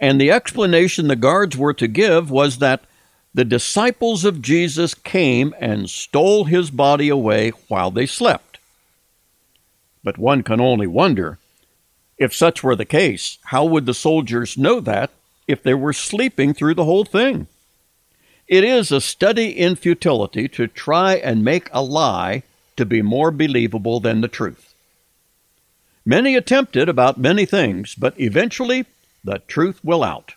and 0.00 0.20
the 0.20 0.30
explanation 0.30 1.06
the 1.06 1.16
guards 1.16 1.56
were 1.56 1.72
to 1.74 1.86
give 1.86 2.30
was 2.30 2.58
that 2.58 2.82
the 3.32 3.44
disciples 3.44 4.24
of 4.24 4.42
Jesus 4.42 4.94
came 4.94 5.54
and 5.60 5.88
stole 5.88 6.44
his 6.44 6.70
body 6.70 7.08
away 7.08 7.50
while 7.68 7.90
they 7.90 8.06
slept. 8.06 8.58
But 10.02 10.18
one 10.18 10.42
can 10.42 10.60
only 10.60 10.86
wonder 10.86 11.38
if 12.18 12.34
such 12.34 12.62
were 12.62 12.76
the 12.76 12.84
case, 12.84 13.38
how 13.44 13.64
would 13.64 13.86
the 13.86 13.94
soldiers 13.94 14.58
know 14.58 14.80
that 14.80 15.10
if 15.46 15.62
they 15.62 15.74
were 15.74 15.92
sleeping 15.92 16.54
through 16.54 16.74
the 16.74 16.84
whole 16.84 17.04
thing? 17.04 17.46
It 18.46 18.64
is 18.64 18.92
a 18.92 19.00
study 19.00 19.48
in 19.48 19.76
futility 19.76 20.48
to 20.48 20.66
try 20.66 21.14
and 21.14 21.44
make 21.44 21.68
a 21.72 21.82
lie 21.82 22.42
to 22.76 22.84
be 22.84 23.02
more 23.02 23.30
believable 23.30 24.00
than 24.00 24.20
the 24.20 24.28
truth. 24.28 24.74
Many 26.04 26.36
attempted 26.36 26.88
about 26.88 27.16
many 27.16 27.46
things, 27.46 27.94
but 27.94 28.18
eventually 28.20 28.84
the 29.22 29.38
truth 29.48 29.80
will 29.82 30.04
out. 30.04 30.34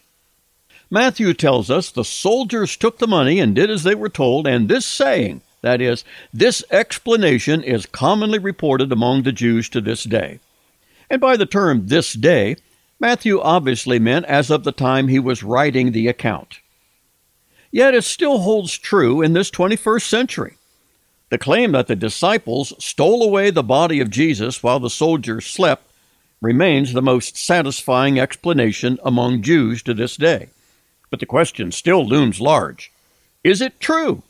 Matthew 0.89 1.33
tells 1.33 1.69
us 1.69 1.91
the 1.91 2.05
soldiers 2.05 2.77
took 2.77 2.99
the 2.99 3.07
money 3.07 3.39
and 3.39 3.53
did 3.53 3.69
as 3.69 3.83
they 3.83 3.95
were 3.95 4.07
told, 4.07 4.47
and 4.47 4.69
this 4.69 4.85
saying, 4.85 5.41
that 5.61 5.81
is, 5.81 6.05
this 6.33 6.63
explanation 6.71 7.61
is 7.61 7.85
commonly 7.85 8.39
reported 8.39 8.91
among 8.91 9.23
the 9.23 9.33
Jews 9.33 9.67
to 9.69 9.81
this 9.81 10.05
day. 10.05 10.39
And 11.09 11.19
by 11.19 11.35
the 11.35 11.45
term 11.45 11.87
this 11.87 12.13
day, 12.13 12.55
Matthew 12.99 13.39
obviously 13.39 13.99
meant 13.99 14.25
as 14.25 14.49
of 14.49 14.63
the 14.63 14.71
time 14.71 15.07
he 15.07 15.19
was 15.19 15.43
writing 15.43 15.91
the 15.91 16.07
account. 16.07 16.59
Yet 17.71 17.93
it 17.93 18.03
still 18.03 18.39
holds 18.39 18.77
true 18.77 19.21
in 19.21 19.33
this 19.33 19.51
21st 19.51 20.03
century. 20.03 20.57
The 21.29 21.37
claim 21.37 21.73
that 21.73 21.87
the 21.87 21.95
disciples 21.95 22.73
stole 22.79 23.21
away 23.21 23.49
the 23.49 23.63
body 23.63 23.99
of 23.99 24.09
Jesus 24.09 24.63
while 24.63 24.79
the 24.79 24.89
soldiers 24.89 25.45
slept 25.45 25.83
remains 26.41 26.93
the 26.93 27.01
most 27.01 27.37
satisfying 27.37 28.19
explanation 28.19 28.97
among 29.03 29.41
Jews 29.41 29.83
to 29.83 29.93
this 29.93 30.15
day. 30.15 30.49
But 31.09 31.19
the 31.19 31.25
question 31.25 31.71
still 31.71 32.05
looms 32.05 32.39
large 32.41 32.91
Is 33.43 33.61
it 33.61 33.79
true? 33.79 34.23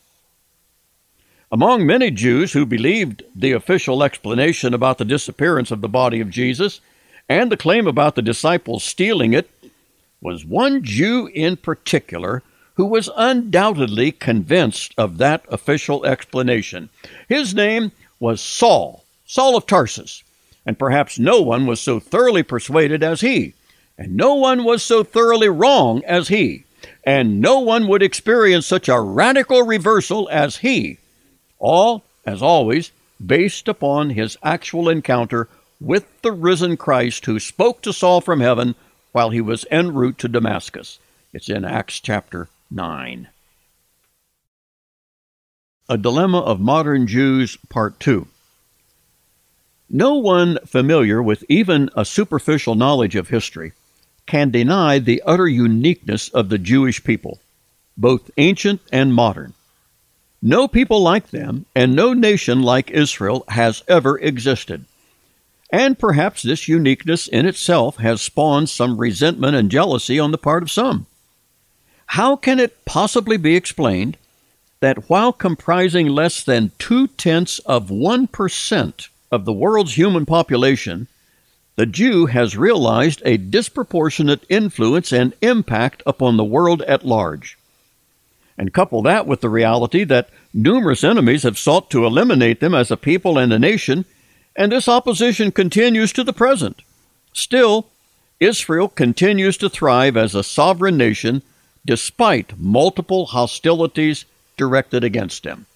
Among 1.51 1.85
many 1.85 2.11
Jews 2.11 2.51
who 2.51 2.65
believed 2.65 3.23
the 3.33 3.53
official 3.53 4.03
explanation 4.03 4.73
about 4.73 4.97
the 4.97 5.05
disappearance 5.05 5.71
of 5.71 5.79
the 5.79 5.87
body 5.87 6.19
of 6.19 6.29
Jesus 6.29 6.81
and 7.29 7.51
the 7.51 7.57
claim 7.57 7.87
about 7.87 8.15
the 8.15 8.21
disciples 8.21 8.83
stealing 8.83 9.33
it 9.33 9.49
was 10.21 10.45
one 10.45 10.83
Jew 10.83 11.27
in 11.33 11.57
particular 11.57 12.43
who 12.75 12.85
was 12.85 13.09
undoubtedly 13.15 14.11
convinced 14.11 14.93
of 14.97 15.17
that 15.17 15.43
official 15.49 16.05
explanation. 16.05 16.89
His 17.27 17.53
name 17.53 17.91
was 18.19 18.39
Saul, 18.39 19.03
Saul 19.25 19.57
of 19.57 19.65
Tarsus, 19.65 20.23
and 20.65 20.77
perhaps 20.77 21.17
no 21.17 21.41
one 21.41 21.65
was 21.65 21.81
so 21.81 21.99
thoroughly 21.99 22.43
persuaded 22.43 23.01
as 23.01 23.21
he, 23.21 23.53
and 23.97 24.15
no 24.15 24.35
one 24.35 24.63
was 24.63 24.83
so 24.83 25.03
thoroughly 25.03 25.49
wrong 25.49 26.03
as 26.05 26.27
he. 26.27 26.63
And 27.03 27.41
no 27.41 27.59
one 27.59 27.87
would 27.87 28.03
experience 28.03 28.67
such 28.67 28.87
a 28.87 28.99
radical 28.99 29.63
reversal 29.63 30.29
as 30.31 30.57
he, 30.57 30.99
all, 31.57 32.03
as 32.25 32.41
always, 32.41 32.91
based 33.25 33.67
upon 33.67 34.11
his 34.11 34.37
actual 34.43 34.87
encounter 34.89 35.47
with 35.79 36.21
the 36.21 36.31
risen 36.31 36.77
Christ 36.77 37.25
who 37.25 37.39
spoke 37.39 37.81
to 37.81 37.93
Saul 37.93 38.21
from 38.21 38.39
heaven 38.39 38.75
while 39.11 39.29
he 39.29 39.41
was 39.41 39.65
en 39.69 39.93
route 39.93 40.17
to 40.19 40.27
Damascus. 40.27 40.99
It's 41.33 41.49
in 41.49 41.65
Acts 41.65 41.99
chapter 41.99 42.49
9. 42.71 43.27
A 45.89 45.97
Dilemma 45.97 46.39
of 46.39 46.59
Modern 46.59 47.07
Jews, 47.07 47.57
Part 47.69 47.99
2. 47.99 48.27
No 49.89 50.15
one 50.15 50.59
familiar 50.65 51.23
with 51.23 51.45
even 51.47 51.89
a 51.95 52.03
superficial 52.03 52.75
knowledge 52.75 53.15
of 53.15 53.29
history 53.29 53.71
can 54.25 54.51
deny 54.51 54.99
the 54.99 55.23
utter 55.25 55.47
uniqueness 55.47 56.27
of 56.29 56.49
the 56.49 56.57
Jewish 56.57 57.03
people, 57.03 57.39
both 57.95 58.29
ancient 58.37 58.81
and 58.91 59.13
modern. 59.13 59.53
No 60.41 60.67
people 60.67 61.01
like 61.01 61.29
them, 61.29 61.65
and 61.73 61.95
no 61.95 62.13
nation 62.13 62.61
like 62.61 62.91
Israel 62.91 63.45
has 63.47 63.83
ever 63.87 64.19
existed. 64.19 64.85
And 65.69 65.99
perhaps 65.99 66.43
this 66.43 66.67
uniqueness 66.67 67.27
in 67.27 67.45
itself 67.45 67.97
has 67.97 68.21
spawned 68.21 68.69
some 68.69 68.97
resentment 68.97 69.55
and 69.55 69.69
jealousy 69.69 70.19
on 70.19 70.31
the 70.31 70.37
part 70.37 70.63
of 70.63 70.71
some. 70.71 71.07
How 72.07 72.37
can 72.37 72.59
it 72.59 72.85
possibly 72.85 73.35
be 73.35 73.55
explained 73.55 74.17
that 74.79 75.09
while 75.09 75.33
comprising 75.33 76.07
less 76.07 76.43
than 76.43 76.71
two 76.79 77.07
tenths 77.07 77.59
of 77.59 77.89
1% 77.89 79.07
of 79.31 79.45
the 79.45 79.53
world's 79.53 79.97
human 79.97 80.25
population, 80.25 81.07
the 81.75 81.85
Jew 81.85 82.27
has 82.27 82.57
realized 82.57 83.21
a 83.25 83.37
disproportionate 83.37 84.45
influence 84.49 85.11
and 85.11 85.33
impact 85.41 86.01
upon 86.05 86.37
the 86.37 86.43
world 86.43 86.81
at 86.83 87.05
large. 87.05 87.57
And 88.57 88.73
couple 88.73 89.01
that 89.03 89.27
with 89.27 89.41
the 89.41 89.49
reality 89.49 90.03
that 90.05 90.29
numerous 90.53 91.03
enemies 91.03 91.43
have 91.43 91.57
sought 91.57 91.91
to 91.91 92.05
eliminate 92.05 92.59
them 92.59 92.73
as 92.73 92.89
a 92.89 92.97
people 92.97 93.37
and 93.37 93.53
a 93.53 93.59
nation, 93.59 94.05
and 94.57 94.71
this 94.71 94.87
opposition 94.87 95.51
continues 95.51 96.11
to 96.13 96.23
the 96.23 96.33
present. 96.33 96.81
Still, 97.31 97.87
Israel 98.39 98.89
continues 98.89 99.55
to 99.57 99.69
thrive 99.69 100.17
as 100.17 100.33
a 100.35 100.43
sovereign 100.43 100.97
nation 100.97 101.43
despite 101.85 102.59
multiple 102.59 103.27
hostilities 103.27 104.25
directed 104.57 105.03
against 105.03 105.43
them. 105.43 105.67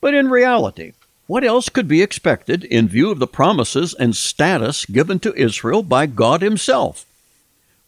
But 0.00 0.14
in 0.14 0.28
reality, 0.28 0.92
what 1.26 1.44
else 1.44 1.68
could 1.68 1.88
be 1.88 2.02
expected 2.02 2.64
in 2.64 2.88
view 2.88 3.10
of 3.10 3.18
the 3.18 3.26
promises 3.26 3.94
and 3.94 4.16
status 4.16 4.84
given 4.84 5.18
to 5.20 5.34
Israel 5.34 5.82
by 5.82 6.06
God 6.06 6.42
Himself? 6.42 7.04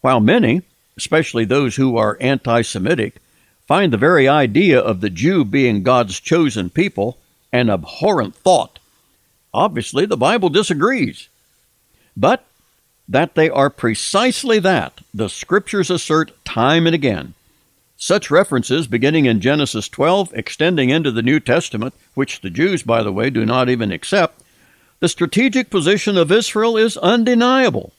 While 0.00 0.20
many, 0.20 0.62
especially 0.96 1.44
those 1.44 1.76
who 1.76 1.96
are 1.96 2.18
anti 2.20 2.62
Semitic, 2.62 3.16
find 3.66 3.92
the 3.92 3.98
very 3.98 4.28
idea 4.28 4.78
of 4.78 5.00
the 5.00 5.10
Jew 5.10 5.44
being 5.44 5.82
God's 5.82 6.20
chosen 6.20 6.70
people 6.70 7.18
an 7.52 7.70
abhorrent 7.70 8.34
thought, 8.34 8.77
obviously 9.59 10.06
the 10.06 10.16
Bible 10.16 10.48
disagrees. 10.48 11.28
But 12.16 12.44
that 13.09 13.34
they 13.34 13.50
are 13.50 13.70
precisely 13.70 14.59
that, 14.61 15.00
the 15.12 15.28
Scriptures 15.28 15.90
assert 15.90 16.32
time 16.44 16.86
and 16.86 16.94
again. 16.94 17.34
Such 17.96 18.30
references, 18.30 18.86
beginning 18.86 19.24
in 19.24 19.40
Genesis 19.40 19.88
12, 19.88 20.32
extending 20.34 20.90
into 20.90 21.11
the 21.11 21.22
New 21.22 21.40
Testament, 21.40 21.94
which 22.14 22.40
the 22.40 22.50
Jews, 22.50 22.84
by 22.84 23.02
the 23.02 23.12
way, 23.12 23.30
do 23.30 23.44
not 23.44 23.68
even 23.68 23.90
accept, 23.90 24.42
the 25.00 25.09
strategic 25.09 25.70
position 25.70 26.16
of 26.16 26.30
Israel 26.30 26.76
is 26.76 26.96
undeniable. 26.96 27.92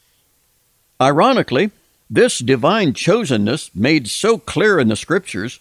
Ironically, 1.01 1.71
this 2.09 2.39
divine 2.39 2.93
chosenness, 2.93 3.69
made 3.75 4.07
so 4.07 4.37
clear 4.37 4.79
in 4.79 4.87
the 4.87 4.95
Scriptures, 4.95 5.59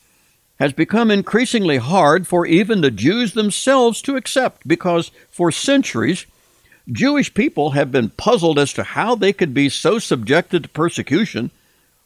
has 0.59 0.73
become 0.73 1.11
increasingly 1.11 1.77
hard 1.77 2.27
for 2.27 2.45
even 2.47 2.81
the 2.81 2.91
Jews 2.91 3.33
themselves 3.33 4.03
to 4.03 4.17
accept 4.17 4.67
because 4.67 5.11
for 5.31 5.53
centuries, 5.53 6.27
Jewish 6.91 7.33
people 7.35 7.71
have 7.71 7.93
been 7.93 8.11
puzzled 8.11 8.59
as 8.59 8.73
to 8.73 8.83
how 8.83 9.15
they 9.15 9.33
could 9.33 9.55
be 9.55 9.69
so 9.69 9.99
subjected 9.99 10.63
to 10.65 10.69
persecution 10.69 11.51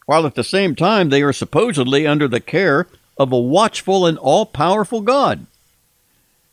while 0.06 0.26
at 0.26 0.34
the 0.34 0.44
same 0.44 0.74
time 0.74 1.08
they 1.08 1.22
are 1.22 1.32
supposedly 1.32 2.06
under 2.06 2.28
the 2.28 2.40
care 2.40 2.86
of 3.16 3.32
a 3.32 3.38
watchful 3.38 4.04
and 4.04 4.18
all 4.18 4.44
powerful 4.44 5.00
God. 5.00 5.46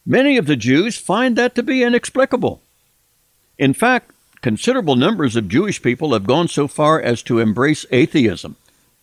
Many 0.05 0.37
of 0.37 0.45
the 0.45 0.55
Jews 0.55 0.97
find 0.97 1.35
that 1.35 1.55
to 1.55 1.63
be 1.63 1.83
inexplicable. 1.83 2.61
In 3.57 3.73
fact, 3.73 4.11
considerable 4.41 4.95
numbers 4.95 5.35
of 5.35 5.49
Jewish 5.49 5.81
people 5.81 6.13
have 6.13 6.25
gone 6.25 6.47
so 6.47 6.67
far 6.67 7.01
as 7.01 7.21
to 7.23 7.39
embrace 7.39 7.85
atheism, 7.91 8.55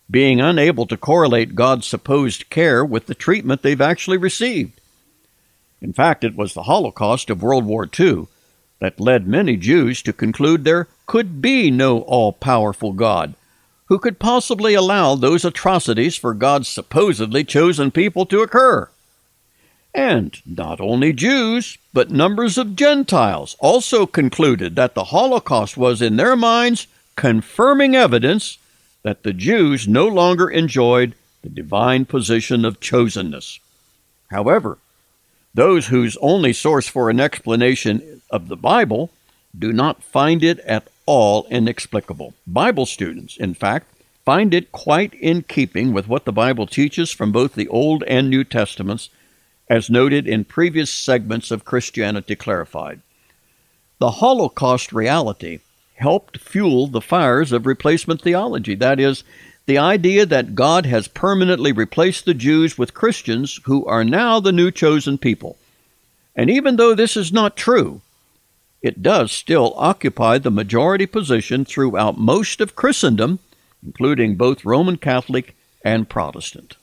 being 0.09 0.39
unable 0.39 0.85
to 0.87 0.97
correlate 0.97 1.55
God's 1.55 1.85
supposed 1.85 2.49
care 2.49 2.83
with 2.83 3.07
the 3.07 3.15
treatment 3.15 3.61
they've 3.61 3.81
actually 3.81 4.17
received. 4.17 4.79
In 5.81 5.93
fact, 5.93 6.23
it 6.23 6.35
was 6.35 6.53
the 6.53 6.63
Holocaust 6.63 7.29
of 7.29 7.43
World 7.43 7.65
War 7.65 7.87
II 7.99 8.27
that 8.79 8.99
led 8.99 9.27
many 9.27 9.57
Jews 9.57 10.01
to 10.03 10.13
conclude 10.13 10.63
there 10.63 10.87
could 11.05 11.41
be 11.41 11.71
no 11.71 12.01
all 12.01 12.31
powerful 12.31 12.93
God 12.93 13.33
who 13.87 13.99
could 13.99 14.19
possibly 14.19 14.73
allow 14.73 15.15
those 15.15 15.45
atrocities 15.45 16.15
for 16.15 16.33
God's 16.33 16.67
supposedly 16.67 17.43
chosen 17.43 17.89
people 17.89 18.25
to 18.25 18.41
occur. 18.41 18.89
And 19.93 20.39
not 20.45 20.79
only 20.81 21.13
Jews, 21.13 21.77
but 21.93 22.11
numbers 22.11 22.57
of 22.57 22.75
Gentiles 22.75 23.55
also 23.59 24.05
concluded 24.05 24.75
that 24.75 24.93
the 24.93 25.05
Holocaust 25.05 25.77
was, 25.77 26.01
in 26.01 26.17
their 26.17 26.35
minds, 26.35 26.87
confirming 27.15 27.95
evidence 27.95 28.57
that 29.07 29.23
the 29.23 29.31
Jews 29.31 29.87
no 29.87 30.05
longer 30.05 30.49
enjoyed 30.49 31.15
the 31.41 31.47
divine 31.47 32.03
position 32.03 32.65
of 32.65 32.81
chosenness. 32.81 33.59
However, 34.29 34.79
those 35.53 35.87
whose 35.87 36.17
only 36.17 36.51
source 36.51 36.89
for 36.89 37.09
an 37.09 37.21
explanation 37.21 38.21
of 38.29 38.49
the 38.49 38.57
Bible 38.57 39.09
do 39.57 39.71
not 39.71 40.03
find 40.03 40.43
it 40.43 40.59
at 40.59 40.89
all 41.05 41.47
inexplicable. 41.49 42.33
Bible 42.45 42.85
students, 42.85 43.37
in 43.37 43.53
fact, 43.53 43.87
find 44.25 44.53
it 44.53 44.73
quite 44.73 45.13
in 45.13 45.43
keeping 45.43 45.93
with 45.93 46.09
what 46.09 46.25
the 46.25 46.33
Bible 46.33 46.67
teaches 46.67 47.09
from 47.09 47.31
both 47.31 47.53
the 47.53 47.69
Old 47.69 48.03
and 48.03 48.29
New 48.29 48.43
Testaments, 48.43 49.09
as 49.69 49.89
noted 49.89 50.27
in 50.27 50.43
previous 50.43 50.91
segments 50.91 51.49
of 51.49 51.63
Christianity 51.63 52.35
Clarified. 52.35 52.99
The 53.99 54.19
Holocaust 54.19 54.91
reality 54.91 55.59
helped 55.97 56.39
fuel 56.39 56.87
the 56.87 57.01
fires 57.01 57.51
of 57.51 57.65
replacement 57.65 58.21
theology. 58.21 58.75
That 58.75 58.99
is, 58.99 59.23
the 59.65 59.77
idea 59.77 60.25
that 60.25 60.55
God 60.55 60.85
has 60.85 61.09
permanently 61.09 61.71
replaced 61.71 62.25
the 62.25 62.33
Jews 62.33 62.77
with 62.77 62.93
Christians 62.93 63.59
who 63.65 63.85
are 63.85 64.03
now 64.03 64.39
the 64.39 64.53
new 64.53 64.71
chosen 64.71 65.17
people. 65.17 65.57
And 66.35 66.49
even 66.49 66.77
though 66.77 66.95
this 66.95 67.17
is 67.17 67.33
not 67.33 67.57
true, 67.57 68.01
it 68.81 69.03
does 69.03 69.31
still 69.31 69.73
occupy 69.75 70.37
the 70.37 70.51
majority 70.51 71.05
position 71.05 71.65
throughout 71.65 72.17
most 72.17 72.61
of 72.61 72.75
Christendom, 72.75 73.39
including 73.83 74.35
both 74.35 74.63
Roman 74.63 74.97
Catholic 74.97 75.55
and 75.83 76.07
Protestant. 76.07 76.77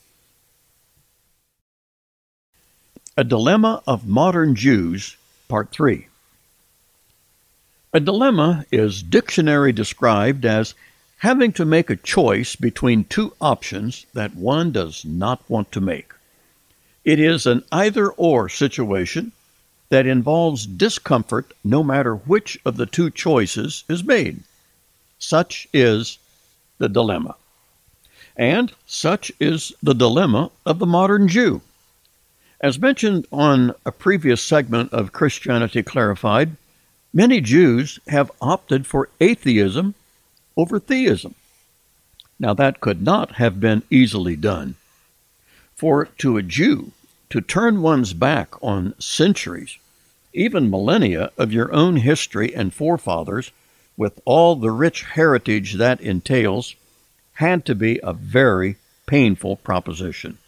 A 3.16 3.24
Dilemma 3.24 3.82
of 3.86 4.06
Modern 4.06 4.56
Jews, 4.56 5.16
Part 5.48 5.70
3. 5.70 6.08
A 7.96 8.00
dilemma 8.00 8.66
is 8.72 9.04
dictionary 9.04 9.70
described 9.70 10.44
as 10.44 10.74
having 11.18 11.52
to 11.52 11.64
make 11.64 11.90
a 11.90 11.96
choice 11.96 12.56
between 12.56 13.04
two 13.04 13.34
options 13.40 14.04
that 14.14 14.34
one 14.34 14.72
does 14.72 15.04
not 15.04 15.48
want 15.48 15.70
to 15.70 15.80
make. 15.80 16.12
It 17.04 17.20
is 17.20 17.46
an 17.46 17.62
either 17.70 18.10
or 18.10 18.48
situation 18.48 19.30
that 19.90 20.06
involves 20.06 20.66
discomfort 20.66 21.52
no 21.62 21.84
matter 21.84 22.16
which 22.16 22.58
of 22.64 22.78
the 22.78 22.86
two 22.86 23.10
choices 23.10 23.84
is 23.88 24.02
made. 24.02 24.42
Such 25.20 25.68
is 25.72 26.18
the 26.78 26.88
dilemma. 26.88 27.36
And 28.36 28.72
such 28.88 29.30
is 29.38 29.72
the 29.80 29.94
dilemma 29.94 30.50
of 30.66 30.80
the 30.80 30.86
modern 30.86 31.28
Jew. 31.28 31.60
As 32.60 32.76
mentioned 32.76 33.28
on 33.30 33.72
a 33.86 33.92
previous 33.92 34.42
segment 34.42 34.92
of 34.92 35.12
Christianity 35.12 35.84
Clarified, 35.84 36.56
Many 37.16 37.40
Jews 37.40 38.00
have 38.08 38.32
opted 38.40 38.88
for 38.88 39.08
atheism 39.20 39.94
over 40.56 40.80
theism. 40.80 41.36
Now, 42.40 42.54
that 42.54 42.80
could 42.80 43.00
not 43.00 43.36
have 43.36 43.60
been 43.60 43.84
easily 43.88 44.34
done. 44.34 44.74
For 45.76 46.06
to 46.18 46.36
a 46.36 46.42
Jew, 46.42 46.90
to 47.30 47.40
turn 47.40 47.82
one's 47.82 48.14
back 48.14 48.60
on 48.60 49.00
centuries, 49.00 49.78
even 50.32 50.68
millennia 50.68 51.30
of 51.38 51.52
your 51.52 51.72
own 51.72 51.98
history 51.98 52.52
and 52.52 52.74
forefathers, 52.74 53.52
with 53.96 54.20
all 54.24 54.56
the 54.56 54.72
rich 54.72 55.04
heritage 55.04 55.74
that 55.74 56.00
entails, 56.00 56.74
had 57.34 57.64
to 57.66 57.76
be 57.76 58.00
a 58.02 58.12
very 58.12 58.74
painful 59.06 59.54
proposition. 59.54 60.38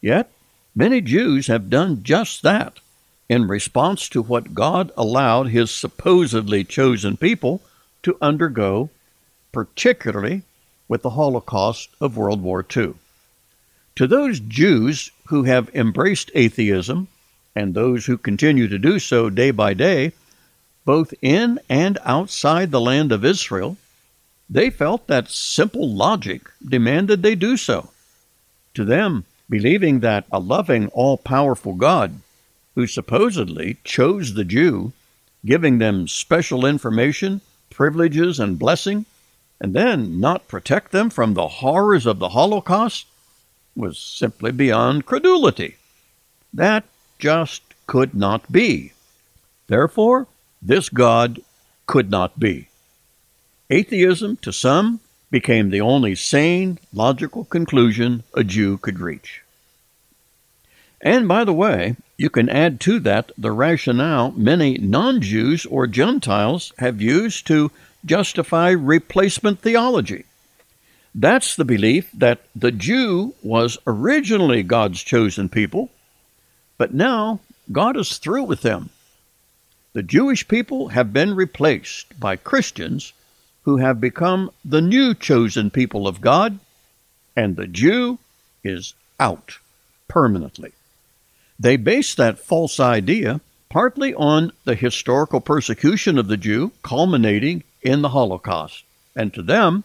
Yet, 0.00 0.30
many 0.74 1.02
Jews 1.02 1.48
have 1.48 1.68
done 1.68 2.02
just 2.02 2.40
that 2.44 2.80
in 3.28 3.46
response 3.46 4.08
to 4.08 4.22
what 4.22 4.54
God 4.54 4.90
allowed 4.96 5.48
his 5.48 5.70
supposedly 5.70 6.64
chosen 6.64 7.16
people 7.16 7.60
to 8.02 8.16
undergo, 8.20 8.90
particularly 9.52 10.42
with 10.88 11.02
the 11.02 11.10
Holocaust 11.10 11.90
of 12.00 12.16
World 12.16 12.42
War 12.42 12.64
II. 12.76 12.94
To 13.96 14.06
those 14.06 14.40
Jews 14.40 15.10
who 15.26 15.42
have 15.42 15.74
embraced 15.74 16.30
atheism, 16.34 17.08
and 17.54 17.74
those 17.74 18.06
who 18.06 18.16
continue 18.16 18.68
to 18.68 18.78
do 18.78 18.98
so 18.98 19.28
day 19.28 19.50
by 19.50 19.74
day, 19.74 20.12
both 20.84 21.12
in 21.20 21.58
and 21.68 21.98
outside 22.04 22.70
the 22.70 22.80
land 22.80 23.12
of 23.12 23.24
Israel, 23.24 23.76
they 24.48 24.70
felt 24.70 25.06
that 25.08 25.28
simple 25.28 25.92
logic 25.92 26.42
demanded 26.64 27.22
they 27.22 27.34
do 27.34 27.56
so. 27.56 27.90
To 28.74 28.84
them, 28.84 29.24
believing 29.50 30.00
that 30.00 30.24
a 30.30 30.38
loving, 30.38 30.86
all 30.88 31.18
powerful 31.18 31.74
God 31.74 32.20
who 32.78 32.86
supposedly 32.86 33.76
chose 33.82 34.34
the 34.34 34.44
Jew, 34.44 34.92
giving 35.44 35.78
them 35.78 36.06
special 36.06 36.64
information, 36.64 37.40
privileges, 37.70 38.38
and 38.38 38.56
blessing, 38.56 39.04
and 39.60 39.74
then 39.74 40.20
not 40.20 40.46
protect 40.46 40.92
them 40.92 41.10
from 41.10 41.34
the 41.34 41.48
horrors 41.48 42.06
of 42.06 42.20
the 42.20 42.28
Holocaust 42.28 43.06
was 43.74 43.98
simply 43.98 44.52
beyond 44.52 45.06
credulity. 45.06 45.74
That 46.54 46.84
just 47.18 47.62
could 47.88 48.14
not 48.14 48.52
be. 48.52 48.92
Therefore, 49.66 50.28
this 50.62 50.88
God 50.88 51.40
could 51.88 52.12
not 52.12 52.38
be. 52.38 52.68
Atheism, 53.70 54.36
to 54.36 54.52
some, 54.52 55.00
became 55.32 55.70
the 55.70 55.80
only 55.80 56.14
sane, 56.14 56.78
logical 56.94 57.44
conclusion 57.44 58.22
a 58.34 58.44
Jew 58.44 58.78
could 58.78 59.00
reach. 59.00 59.42
And 61.00 61.26
by 61.26 61.42
the 61.42 61.52
way, 61.52 61.96
you 62.18 62.28
can 62.28 62.48
add 62.48 62.80
to 62.80 62.98
that 62.98 63.30
the 63.38 63.52
rationale 63.52 64.32
many 64.32 64.76
non 64.76 65.20
Jews 65.20 65.64
or 65.64 65.86
Gentiles 65.86 66.72
have 66.78 67.00
used 67.00 67.46
to 67.46 67.70
justify 68.04 68.70
replacement 68.70 69.60
theology. 69.60 70.24
That's 71.14 71.54
the 71.54 71.64
belief 71.64 72.10
that 72.12 72.40
the 72.54 72.72
Jew 72.72 73.34
was 73.42 73.78
originally 73.86 74.62
God's 74.64 75.02
chosen 75.02 75.48
people, 75.48 75.90
but 76.76 76.92
now 76.92 77.40
God 77.70 77.96
is 77.96 78.18
through 78.18 78.44
with 78.44 78.62
them. 78.62 78.90
The 79.92 80.02
Jewish 80.02 80.46
people 80.46 80.88
have 80.88 81.12
been 81.12 81.34
replaced 81.34 82.18
by 82.20 82.36
Christians 82.36 83.12
who 83.62 83.76
have 83.78 84.00
become 84.00 84.50
the 84.64 84.80
new 84.80 85.14
chosen 85.14 85.70
people 85.70 86.08
of 86.08 86.20
God, 86.20 86.58
and 87.36 87.54
the 87.54 87.66
Jew 87.66 88.18
is 88.64 88.94
out 89.20 89.58
permanently. 90.08 90.72
They 91.58 91.76
base 91.76 92.14
that 92.14 92.38
false 92.38 92.78
idea 92.78 93.40
partly 93.68 94.14
on 94.14 94.52
the 94.64 94.74
historical 94.74 95.40
persecution 95.40 96.18
of 96.18 96.28
the 96.28 96.36
Jew 96.36 96.72
culminating 96.82 97.64
in 97.82 98.02
the 98.02 98.10
Holocaust. 98.10 98.84
And 99.14 99.34
to 99.34 99.42
them, 99.42 99.84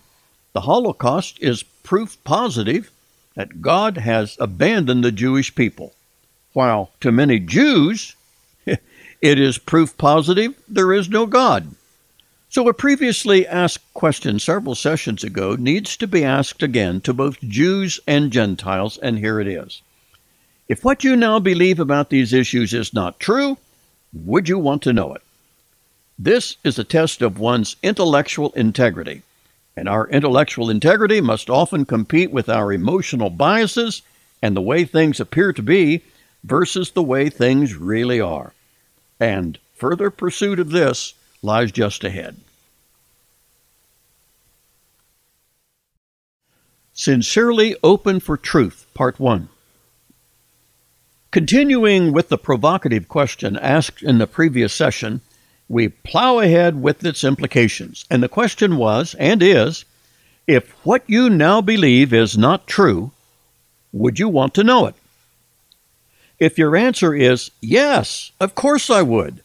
the 0.54 0.62
Holocaust 0.62 1.40
is 1.42 1.64
proof 1.64 2.24
positive 2.24 2.92
that 3.36 3.62
God 3.62 3.98
has 3.98 4.38
abandoned 4.40 5.04
the 5.04 5.12
Jewish 5.12 5.56
people. 5.56 5.94
While 6.54 6.92
to 7.02 7.12
many 7.12 7.40
Jews, 7.40 8.16
it 8.66 8.80
is 9.22 9.58
proof 9.58 9.98
positive 9.98 10.54
there 10.68 10.94
is 10.94 11.10
no 11.10 11.26
God. 11.26 11.76
So, 12.50 12.70
a 12.70 12.74
previously 12.74 13.48
asked 13.48 13.92
question 13.96 14.38
several 14.38 14.76
sessions 14.76 15.24
ago 15.24 15.56
needs 15.56 15.98
to 15.98 16.06
be 16.06 16.24
asked 16.24 16.62
again 16.62 17.02
to 17.02 17.12
both 17.12 17.42
Jews 17.42 18.00
and 18.06 18.32
Gentiles, 18.32 19.00
and 19.00 19.18
here 19.18 19.40
it 19.40 19.48
is. 19.48 19.82
If 20.68 20.84
what 20.84 21.04
you 21.04 21.16
now 21.16 21.40
believe 21.40 21.80
about 21.80 22.10
these 22.10 22.32
issues 22.34 22.74
is 22.74 22.94
not 22.94 23.20
true, 23.20 23.58
would 24.14 24.48
you 24.48 24.58
want 24.58 24.82
to 24.84 24.94
know 24.94 25.14
it? 25.14 25.22
This 26.18 26.56
is 26.64 26.80
a 26.80 26.84
test 26.84 27.22
of 27.22 27.40
one's 27.40 27.76
intellectual 27.84 28.52
integrity, 28.52 29.24
and 29.76 29.90
our 29.90 30.08
intellectual 30.08 30.70
integrity 30.70 31.20
must 31.20 31.50
often 31.50 31.86
compete 31.86 32.32
with 32.32 32.48
our 32.48 32.72
emotional 32.72 33.30
biases 33.30 34.04
and 34.42 34.56
the 34.56 34.62
way 34.62 34.86
things 34.86 35.20
appear 35.20 35.52
to 35.52 35.62
be 35.62 36.02
versus 36.44 36.92
the 36.92 37.04
way 37.04 37.30
things 37.30 37.76
really 37.76 38.22
are. 38.22 38.54
And 39.20 39.58
further 39.76 40.10
pursuit 40.10 40.60
of 40.60 40.70
this 40.70 41.14
lies 41.42 41.72
just 41.72 42.04
ahead. 42.04 42.38
Sincerely 46.94 47.76
Open 47.84 48.20
for 48.20 48.38
Truth, 48.38 48.86
Part 48.94 49.20
1. 49.20 49.50
Continuing 51.34 52.12
with 52.14 52.30
the 52.30 52.38
provocative 52.38 53.08
question 53.08 53.58
asked 53.58 54.04
in 54.04 54.20
the 54.20 54.28
previous 54.28 54.72
session, 54.72 55.20
we 55.68 55.88
plow 55.88 56.38
ahead 56.38 56.80
with 56.80 57.04
its 57.04 57.24
implications. 57.24 58.06
And 58.08 58.22
the 58.22 58.30
question 58.30 58.78
was, 58.78 59.16
and 59.16 59.42
is, 59.42 59.84
If 60.46 60.70
what 60.86 61.02
you 61.08 61.32
now 61.32 61.60
believe 61.60 62.14
is 62.14 62.38
not 62.38 62.68
true, 62.68 63.14
would 63.92 64.20
you 64.20 64.30
want 64.30 64.54
to 64.54 64.64
know 64.64 64.86
it? 64.86 64.94
If 66.38 66.60
your 66.60 66.76
answer 66.76 67.16
is 67.16 67.50
yes, 67.62 68.32
of 68.40 68.54
course 68.54 68.92
I 68.92 69.02
would, 69.02 69.42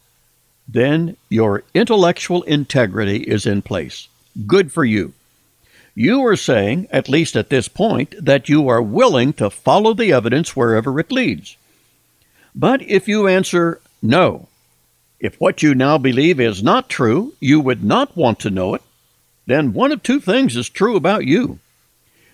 then 0.69 1.17
your 1.31 1.63
intellectual 1.73 2.43
integrity 2.43 3.21
is 3.21 3.47
in 3.47 3.63
place. 3.63 4.09
Good 4.47 4.73
for 4.73 4.85
you. 4.85 5.15
You 5.95 6.23
are 6.27 6.37
saying, 6.37 6.89
at 6.91 7.09
least 7.09 7.35
at 7.35 7.49
this 7.49 7.67
point, 7.67 8.15
that 8.23 8.51
you 8.51 8.69
are 8.69 8.83
willing 8.83 9.33
to 9.33 9.49
follow 9.49 9.95
the 9.95 10.13
evidence 10.13 10.55
wherever 10.55 11.01
it 11.01 11.11
leads. 11.11 11.57
But 12.55 12.83
if 12.83 13.09
you 13.09 13.27
answer 13.27 13.81
no, 14.03 14.49
if 15.21 15.41
what 15.41 15.63
you 15.63 15.75
now 15.75 15.99
believe 15.99 16.39
is 16.41 16.63
not 16.63 16.89
true, 16.89 17.35
you 17.41 17.61
would 17.61 17.83
not 17.83 18.17
want 18.17 18.39
to 18.41 18.51
know 18.51 18.75
it, 18.75 18.83
then 19.47 19.73
one 19.73 19.93
of 19.93 20.03
two 20.03 20.21
things 20.21 20.57
is 20.57 20.69
true 20.69 20.97
about 20.97 21.27
you. 21.27 21.59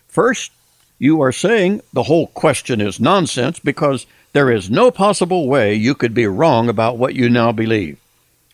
First, 0.09 0.53
you 0.99 1.21
are 1.23 1.33
saying 1.33 1.81
the 1.93 2.05
whole 2.05 2.29
question 2.29 2.81
is 2.81 3.01
nonsense 3.01 3.59
because 3.59 4.07
there 4.33 4.51
is 4.51 4.71
no 4.71 4.91
possible 4.91 5.49
way 5.49 5.75
you 5.75 5.95
could 5.95 6.15
be 6.15 6.27
wrong 6.27 6.69
about 6.69 6.99
what 6.99 7.15
you 7.15 7.29
now 7.29 7.53
believe. 7.53 7.99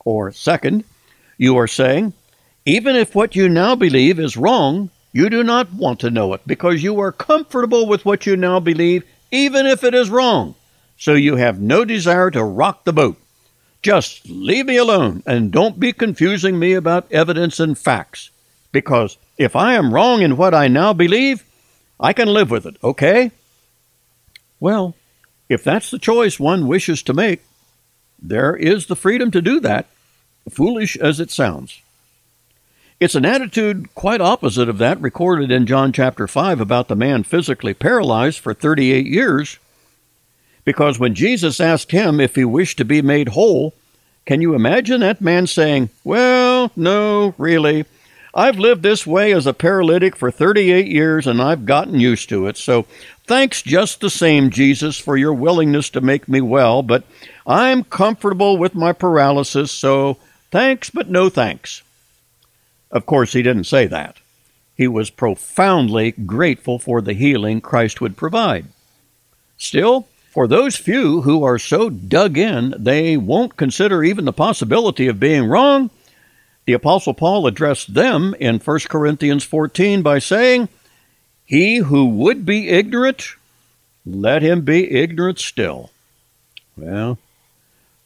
Or, 0.04 0.32
second, 0.32 0.84
you 1.38 1.56
are 1.56 1.66
saying, 1.66 2.12
even 2.66 2.96
if 2.96 3.14
what 3.14 3.34
you 3.34 3.48
now 3.48 3.74
believe 3.74 4.18
is 4.20 4.36
wrong, 4.36 4.90
you 5.12 5.28
do 5.30 5.42
not 5.42 5.72
want 5.72 6.00
to 6.00 6.10
know 6.10 6.34
it 6.34 6.42
because 6.46 6.82
you 6.82 7.00
are 7.00 7.12
comfortable 7.12 7.86
with 7.86 8.04
what 8.04 8.26
you 8.26 8.36
now 8.36 8.60
believe, 8.60 9.04
even 9.30 9.66
if 9.66 9.82
it 9.82 9.94
is 9.94 10.10
wrong. 10.10 10.54
So 11.00 11.14
you 11.14 11.36
have 11.36 11.58
no 11.58 11.86
desire 11.86 12.30
to 12.30 12.44
rock 12.44 12.84
the 12.84 12.92
boat. 12.92 13.16
Just 13.80 14.28
leave 14.28 14.66
me 14.66 14.76
alone 14.76 15.22
and 15.24 15.50
don't 15.50 15.80
be 15.80 15.94
confusing 15.94 16.58
me 16.58 16.74
about 16.74 17.10
evidence 17.10 17.58
and 17.58 17.76
facts. 17.76 18.28
Because 18.70 19.16
if 19.38 19.56
I 19.56 19.72
am 19.72 19.94
wrong 19.94 20.20
in 20.20 20.36
what 20.36 20.54
I 20.54 20.68
now 20.68 20.92
believe, 20.92 21.42
I 21.98 22.12
can 22.12 22.28
live 22.28 22.50
with 22.50 22.66
it, 22.66 22.76
okay? 22.84 23.30
Well, 24.60 24.94
if 25.48 25.64
that's 25.64 25.90
the 25.90 25.98
choice 25.98 26.38
one 26.38 26.66
wishes 26.68 27.02
to 27.04 27.14
make, 27.14 27.40
there 28.20 28.54
is 28.54 28.86
the 28.86 28.94
freedom 28.94 29.30
to 29.30 29.40
do 29.40 29.58
that, 29.60 29.86
foolish 30.50 30.98
as 30.98 31.18
it 31.18 31.30
sounds. 31.30 31.80
It's 33.00 33.14
an 33.14 33.24
attitude 33.24 33.94
quite 33.94 34.20
opposite 34.20 34.68
of 34.68 34.76
that 34.76 35.00
recorded 35.00 35.50
in 35.50 35.64
John 35.64 35.94
chapter 35.94 36.28
5 36.28 36.60
about 36.60 36.88
the 36.88 36.94
man 36.94 37.22
physically 37.22 37.72
paralyzed 37.72 38.38
for 38.40 38.52
38 38.52 39.06
years. 39.06 39.58
Because 40.70 41.00
when 41.00 41.16
Jesus 41.16 41.58
asked 41.58 41.90
him 41.90 42.20
if 42.20 42.36
he 42.36 42.44
wished 42.44 42.78
to 42.78 42.84
be 42.84 43.02
made 43.02 43.30
whole, 43.30 43.74
can 44.24 44.40
you 44.40 44.54
imagine 44.54 45.00
that 45.00 45.20
man 45.20 45.48
saying, 45.48 45.90
Well, 46.04 46.70
no, 46.76 47.34
really. 47.38 47.86
I've 48.32 48.60
lived 48.60 48.84
this 48.84 49.04
way 49.04 49.32
as 49.32 49.48
a 49.48 49.52
paralytic 49.52 50.14
for 50.14 50.30
38 50.30 50.86
years 50.86 51.26
and 51.26 51.42
I've 51.42 51.66
gotten 51.66 51.98
used 51.98 52.28
to 52.28 52.46
it. 52.46 52.56
So 52.56 52.86
thanks 53.26 53.62
just 53.62 54.00
the 54.00 54.10
same, 54.10 54.50
Jesus, 54.50 54.96
for 54.96 55.16
your 55.16 55.34
willingness 55.34 55.90
to 55.90 56.00
make 56.00 56.28
me 56.28 56.40
well, 56.40 56.82
but 56.82 57.02
I'm 57.44 57.82
comfortable 57.82 58.56
with 58.56 58.76
my 58.76 58.92
paralysis, 58.92 59.72
so 59.72 60.18
thanks, 60.52 60.88
but 60.88 61.10
no 61.10 61.28
thanks. 61.30 61.82
Of 62.92 63.06
course, 63.06 63.32
he 63.32 63.42
didn't 63.42 63.64
say 63.64 63.88
that. 63.88 64.18
He 64.76 64.86
was 64.86 65.10
profoundly 65.10 66.12
grateful 66.12 66.78
for 66.78 67.00
the 67.00 67.14
healing 67.14 67.60
Christ 67.60 68.00
would 68.00 68.16
provide. 68.16 68.66
Still, 69.58 70.06
for 70.40 70.48
those 70.48 70.74
few 70.74 71.20
who 71.20 71.44
are 71.44 71.58
so 71.58 71.90
dug 71.90 72.38
in 72.38 72.74
they 72.78 73.14
won't 73.14 73.58
consider 73.58 74.02
even 74.02 74.24
the 74.24 74.32
possibility 74.32 75.06
of 75.06 75.20
being 75.20 75.44
wrong, 75.44 75.90
the 76.64 76.72
Apostle 76.72 77.12
Paul 77.12 77.46
addressed 77.46 77.92
them 77.92 78.34
in 78.40 78.58
1 78.58 78.78
Corinthians 78.88 79.44
14 79.44 80.00
by 80.00 80.18
saying, 80.18 80.70
He 81.44 81.76
who 81.76 82.06
would 82.06 82.46
be 82.46 82.70
ignorant, 82.70 83.34
let 84.06 84.40
him 84.40 84.62
be 84.62 84.90
ignorant 84.90 85.38
still. 85.38 85.90
Well, 86.74 87.18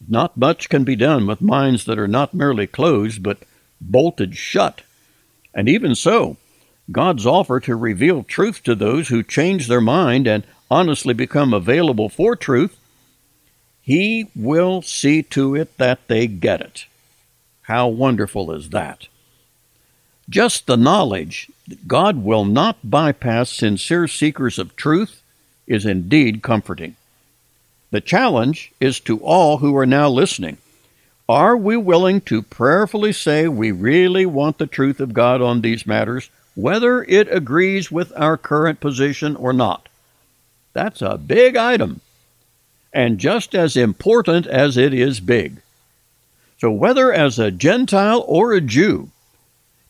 not 0.09 0.37
much 0.37 0.68
can 0.68 0.82
be 0.82 0.97
done 0.97 1.28
with 1.28 1.41
minds 1.41 1.85
that 1.85 2.01
are 2.01 2.09
not 2.09 2.35
merely 2.35 2.66
closed, 2.66 3.22
but 3.22 3.45
bolted 3.80 4.37
shut. 4.37 4.82
And 5.55 5.68
even 5.68 5.95
so, 5.95 6.37
God's 6.91 7.26
offer 7.26 7.61
to 7.61 7.76
reveal 7.76 8.24
truth 8.24 8.64
to 8.64 8.74
those 8.74 9.07
who 9.07 9.22
change 9.22 9.68
their 9.68 9.80
mind 9.80 10.26
and 10.26 10.43
honestly 10.71 11.15
become 11.15 11.53
available 11.53 12.09
for 12.09 12.37
truth, 12.37 12.77
He 13.83 14.29
will 14.35 14.83
see 14.83 15.23
to 15.25 15.55
it 15.55 15.77
that 15.79 16.07
they 16.09 16.27
get 16.27 16.61
it. 16.61 16.87
How 17.62 17.89
wonderful 17.89 18.53
is 18.53 18.71
that? 18.71 19.09
Just 20.29 20.67
the 20.67 20.77
knowledge 20.77 21.51
that 21.69 21.87
God 21.87 22.25
will 22.25 22.45
not 22.45 22.79
bypass 22.83 23.51
sincere 23.51 24.09
seekers 24.09 24.59
of 24.59 24.77
truth 24.77 25.23
is 25.67 25.85
indeed 25.85 26.43
comforting. 26.43 26.97
The 27.91 28.01
challenge 28.01 28.73
is 28.81 29.01
to 29.01 29.19
all 29.19 29.59
who 29.59 29.77
are 29.77 29.87
now 29.87 30.09
listening. 30.09 30.59
Are 31.29 31.57
we 31.57 31.77
willing 31.77 32.21
to 32.23 32.43
prayerfully 32.43 33.12
say 33.12 33.49
we 33.49 33.71
really 33.71 34.27
want 34.27 34.59
the 34.59 34.67
truth 34.67 35.01
of 35.01 35.15
God 35.15 35.41
on 35.41 35.61
these 35.61 35.87
matters, 35.87 36.29
whether 36.55 37.03
it 37.05 37.33
agrees 37.35 37.91
with 37.91 38.12
our 38.17 38.37
current 38.37 38.81
position 38.81 39.37
or 39.37 39.53
not? 39.53 39.89
That's 40.75 41.01
a 41.01 41.16
big 41.16 41.57
item, 41.57 42.03
and 42.93 43.18
just 43.18 43.55
as 43.55 43.77
important 43.77 44.47
as 44.47 44.77
it 44.77 44.93
is 44.93 45.20
big. 45.20 45.62
So, 46.61 46.70
whether 46.70 47.11
as 47.12 47.39
a 47.39 47.51
Gentile 47.51 48.22
or 48.29 48.53
a 48.53 48.61
Jew, 48.61 49.11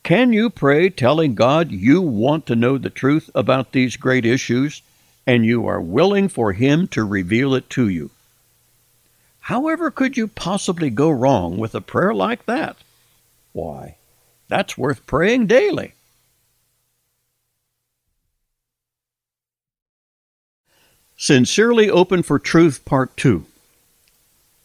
can 0.05 0.32
you 0.32 0.49
pray 0.49 0.89
telling 0.89 1.35
God 1.35 1.72
you 1.72 2.01
want 2.01 2.47
to 2.47 2.55
know 2.55 2.78
the 2.78 2.91
truth 2.91 3.28
about 3.35 3.72
these 3.72 3.97
great 3.97 4.24
issues 4.24 4.82
and 5.26 5.45
you 5.45 5.66
are 5.66 5.80
willing 5.80 6.28
for 6.28 6.53
Him 6.53 6.87
to 6.89 7.05
reveal 7.05 7.55
it 7.55 7.70
to 7.70 7.89
you. 7.89 8.11
However, 9.41 9.91
could 9.91 10.16
you 10.16 10.28
possibly 10.28 10.91
go 10.91 11.11
wrong 11.11 11.59
with 11.59 11.74
a 11.74 11.80
prayer 11.80 12.14
like 12.14 12.47
that? 12.47 12.76
Why, 13.53 13.97
that's 14.49 14.78
worth 14.78 15.07
praying 15.07 15.47
daily. 15.47 15.95
Sincerely 21.17 21.89
Open 21.89 22.23
for 22.23 22.39
Truth, 22.39 22.85
Part 22.85 23.17
2. 23.17 23.47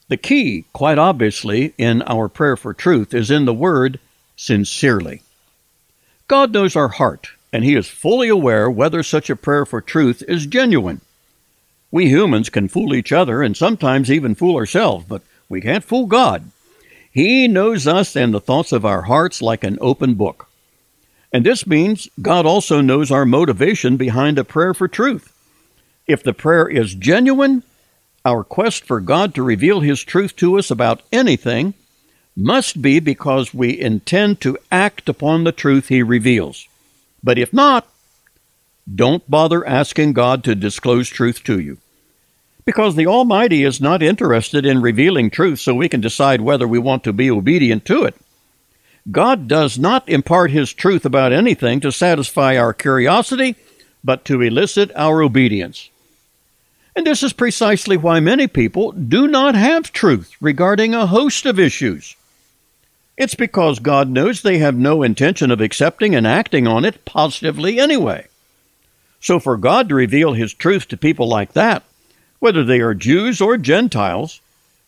The 0.08 0.18
key, 0.18 0.66
quite 0.74 0.97
obviously, 0.97 1.74
in 1.78 2.02
our 2.02 2.28
prayer 2.28 2.58
for 2.58 2.74
truth 2.74 3.14
is 3.14 3.30
in 3.30 3.45
the 3.45 3.54
word 3.54 4.00
sincerely. 4.36 5.22
God 6.28 6.52
knows 6.52 6.76
our 6.76 6.88
heart 6.88 7.30
and 7.54 7.64
he 7.64 7.76
is 7.76 7.88
fully 7.88 8.30
aware 8.30 8.70
whether 8.70 9.04
such 9.04 9.30
a 9.30 9.36
prayer 9.36 9.66
for 9.66 9.82
truth 9.82 10.24
is 10.28 10.45
genuine. 10.45 11.02
We 11.91 12.08
humans 12.08 12.50
can 12.50 12.68
fool 12.68 12.93
each 12.93 13.12
other 13.12 13.41
and 13.41 13.58
sometimes 13.58 14.12
even 14.12 14.36
fool 14.36 14.56
ourselves, 14.56 15.06
but 15.08 15.22
we 15.47 15.62
can't 15.62 15.84
fool 15.84 16.06
God. 16.06 16.52
He 17.12 17.47
knows 17.47 17.88
us 17.88 18.16
and 18.16 18.34
the 18.34 18.39
thoughts 18.39 18.72
of 18.72 18.86
our 18.86 19.04
hearts 19.04 19.41
like 19.41 19.64
an 19.64 19.78
open 19.82 20.14
book. 20.14 20.47
And 21.32 21.45
this 21.45 21.66
means 21.66 22.08
God 22.22 22.45
also 22.45 22.82
knows 22.82 23.12
our 23.12 23.26
motivation 23.26 23.97
behind 23.97 24.38
a 24.38 24.43
prayer 24.43 24.74
for 24.74 24.88
truth. 24.88 25.34
If 26.10 26.24
the 26.24 26.34
prayer 26.34 26.68
is 26.68 26.95
genuine, 26.95 27.62
our 28.26 28.43
quest 28.43 28.84
for 28.84 28.99
God 28.99 29.36
to 29.36 29.43
reveal 29.43 29.82
His 29.82 30.03
truth 30.03 30.36
to 30.38 30.57
us 30.57 30.72
about 30.72 31.03
anything 31.12 31.76
must 32.36 32.82
be 32.82 32.99
because 32.99 33.53
we 33.53 33.80
intend 33.80 34.41
to 34.41 34.57
act 34.72 35.07
upon 35.07 35.43
the 35.43 35.51
truth 35.51 35.89
He 35.89 36.01
reveals. 36.01 36.68
But 37.24 37.38
if 37.38 37.53
not, 37.53 37.88
don't 38.93 39.30
bother 39.30 39.64
asking 39.68 40.14
God 40.14 40.43
to 40.45 40.55
disclose 40.55 41.10
truth 41.10 41.43
to 41.43 41.60
you. 41.60 41.78
Because 42.66 42.95
the 42.95 43.05
Almighty 43.05 43.64
is 43.64 43.80
not 43.80 44.01
interested 44.01 44.66
in 44.66 44.82
revealing 44.82 45.30
truth 45.30 45.60
so 45.60 45.76
we 45.76 45.89
can 45.89 46.01
decide 46.01 46.41
whether 46.41 46.68
we 46.68 46.80
want 46.80 47.03
to 47.03 47.14
be 47.14 47.30
obedient 47.30 47.86
to 47.86 48.05
it. 48.05 48.16
God 49.12 49.47
does 49.47 49.78
not 49.78 50.10
impart 50.10 50.49
His 50.49 50.74
truth 50.74 51.05
about 51.05 51.34
anything 51.34 51.80
to 51.82 51.91
satisfy 51.91 52.57
our 52.57 52.74
curiosity, 52.74 53.55
but 54.03 54.26
to 54.26 54.41
elicit 54.41 54.91
our 54.95 55.22
obedience. 55.22 55.91
And 57.00 57.08
this 57.08 57.24
is 57.24 57.32
precisely 57.32 57.95
why 57.95 58.20
many 58.20 58.45
people 58.45 58.91
do 58.91 59.26
not 59.26 59.56
have 59.56 59.93
truth 59.93 60.36
regarding 60.41 60.93
a 60.93 61.06
host 61.06 61.45
of 61.45 61.58
issues. 61.58 62.18
It's 63.16 63.36
because 63.36 63.80
God 63.80 64.10
knows 64.10 64.41
they 64.41 64.58
have 64.58 64.76
no 64.76 65.02
intention 65.02 65.50
of 65.50 65.62
accepting 65.62 66.14
and 66.14 66.28
acting 66.28 66.68
on 66.68 66.84
it 66.84 67.06
positively 67.06 67.80
anyway. 67.80 68.28
So, 69.22 69.39
for 69.39 69.56
God 69.56 69.88
to 69.88 69.95
reveal 69.95 70.34
His 70.34 70.54
truth 70.54 70.89
to 70.89 70.97
people 70.97 71.30
like 71.30 71.54
that, 71.54 71.84
whether 72.39 72.66
they 72.66 72.82
are 72.82 72.93
Jews 72.93 73.39
or 73.39 73.56
Gentiles, 73.56 74.41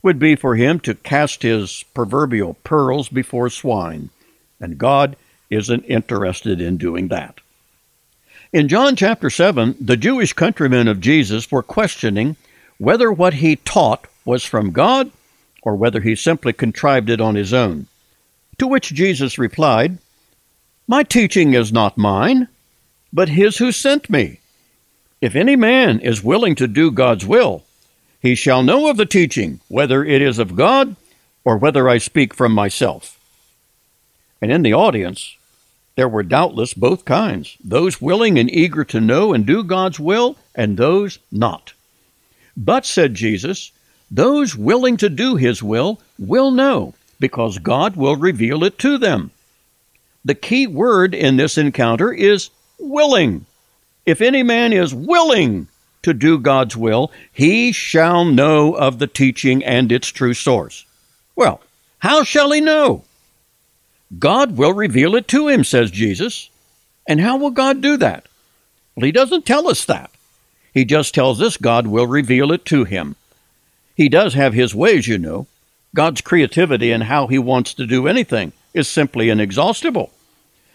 would 0.03 0.19
be 0.19 0.35
for 0.35 0.57
Him 0.57 0.81
to 0.81 0.95
cast 0.95 1.43
His 1.43 1.85
proverbial 1.93 2.55
pearls 2.65 3.07
before 3.07 3.49
swine. 3.49 4.09
And 4.59 4.77
God 4.77 5.15
isn't 5.49 5.85
interested 5.85 6.59
in 6.59 6.75
doing 6.75 7.07
that. 7.07 7.39
In 8.53 8.67
John 8.67 8.97
chapter 8.97 9.29
7, 9.29 9.77
the 9.79 9.95
Jewish 9.95 10.33
countrymen 10.33 10.89
of 10.89 10.99
Jesus 10.99 11.49
were 11.49 11.63
questioning 11.63 12.35
whether 12.79 13.09
what 13.09 13.35
he 13.35 13.55
taught 13.55 14.07
was 14.25 14.43
from 14.43 14.71
God 14.71 15.09
or 15.61 15.77
whether 15.77 16.01
he 16.01 16.17
simply 16.17 16.51
contrived 16.51 17.09
it 17.09 17.21
on 17.21 17.35
his 17.35 17.53
own. 17.53 17.87
To 18.57 18.67
which 18.67 18.93
Jesus 18.93 19.37
replied, 19.37 19.99
My 20.85 21.01
teaching 21.01 21.53
is 21.53 21.71
not 21.71 21.97
mine, 21.97 22.49
but 23.13 23.29
his 23.29 23.59
who 23.59 23.71
sent 23.71 24.09
me. 24.09 24.41
If 25.21 25.33
any 25.33 25.55
man 25.55 26.01
is 26.01 26.21
willing 26.21 26.55
to 26.55 26.67
do 26.67 26.91
God's 26.91 27.25
will, 27.25 27.63
he 28.19 28.35
shall 28.35 28.63
know 28.63 28.89
of 28.89 28.97
the 28.97 29.05
teaching, 29.05 29.61
whether 29.69 30.03
it 30.03 30.21
is 30.21 30.39
of 30.39 30.57
God 30.57 30.97
or 31.45 31.55
whether 31.55 31.87
I 31.87 31.99
speak 31.99 32.33
from 32.33 32.51
myself. 32.51 33.17
And 34.41 34.51
in 34.51 34.61
the 34.61 34.73
audience, 34.73 35.37
there 36.01 36.09
were 36.09 36.23
doubtless 36.23 36.73
both 36.73 37.05
kinds 37.05 37.57
those 37.63 38.01
willing 38.01 38.39
and 38.39 38.51
eager 38.51 38.83
to 38.83 38.99
know 38.99 39.33
and 39.33 39.45
do 39.45 39.63
God's 39.63 39.99
will, 39.99 40.35
and 40.55 40.75
those 40.75 41.19
not. 41.31 41.73
But, 42.57 42.87
said 42.87 43.13
Jesus, 43.13 43.71
those 44.09 44.55
willing 44.55 44.97
to 44.97 45.09
do 45.09 45.35
his 45.35 45.61
will 45.61 46.01
will 46.17 46.49
know, 46.49 46.95
because 47.19 47.59
God 47.59 47.95
will 47.95 48.15
reveal 48.15 48.63
it 48.63 48.79
to 48.79 48.97
them. 48.97 49.29
The 50.25 50.33
key 50.33 50.65
word 50.65 51.13
in 51.13 51.37
this 51.37 51.55
encounter 51.55 52.11
is 52.11 52.49
willing. 52.79 53.45
If 54.03 54.21
any 54.21 54.41
man 54.41 54.73
is 54.73 54.95
willing 54.95 55.67
to 56.01 56.15
do 56.15 56.39
God's 56.39 56.75
will, 56.75 57.11
he 57.31 57.71
shall 57.71 58.25
know 58.25 58.73
of 58.73 58.97
the 58.97 59.05
teaching 59.05 59.63
and 59.63 59.91
its 59.91 60.07
true 60.07 60.33
source. 60.33 60.83
Well, 61.35 61.61
how 61.99 62.23
shall 62.23 62.51
he 62.51 62.59
know? 62.59 63.03
God 64.19 64.57
will 64.57 64.73
reveal 64.73 65.15
it 65.15 65.27
to 65.29 65.47
him, 65.47 65.63
says 65.63 65.91
Jesus. 65.91 66.49
And 67.07 67.21
how 67.21 67.37
will 67.37 67.51
God 67.51 67.81
do 67.81 67.97
that? 67.97 68.27
Well, 68.95 69.05
he 69.05 69.11
doesn't 69.11 69.45
tell 69.45 69.67
us 69.67 69.85
that. 69.85 70.11
He 70.73 70.85
just 70.85 71.13
tells 71.13 71.41
us 71.41 71.57
God 71.57 71.87
will 71.87 72.07
reveal 72.07 72.51
it 72.51 72.65
to 72.65 72.83
him. 72.83 73.15
He 73.95 74.09
does 74.09 74.33
have 74.33 74.53
his 74.53 74.75
ways, 74.75 75.07
you 75.07 75.17
know. 75.17 75.47
God's 75.93 76.21
creativity 76.21 76.91
and 76.91 77.03
how 77.03 77.27
he 77.27 77.37
wants 77.37 77.73
to 77.73 77.85
do 77.85 78.07
anything 78.07 78.53
is 78.73 78.87
simply 78.87 79.29
inexhaustible. 79.29 80.11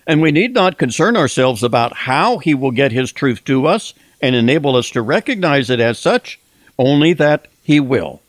And 0.07 0.21
we 0.21 0.31
need 0.31 0.55
not 0.55 0.79
concern 0.79 1.17
ourselves 1.17 1.63
about 1.63 1.97
how 1.97 2.39
he 2.39 2.55
will 2.55 2.71
get 2.71 2.93
his 2.93 3.13
truth 3.13 3.45
to 3.45 3.67
us 3.67 3.95
and 4.21 4.35
enable 4.35 4.77
us 4.77 4.91
to 4.91 5.03
recognize 5.03 5.71
it 5.71 5.81
as 5.81 5.99
such, 5.99 6.39
only 6.79 7.13
that 7.15 7.49
he 7.63 7.81
will. 7.81 8.21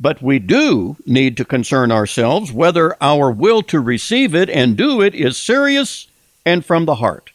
But 0.00 0.22
we 0.22 0.38
do 0.38 0.96
need 1.06 1.36
to 1.36 1.44
concern 1.44 1.92
ourselves 1.92 2.52
whether 2.52 2.96
our 3.00 3.30
will 3.30 3.62
to 3.62 3.80
receive 3.80 4.34
it 4.34 4.50
and 4.50 4.76
do 4.76 5.00
it 5.00 5.14
is 5.14 5.36
serious 5.36 6.08
and 6.44 6.64
from 6.64 6.84
the 6.84 6.96
heart. 6.96 7.30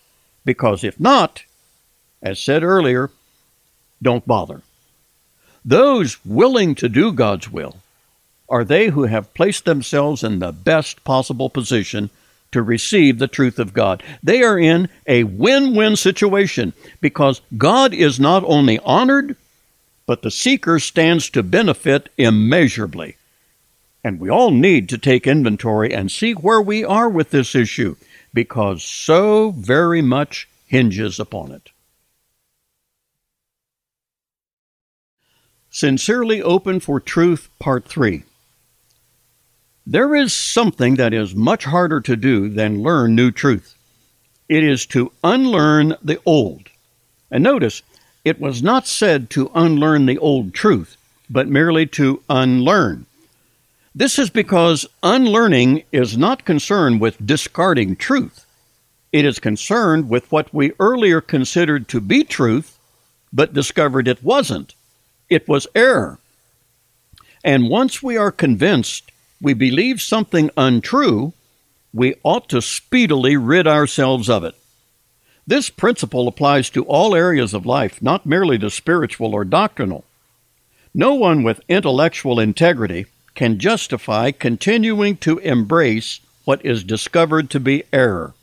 Because 0.45 0.83
if 0.83 0.99
not, 0.99 1.43
as 2.21 2.39
said 2.39 2.63
earlier, 2.63 3.11
don't 4.01 4.27
bother. 4.27 4.61
Those 5.63 6.23
willing 6.25 6.75
to 6.75 6.89
do 6.89 7.11
God's 7.11 7.51
will 7.51 7.77
are 8.49 8.63
they 8.63 8.87
who 8.87 9.03
have 9.03 9.33
placed 9.33 9.65
themselves 9.65 10.23
in 10.23 10.39
the 10.39 10.51
best 10.51 11.03
possible 11.03 11.49
position 11.49 12.09
to 12.51 12.63
receive 12.63 13.19
the 13.19 13.27
truth 13.27 13.59
of 13.59 13.73
God. 13.73 14.01
They 14.23 14.41
are 14.41 14.57
in 14.57 14.89
a 15.05 15.23
win 15.23 15.75
win 15.75 15.95
situation 15.95 16.73
because 16.99 17.41
God 17.57 17.93
is 17.93 18.19
not 18.19 18.43
only 18.45 18.79
honored, 18.79 19.35
but 20.09 20.23
the 20.23 20.31
seeker 20.31 20.79
stands 20.79 21.29
to 21.29 21.43
benefit 21.43 22.09
immeasurably. 22.17 23.15
And 24.03 24.19
we 24.19 24.27
all 24.27 24.49
need 24.49 24.89
to 24.89 24.97
take 24.97 25.27
inventory 25.27 25.93
and 25.93 26.09
see 26.09 26.31
where 26.31 26.59
we 26.59 26.83
are 26.83 27.07
with 27.07 27.29
this 27.29 27.53
issue 27.53 27.95
because 28.33 28.81
so 28.81 29.51
very 29.51 30.01
much 30.01 30.49
hinges 30.65 31.19
upon 31.19 31.51
it. 31.51 31.69
Sincerely 35.69 36.41
Open 36.41 36.79
for 36.79 36.99
Truth, 36.99 37.47
Part 37.59 37.85
3. 37.85 38.23
There 39.85 40.15
is 40.15 40.33
something 40.33 40.95
that 40.95 41.13
is 41.13 41.35
much 41.35 41.65
harder 41.65 42.01
to 42.01 42.15
do 42.15 42.49
than 42.49 42.81
learn 42.81 43.13
new 43.13 43.29
truth. 43.29 43.75
It 44.47 44.63
is 44.63 44.87
to 44.87 45.11
unlearn 45.23 45.97
the 46.01 46.19
old. 46.25 46.69
And 47.29 47.43
notice, 47.43 47.83
it 48.29 48.39
was 48.39 48.61
not 48.61 48.85
said 48.85 49.29
to 49.31 49.51
unlearn 49.55 50.05
the 50.05 50.19
old 50.19 50.53
truth, 50.53 50.95
but 51.29 51.47
merely 51.47 51.85
to 51.87 52.21
unlearn. 52.29 53.07
This 53.95 54.19
is 54.19 54.29
because 54.29 54.85
unlearning 55.01 55.83
is 55.91 56.15
not 56.15 56.45
concerned 56.45 57.01
with 57.01 57.25
discarding 57.25 57.95
truth. 57.95 58.45
It 59.11 59.25
is 59.25 59.39
concerned 59.39 60.09
with 60.09 60.31
what 60.31 60.53
we 60.53 60.73
earlier 60.79 61.21
considered 61.21 61.87
to 61.87 61.99
be 61.99 62.23
truth, 62.23 62.77
but 63.33 63.53
discovered 63.53 64.07
it 64.07 64.23
wasn't. 64.23 64.75
It 65.27 65.47
was 65.47 65.65
error. 65.73 66.19
And 67.43 67.67
once 67.67 68.03
we 68.03 68.15
are 68.15 68.31
convinced 68.31 69.11
we 69.41 69.53
believe 69.53 70.01
something 70.01 70.51
untrue, 70.55 71.33
we 71.93 72.13
ought 72.23 72.47
to 72.49 72.61
speedily 72.61 73.37
rid 73.37 73.65
ourselves 73.65 74.29
of 74.29 74.43
it. 74.43 74.55
This 75.49 75.71
principle 75.71 76.27
applies 76.27 76.69
to 76.69 76.83
all 76.83 77.15
areas 77.15 77.55
of 77.55 77.65
life, 77.65 78.03
not 78.03 78.23
merely 78.23 78.59
to 78.59 78.69
spiritual 78.69 79.33
or 79.33 79.43
doctrinal. 79.43 80.05
No 80.93 81.15
one 81.15 81.41
with 81.41 81.59
intellectual 81.67 82.39
integrity 82.39 83.07
can 83.33 83.57
justify 83.57 84.29
continuing 84.29 85.17
to 85.17 85.39
embrace 85.39 86.19
what 86.45 86.63
is 86.63 86.83
discovered 86.83 87.49
to 87.49 87.59
be 87.59 87.81
error. 87.91 88.35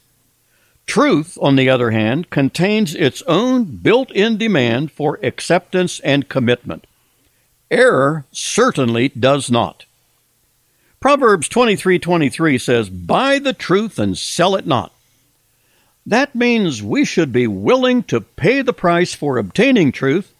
Truth, 0.88 1.38
on 1.40 1.54
the 1.54 1.68
other 1.68 1.92
hand, 1.92 2.28
contains 2.30 2.92
its 2.96 3.22
own 3.28 3.66
built 3.66 4.10
in 4.10 4.36
demand 4.36 4.90
for 4.90 5.20
acceptance 5.22 6.00
and 6.00 6.28
commitment. 6.28 6.88
Error 7.70 8.24
certainly 8.32 9.10
does 9.10 9.48
not. 9.48 9.84
Proverbs 10.98 11.48
23:23 11.48 12.58
says, 12.58 12.88
"Buy 12.90 13.38
the 13.38 13.52
truth 13.52 13.96
and 14.00 14.18
sell 14.18 14.56
it 14.56 14.66
not." 14.66 14.90
That 16.06 16.34
means 16.34 16.82
we 16.82 17.04
should 17.04 17.32
be 17.32 17.48
willing 17.48 18.04
to 18.04 18.20
pay 18.20 18.62
the 18.62 18.72
price 18.72 19.12
for 19.12 19.38
obtaining 19.38 19.90
truth, 19.90 20.32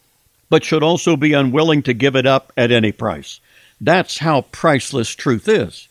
but 0.49 0.63
should 0.63 0.83
also 0.83 1.17
be 1.17 1.33
unwilling 1.33 1.83
to 1.83 1.93
give 1.93 2.15
it 2.15 2.25
up 2.25 2.53
at 2.57 2.71
any 2.71 2.93
price. 2.93 3.41
That's 3.81 4.19
how 4.19 4.43
priceless 4.43 5.15
truth 5.15 5.49
is. 5.49 5.89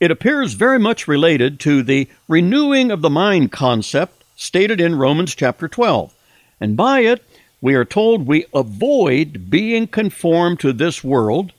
It 0.00 0.10
appears 0.10 0.54
very 0.54 0.78
much 0.78 1.06
related 1.06 1.60
to 1.60 1.82
the 1.82 2.08
renewing 2.26 2.90
of 2.90 3.02
the 3.02 3.10
mind 3.10 3.52
concept 3.52 4.24
stated 4.34 4.80
in 4.80 4.94
Romans 4.94 5.34
chapter 5.34 5.68
12. 5.68 6.14
And 6.58 6.74
by 6.74 7.00
it, 7.00 7.22
we 7.60 7.74
are 7.74 7.84
told 7.84 8.26
we 8.26 8.46
avoid 8.54 9.50
being 9.50 9.86
conformed 9.86 10.60
to 10.60 10.72
this 10.72 11.04
world 11.04 11.52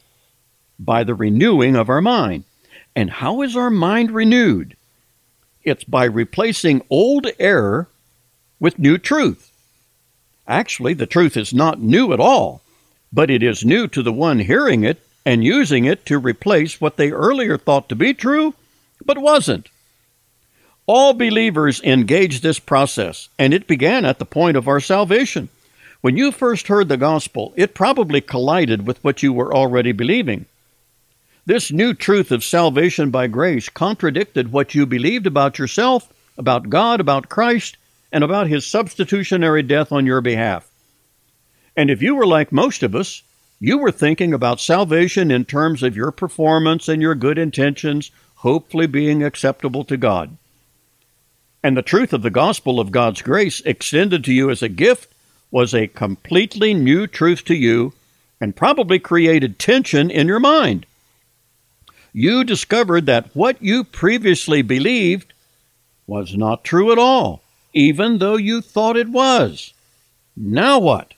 by 0.79 1.03
the 1.03 1.13
renewing 1.13 1.75
of 1.75 1.89
our 1.89 2.01
mind. 2.01 2.45
And 2.95 3.11
how 3.11 3.43
is 3.43 3.55
our 3.55 3.69
mind 3.69 4.09
renewed? 4.09 4.75
It's 5.63 5.83
by 5.83 6.05
replacing 6.05 6.81
old 6.89 7.27
error 7.39 7.87
with 8.59 8.79
new 8.79 8.97
truth. 8.97 9.51
Actually, 10.47 10.93
the 10.93 11.05
truth 11.05 11.37
is 11.37 11.53
not 11.53 11.79
new 11.79 12.13
at 12.13 12.19
all, 12.19 12.61
but 13.13 13.29
it 13.29 13.43
is 13.43 13.63
new 13.63 13.87
to 13.87 14.01
the 14.01 14.11
one 14.11 14.39
hearing 14.39 14.83
it 14.83 15.01
and 15.25 15.43
using 15.43 15.85
it 15.85 16.05
to 16.07 16.17
replace 16.17 16.81
what 16.81 16.97
they 16.97 17.11
earlier 17.11 17.57
thought 17.57 17.87
to 17.89 17.95
be 17.95 18.13
true, 18.13 18.53
but 19.05 19.17
wasn't. 19.17 19.69
All 20.87 21.13
believers 21.13 21.79
engage 21.83 22.41
this 22.41 22.59
process, 22.59 23.29
and 23.37 23.53
it 23.53 23.67
began 23.67 24.03
at 24.03 24.19
the 24.19 24.25
point 24.25 24.57
of 24.57 24.67
our 24.67 24.79
salvation. 24.79 25.49
When 26.01 26.17
you 26.17 26.31
first 26.31 26.67
heard 26.67 26.89
the 26.89 26.97
gospel, 26.97 27.53
it 27.55 27.75
probably 27.75 28.19
collided 28.19 28.87
with 28.87 29.03
what 29.03 29.21
you 29.21 29.31
were 29.31 29.53
already 29.53 29.91
believing. 29.91 30.47
This 31.45 31.71
new 31.71 31.95
truth 31.95 32.31
of 32.31 32.43
salvation 32.43 33.09
by 33.09 33.25
grace 33.25 33.67
contradicted 33.67 34.51
what 34.51 34.75
you 34.75 34.85
believed 34.85 35.25
about 35.25 35.57
yourself, 35.57 36.13
about 36.37 36.69
God, 36.69 36.99
about 36.99 37.29
Christ, 37.29 37.77
and 38.11 38.23
about 38.23 38.47
his 38.47 38.65
substitutionary 38.65 39.63
death 39.63 39.91
on 39.91 40.05
your 40.05 40.21
behalf. 40.21 40.69
And 41.75 41.89
if 41.89 42.01
you 42.01 42.13
were 42.13 42.27
like 42.27 42.51
most 42.51 42.83
of 42.83 42.93
us, 42.93 43.23
you 43.59 43.79
were 43.79 43.91
thinking 43.91 44.33
about 44.33 44.59
salvation 44.59 45.31
in 45.31 45.45
terms 45.45 45.81
of 45.81 45.95
your 45.95 46.11
performance 46.11 46.87
and 46.87 47.01
your 47.01 47.15
good 47.15 47.39
intentions, 47.39 48.11
hopefully 48.35 48.85
being 48.85 49.23
acceptable 49.23 49.83
to 49.85 49.97
God. 49.97 50.37
And 51.63 51.75
the 51.75 51.81
truth 51.81 52.13
of 52.13 52.21
the 52.21 52.29
gospel 52.29 52.79
of 52.79 52.91
God's 52.91 53.21
grace 53.21 53.61
extended 53.61 54.23
to 54.25 54.33
you 54.33 54.51
as 54.51 54.61
a 54.61 54.69
gift 54.69 55.11
was 55.49 55.73
a 55.73 55.87
completely 55.87 56.73
new 56.73 57.07
truth 57.07 57.45
to 57.45 57.55
you 57.55 57.93
and 58.39 58.55
probably 58.55 58.99
created 58.99 59.57
tension 59.57 60.11
in 60.11 60.27
your 60.27 60.39
mind. 60.39 60.85
You 62.13 62.43
discovered 62.43 63.05
that 63.05 63.33
what 63.35 63.61
you 63.61 63.83
previously 63.83 64.61
believed 64.61 65.33
was 66.07 66.35
not 66.35 66.63
true 66.63 66.91
at 66.91 66.97
all, 66.97 67.41
even 67.73 68.17
though 68.17 68.35
you 68.35 68.61
thought 68.61 68.97
it 68.97 69.09
was. 69.09 69.73
Now 70.35 70.79
what? 70.79 71.13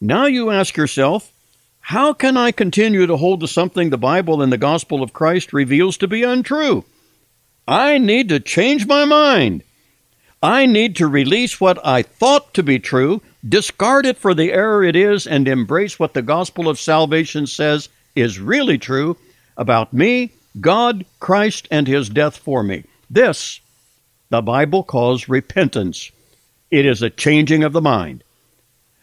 Now 0.00 0.26
you 0.26 0.50
ask 0.50 0.76
yourself, 0.76 1.32
how 1.80 2.12
can 2.12 2.36
I 2.36 2.50
continue 2.52 3.06
to 3.06 3.16
hold 3.16 3.40
to 3.40 3.48
something 3.48 3.90
the 3.90 3.98
Bible 3.98 4.40
and 4.40 4.52
the 4.52 4.58
gospel 4.58 5.02
of 5.02 5.12
Christ 5.12 5.52
reveals 5.52 5.96
to 5.98 6.08
be 6.08 6.22
untrue? 6.22 6.84
I 7.66 7.98
need 7.98 8.28
to 8.30 8.40
change 8.40 8.86
my 8.86 9.04
mind. 9.04 9.62
I 10.42 10.66
need 10.66 10.96
to 10.96 11.08
release 11.08 11.60
what 11.60 11.84
I 11.84 12.02
thought 12.02 12.54
to 12.54 12.62
be 12.62 12.78
true, 12.78 13.20
discard 13.46 14.06
it 14.06 14.16
for 14.16 14.32
the 14.32 14.52
error 14.52 14.84
it 14.84 14.96
is, 14.96 15.26
and 15.26 15.48
embrace 15.48 15.98
what 15.98 16.14
the 16.14 16.22
gospel 16.22 16.68
of 16.68 16.78
salvation 16.78 17.46
says 17.46 17.88
is 18.14 18.38
really 18.38 18.78
true 18.78 19.16
about 19.58 19.92
me, 19.92 20.30
God, 20.60 21.04
Christ, 21.20 21.68
and 21.70 21.86
his 21.86 22.08
death 22.08 22.38
for 22.38 22.62
me. 22.62 22.84
This 23.10 23.60
the 24.30 24.40
Bible 24.40 24.82
calls 24.82 25.28
repentance. 25.28 26.10
It 26.70 26.86
is 26.86 27.02
a 27.02 27.10
changing 27.10 27.64
of 27.64 27.72
the 27.72 27.80
mind. 27.80 28.22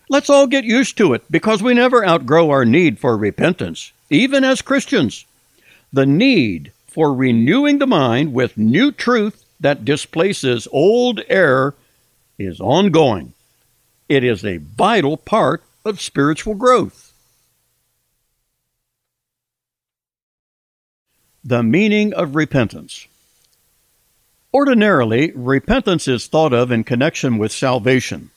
Let's 0.08 0.30
all 0.30 0.48
get 0.48 0.64
used 0.64 0.98
to 0.98 1.14
it 1.14 1.24
because 1.32 1.64
we 1.64 1.74
never 1.74 2.06
outgrow 2.06 2.52
our 2.52 2.64
need 2.66 3.00
for 3.00 3.18
repentance, 3.18 3.92
even 4.10 4.44
as 4.44 4.62
Christians. 4.62 5.26
The 5.92 6.06
need 6.06 6.72
for 6.88 7.14
renewing 7.14 7.80
the 7.80 7.88
mind 7.88 8.34
with 8.34 8.58
new 8.58 8.92
truth 8.92 9.46
that 9.60 9.84
displaces 9.84 10.68
old 10.72 11.22
error 11.28 11.74
is 12.38 12.60
ongoing. 12.60 13.34
It 14.08 14.24
is 14.24 14.46
a 14.46 14.58
vital 14.58 15.18
part 15.18 15.64
of 15.84 16.00
spiritual 16.00 16.54
growth. 16.54 17.05
The 21.48 21.62
meaning 21.62 22.12
of 22.12 22.36
repentance. 22.36 23.06
Ordinarily, 24.52 25.32
repentance 25.36 26.08
is 26.08 26.26
thought 26.26 26.54
of 26.54 26.72
in 26.72 26.84
connection 26.84 27.38
with 27.38 27.52
salvation. 27.52 28.32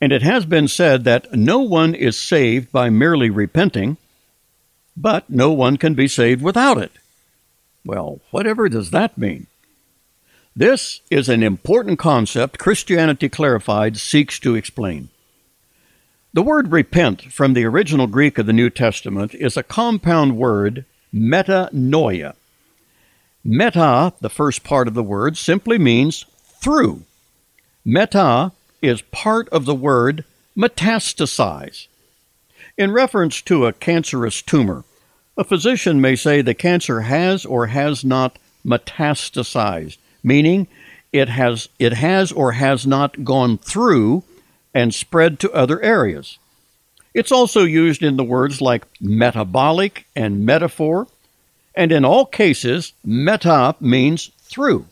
And 0.00 0.10
it 0.10 0.22
has 0.22 0.44
been 0.44 0.66
said 0.66 1.04
that 1.04 1.32
no 1.32 1.60
one 1.60 1.94
is 1.94 2.18
saved 2.18 2.72
by 2.72 2.90
merely 2.90 3.30
repenting, 3.30 3.98
but 4.96 5.30
no 5.30 5.52
one 5.52 5.76
can 5.76 5.94
be 5.94 6.08
saved 6.08 6.42
without 6.42 6.76
it. 6.76 6.90
Well, 7.84 8.20
whatever 8.32 8.68
does 8.68 8.90
that 8.90 9.16
mean? 9.16 9.46
This 10.56 11.02
is 11.08 11.28
an 11.28 11.44
important 11.44 12.00
concept 12.00 12.58
Christianity 12.58 13.28
Clarified 13.28 13.96
seeks 13.96 14.40
to 14.40 14.56
explain. 14.56 15.08
The 16.34 16.42
word 16.42 16.72
repent 16.72 17.32
from 17.32 17.54
the 17.54 17.64
original 17.64 18.08
Greek 18.08 18.38
of 18.38 18.46
the 18.46 18.52
New 18.52 18.70
Testament 18.70 19.34
is 19.34 19.56
a 19.56 19.62
compound 19.62 20.36
word, 20.36 20.84
metanoia. 21.12 22.34
Meta, 23.44 24.12
the 24.20 24.30
first 24.30 24.62
part 24.62 24.86
of 24.88 24.94
the 24.94 25.02
word, 25.02 25.36
simply 25.36 25.78
means 25.78 26.26
through. 26.60 27.02
Meta 27.84 28.52
is 28.80 29.02
part 29.02 29.48
of 29.48 29.64
the 29.64 29.74
word 29.74 30.24
metastasize. 30.56 31.86
In 32.78 32.92
reference 32.92 33.42
to 33.42 33.66
a 33.66 33.72
cancerous 33.72 34.42
tumor, 34.42 34.84
a 35.36 35.44
physician 35.44 36.00
may 36.00 36.14
say 36.14 36.40
the 36.40 36.54
cancer 36.54 37.02
has 37.02 37.44
or 37.44 37.66
has 37.66 38.04
not 38.04 38.38
metastasized, 38.64 39.98
meaning 40.22 40.68
it 41.12 41.28
has, 41.28 41.68
it 41.78 41.94
has 41.94 42.32
or 42.32 42.52
has 42.52 42.86
not 42.86 43.24
gone 43.24 43.58
through 43.58 44.22
and 44.74 44.94
spread 44.94 45.38
to 45.40 45.52
other 45.52 45.80
areas. 45.82 46.38
It's 47.14 47.32
also 47.32 47.64
used 47.64 48.02
in 48.02 48.16
the 48.16 48.24
words 48.24 48.60
like 48.60 48.86
metabolic 49.00 50.06
and 50.16 50.46
metaphor, 50.46 51.06
and 51.74 51.92
in 51.92 52.04
all 52.04 52.24
cases, 52.24 52.92
meta 53.04 53.74
means 53.80 54.30
through. 54.38 54.86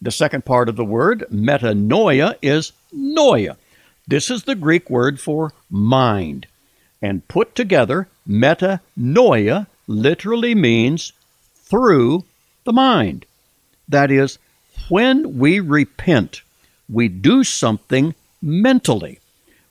The 0.00 0.10
second 0.10 0.44
part 0.44 0.68
of 0.68 0.76
the 0.76 0.84
word, 0.84 1.24
metanoia, 1.32 2.36
is 2.42 2.72
noia. 2.94 3.56
This 4.06 4.30
is 4.30 4.44
the 4.44 4.54
Greek 4.54 4.90
word 4.90 5.18
for 5.18 5.52
mind. 5.70 6.46
And 7.00 7.26
put 7.26 7.54
together, 7.54 8.08
metanoia 8.28 9.66
literally 9.86 10.54
means 10.54 11.12
through 11.54 12.24
the 12.64 12.72
mind. 12.72 13.26
That 13.88 14.10
is, 14.10 14.38
when 14.88 15.38
we 15.38 15.60
repent, 15.60 16.42
we 16.88 17.08
do 17.08 17.44
something 17.44 18.14
mentally. 18.42 19.20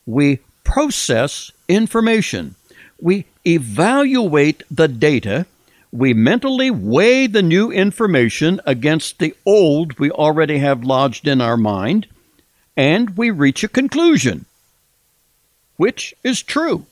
We 0.05 0.39
process 0.63 1.51
information. 1.67 2.55
We 2.99 3.25
evaluate 3.45 4.63
the 4.71 4.87
data. 4.87 5.45
We 5.91 6.13
mentally 6.13 6.71
weigh 6.71 7.27
the 7.27 7.41
new 7.41 7.71
information 7.71 8.59
against 8.65 9.19
the 9.19 9.35
old 9.45 9.99
we 9.99 10.09
already 10.09 10.59
have 10.59 10.83
lodged 10.83 11.27
in 11.27 11.41
our 11.41 11.57
mind 11.57 12.07
and 12.75 13.17
we 13.17 13.29
reach 13.29 13.63
a 13.63 13.67
conclusion. 13.67 14.45
Which 15.77 16.15
is 16.23 16.41
true? 16.41 16.85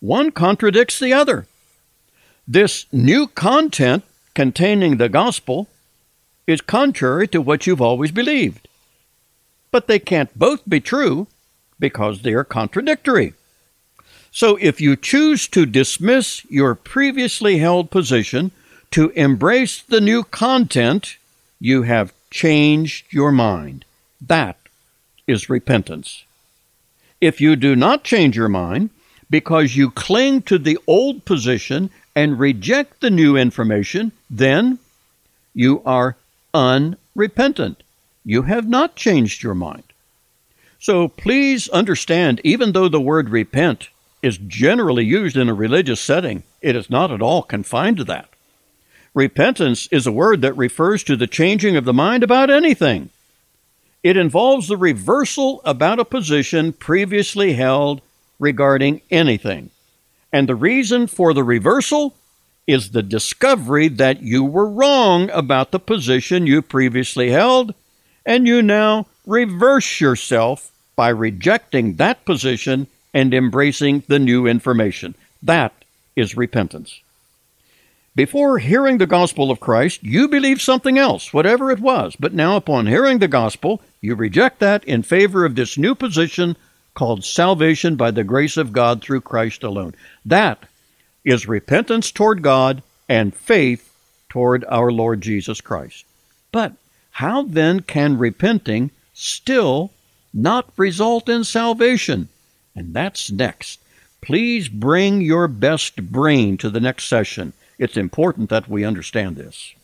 One 0.00 0.32
contradicts 0.32 0.98
the 0.98 1.12
other. 1.12 1.46
This 2.46 2.86
new 2.92 3.28
content 3.28 4.04
containing 4.34 4.96
the 4.96 5.08
gospel 5.08 5.68
is 6.46 6.60
contrary 6.60 7.28
to 7.28 7.40
what 7.40 7.66
you've 7.66 7.80
always 7.80 8.10
believed. 8.10 8.66
But 9.70 9.86
they 9.86 9.98
can't 9.98 10.36
both 10.36 10.68
be 10.68 10.80
true 10.80 11.28
because 11.82 12.22
they 12.22 12.32
are 12.32 12.44
contradictory. 12.44 13.34
So 14.30 14.56
if 14.60 14.80
you 14.80 14.94
choose 14.94 15.48
to 15.48 15.66
dismiss 15.66 16.44
your 16.48 16.76
previously 16.76 17.58
held 17.58 17.90
position 17.90 18.52
to 18.92 19.10
embrace 19.10 19.82
the 19.82 20.00
new 20.00 20.22
content, 20.22 21.16
you 21.58 21.82
have 21.82 22.14
changed 22.30 23.12
your 23.12 23.32
mind. 23.32 23.84
That 24.24 24.56
is 25.26 25.50
repentance. 25.50 26.22
If 27.20 27.40
you 27.40 27.56
do 27.56 27.74
not 27.74 28.04
change 28.04 28.36
your 28.36 28.48
mind 28.48 28.90
because 29.28 29.74
you 29.74 29.90
cling 29.90 30.42
to 30.42 30.58
the 30.58 30.78
old 30.86 31.24
position 31.24 31.90
and 32.14 32.38
reject 32.38 33.00
the 33.00 33.10
new 33.10 33.36
information, 33.36 34.12
then 34.30 34.78
you 35.52 35.82
are 35.84 36.14
unrepentant. 36.54 37.82
You 38.24 38.42
have 38.42 38.68
not 38.68 38.94
changed 38.94 39.42
your 39.42 39.56
mind. 39.56 39.91
So 40.82 41.06
please 41.06 41.68
understand, 41.68 42.40
even 42.42 42.72
though 42.72 42.88
the 42.88 43.00
word 43.00 43.28
repent 43.28 43.90
is 44.20 44.36
generally 44.36 45.04
used 45.04 45.36
in 45.36 45.48
a 45.48 45.54
religious 45.54 46.00
setting, 46.00 46.42
it 46.60 46.74
is 46.74 46.90
not 46.90 47.12
at 47.12 47.22
all 47.22 47.44
confined 47.44 47.98
to 47.98 48.04
that. 48.04 48.28
Repentance 49.14 49.86
is 49.92 50.08
a 50.08 50.12
word 50.12 50.42
that 50.42 50.56
refers 50.56 51.04
to 51.04 51.14
the 51.14 51.28
changing 51.28 51.76
of 51.76 51.84
the 51.84 51.92
mind 51.92 52.24
about 52.24 52.50
anything. 52.50 53.10
It 54.02 54.16
involves 54.16 54.66
the 54.66 54.76
reversal 54.76 55.60
about 55.64 56.00
a 56.00 56.04
position 56.04 56.72
previously 56.72 57.52
held 57.52 58.00
regarding 58.40 59.02
anything. 59.08 59.70
And 60.32 60.48
the 60.48 60.56
reason 60.56 61.06
for 61.06 61.32
the 61.32 61.44
reversal 61.44 62.16
is 62.66 62.90
the 62.90 63.04
discovery 63.04 63.86
that 63.86 64.20
you 64.20 64.42
were 64.42 64.66
wrong 64.66 65.30
about 65.30 65.70
the 65.70 65.78
position 65.78 66.48
you 66.48 66.60
previously 66.60 67.30
held, 67.30 67.72
and 68.26 68.48
you 68.48 68.62
now 68.62 69.06
reverse 69.24 70.00
yourself 70.00 70.71
by 70.96 71.08
rejecting 71.08 71.94
that 71.94 72.24
position 72.24 72.86
and 73.14 73.34
embracing 73.34 74.02
the 74.08 74.18
new 74.18 74.46
information. 74.46 75.14
That 75.42 75.72
is 76.16 76.36
repentance. 76.36 77.00
Before 78.14 78.58
hearing 78.58 78.98
the 78.98 79.06
gospel 79.06 79.50
of 79.50 79.60
Christ, 79.60 80.02
you 80.02 80.28
believed 80.28 80.60
something 80.60 80.98
else, 80.98 81.32
whatever 81.32 81.70
it 81.70 81.80
was, 81.80 82.14
but 82.20 82.34
now 82.34 82.56
upon 82.56 82.86
hearing 82.86 83.18
the 83.18 83.28
gospel, 83.28 83.80
you 84.02 84.14
reject 84.14 84.58
that 84.60 84.84
in 84.84 85.02
favor 85.02 85.46
of 85.46 85.54
this 85.54 85.78
new 85.78 85.94
position 85.94 86.56
called 86.94 87.24
salvation 87.24 87.96
by 87.96 88.10
the 88.10 88.24
grace 88.24 88.58
of 88.58 88.72
God 88.72 89.00
through 89.00 89.22
Christ 89.22 89.62
alone. 89.62 89.94
That 90.26 90.64
is 91.24 91.48
repentance 91.48 92.10
toward 92.10 92.42
God 92.42 92.82
and 93.08 93.34
faith 93.34 93.96
toward 94.28 94.64
our 94.68 94.92
Lord 94.92 95.22
Jesus 95.22 95.62
Christ. 95.62 96.04
But 96.50 96.74
how 97.12 97.44
then 97.44 97.80
can 97.80 98.18
repenting 98.18 98.90
still 99.14 99.90
not 100.32 100.70
result 100.76 101.28
in 101.28 101.44
salvation? 101.44 102.28
And 102.74 102.94
that's 102.94 103.30
next. 103.30 103.80
Please 104.20 104.68
bring 104.68 105.20
your 105.20 105.48
best 105.48 106.10
brain 106.10 106.56
to 106.58 106.70
the 106.70 106.80
next 106.80 107.04
session. 107.04 107.52
It's 107.78 107.96
important 107.96 108.48
that 108.50 108.68
we 108.68 108.84
understand 108.84 109.36
this. 109.36 109.74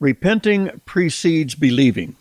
Repenting 0.00 0.80
precedes 0.84 1.54
believing. 1.54 2.16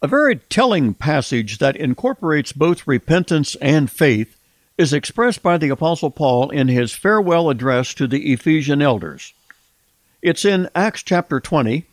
A 0.00 0.08
very 0.08 0.36
telling 0.36 0.94
passage 0.94 1.58
that 1.58 1.76
incorporates 1.76 2.52
both 2.52 2.86
repentance 2.86 3.54
and 3.56 3.90
faith 3.90 4.36
is 4.78 4.92
expressed 4.92 5.42
by 5.42 5.58
the 5.58 5.68
Apostle 5.68 6.10
Paul 6.10 6.50
in 6.50 6.68
his 6.68 6.92
farewell 6.92 7.50
address 7.50 7.92
to 7.94 8.06
the 8.06 8.32
Ephesian 8.32 8.80
elders. 8.80 9.34
It's 10.22 10.44
in 10.44 10.68
Acts 10.74 11.02
chapter 11.02 11.40
20, 11.40 11.84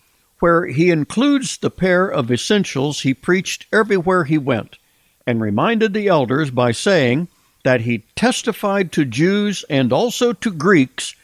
where 0.43 0.65
he 0.65 0.89
includes 0.89 1.55
the 1.55 1.71
pair 1.71 2.05
of 2.05 2.29
essentials 2.29 2.99
he 2.99 3.13
preached 3.13 3.65
everywhere 3.71 4.25
he 4.25 4.37
went, 4.37 4.77
and 5.25 5.39
reminded 5.39 5.93
the 5.93 6.09
elders 6.09 6.51
by 6.51 6.69
saying, 6.69 7.25
that 7.63 7.79
he 7.79 8.03
testified 8.13 8.91
to 8.91 9.05
Jews 9.05 9.63
and 9.69 9.93
also 9.93 10.33
to 10.33 10.51
Greeks 10.51 11.15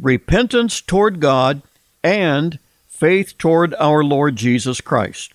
repentance 0.00 0.80
toward 0.80 1.18
God 1.18 1.60
and 2.04 2.60
faith 2.86 3.36
toward 3.36 3.74
our 3.80 4.04
Lord 4.04 4.36
Jesus 4.36 4.80
Christ. 4.80 5.32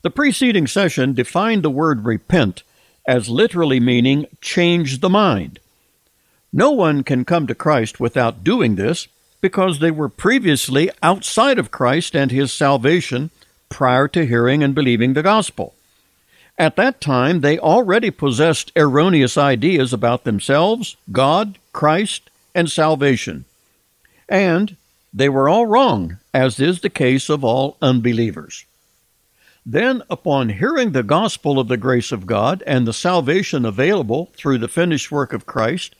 The 0.00 0.08
preceding 0.08 0.66
session 0.66 1.12
defined 1.12 1.62
the 1.62 1.68
word 1.68 2.06
repent 2.06 2.62
as 3.06 3.28
literally 3.28 3.78
meaning 3.78 4.26
change 4.40 5.00
the 5.00 5.10
mind. 5.10 5.58
No 6.50 6.70
one 6.70 7.02
can 7.02 7.26
come 7.26 7.46
to 7.46 7.54
Christ 7.54 8.00
without 8.00 8.42
doing 8.42 8.76
this 8.76 9.06
because 9.40 9.78
they 9.78 9.90
were 9.90 10.08
previously 10.08 10.90
outside 11.02 11.58
of 11.58 11.70
Christ 11.70 12.14
and 12.14 12.30
his 12.30 12.52
salvation 12.52 13.30
prior 13.68 14.08
to 14.08 14.26
hearing 14.26 14.62
and 14.62 14.74
believing 14.74 15.12
the 15.12 15.22
gospel. 15.22 15.74
At 16.58 16.76
that 16.76 17.00
time, 17.00 17.40
they 17.40 17.58
already 17.58 18.10
possessed 18.10 18.72
erroneous 18.74 19.38
ideas 19.38 19.92
about 19.92 20.24
themselves, 20.24 20.96
God, 21.12 21.58
Christ, 21.72 22.30
and 22.54 22.68
salvation. 22.68 23.44
And 24.28 24.76
they 25.14 25.28
were 25.28 25.48
all 25.48 25.66
wrong, 25.66 26.18
as 26.34 26.58
is 26.58 26.80
the 26.80 26.90
case 26.90 27.28
of 27.28 27.44
all 27.44 27.76
unbelievers. 27.80 28.64
Then, 29.64 30.02
upon 30.10 30.48
hearing 30.48 30.92
the 30.92 31.02
gospel 31.02 31.58
of 31.60 31.68
the 31.68 31.76
grace 31.76 32.10
of 32.10 32.26
God 32.26 32.62
and 32.66 32.86
the 32.86 32.92
salvation 32.92 33.64
available 33.64 34.30
through 34.34 34.58
the 34.58 34.66
finished 34.66 35.12
work 35.12 35.32
of 35.32 35.46
Christ, 35.46 35.94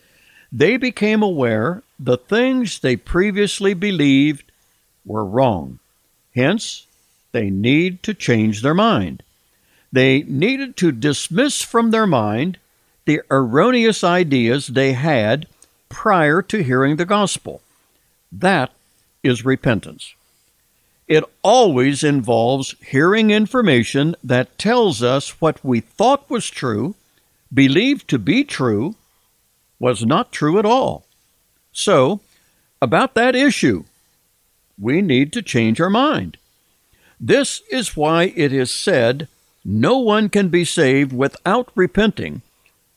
they 0.50 0.76
became 0.76 1.22
aware 1.22 1.82
the 1.98 2.16
things 2.16 2.78
they 2.78 2.96
previously 2.96 3.74
believed 3.74 4.50
were 5.04 5.24
wrong. 5.24 5.78
Hence, 6.34 6.86
they 7.32 7.50
need 7.50 8.02
to 8.04 8.14
change 8.14 8.62
their 8.62 8.74
mind. 8.74 9.22
They 9.92 10.22
needed 10.22 10.76
to 10.78 10.92
dismiss 10.92 11.62
from 11.62 11.90
their 11.90 12.06
mind 12.06 12.58
the 13.06 13.22
erroneous 13.30 14.04
ideas 14.04 14.68
they 14.68 14.92
had 14.92 15.46
prior 15.88 16.42
to 16.42 16.62
hearing 16.62 16.96
the 16.96 17.06
gospel. 17.06 17.62
That 18.30 18.70
is 19.22 19.44
repentance. 19.44 20.14
It 21.06 21.24
always 21.42 22.04
involves 22.04 22.74
hearing 22.86 23.30
information 23.30 24.14
that 24.22 24.58
tells 24.58 25.02
us 25.02 25.40
what 25.40 25.64
we 25.64 25.80
thought 25.80 26.28
was 26.28 26.50
true, 26.50 26.94
believed 27.52 28.08
to 28.08 28.18
be 28.18 28.44
true, 28.44 28.94
was 29.80 30.04
not 30.04 30.32
true 30.32 30.58
at 30.58 30.66
all. 30.66 31.06
So, 31.78 32.18
about 32.82 33.14
that 33.14 33.36
issue, 33.36 33.84
we 34.80 35.00
need 35.00 35.32
to 35.32 35.42
change 35.42 35.80
our 35.80 35.88
mind. 35.88 36.36
This 37.20 37.62
is 37.70 37.96
why 37.96 38.32
it 38.34 38.52
is 38.52 38.72
said, 38.72 39.28
No 39.64 39.96
one 39.98 40.28
can 40.28 40.48
be 40.48 40.64
saved 40.64 41.12
without 41.12 41.70
repenting, 41.76 42.42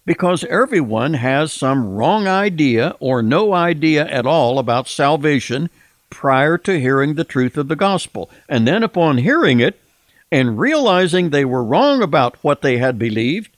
because 0.03 0.43
everyone 0.45 1.13
has 1.13 1.53
some 1.53 1.93
wrong 1.93 2.27
idea 2.27 2.95
or 2.99 3.21
no 3.21 3.53
idea 3.53 4.07
at 4.07 4.25
all 4.25 4.57
about 4.57 4.87
salvation 4.87 5.69
prior 6.09 6.57
to 6.57 6.79
hearing 6.79 7.13
the 7.13 7.23
truth 7.23 7.57
of 7.57 7.67
the 7.67 7.75
gospel. 7.75 8.31
And 8.49 8.67
then, 8.67 8.81
upon 8.81 9.19
hearing 9.19 9.59
it 9.59 9.79
and 10.31 10.57
realizing 10.57 11.29
they 11.29 11.45
were 11.45 11.63
wrong 11.63 12.01
about 12.01 12.35
what 12.43 12.63
they 12.63 12.79
had 12.79 12.97
believed, 12.97 13.51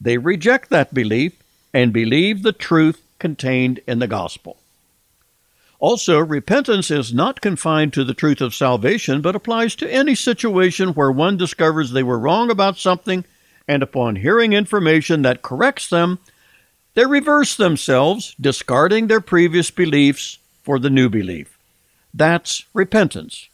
they 0.00 0.16
reject 0.16 0.70
that 0.70 0.94
belief 0.94 1.34
and 1.74 1.92
believe 1.92 2.42
the 2.42 2.54
truth 2.54 3.02
contained 3.18 3.80
in 3.86 3.98
the 3.98 4.06
gospel. 4.06 4.56
Also, 5.78 6.18
repentance 6.18 6.90
is 6.90 7.12
not 7.12 7.40
confined 7.40 7.92
to 7.92 8.04
the 8.04 8.14
truth 8.14 8.40
of 8.40 8.54
salvation, 8.54 9.20
but 9.20 9.36
applies 9.36 9.74
to 9.76 9.92
any 9.92 10.14
situation 10.14 10.90
where 10.90 11.12
one 11.12 11.36
discovers 11.36 11.90
they 11.90 12.02
were 12.02 12.18
wrong 12.18 12.50
about 12.50 12.78
something, 12.78 13.24
and 13.68 13.82
upon 13.82 14.16
hearing 14.16 14.52
information 14.52 15.22
that 15.22 15.42
corrects 15.42 15.88
them, 15.88 16.18
they 16.94 17.04
reverse 17.04 17.56
themselves, 17.56 18.34
discarding 18.40 19.06
their 19.06 19.20
previous 19.20 19.70
beliefs 19.70 20.38
for 20.62 20.78
the 20.78 20.88
new 20.88 21.10
belief. 21.10 21.58
That's 22.14 22.64
repentance. 22.72 23.48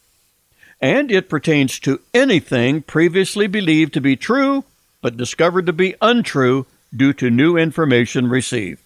And 0.79 1.11
it 1.11 1.29
pertains 1.29 1.79
to 1.79 1.99
anything 2.13 2.81
previously 2.81 3.47
believed 3.47 3.93
to 3.93 4.01
be 4.01 4.15
true, 4.15 4.63
but 5.01 5.17
discovered 5.17 5.65
to 5.65 5.73
be 5.73 5.95
untrue 6.01 6.65
due 6.95 7.11
to 7.13 7.29
new 7.29 7.57
information 7.57 8.29
received. 8.29 8.81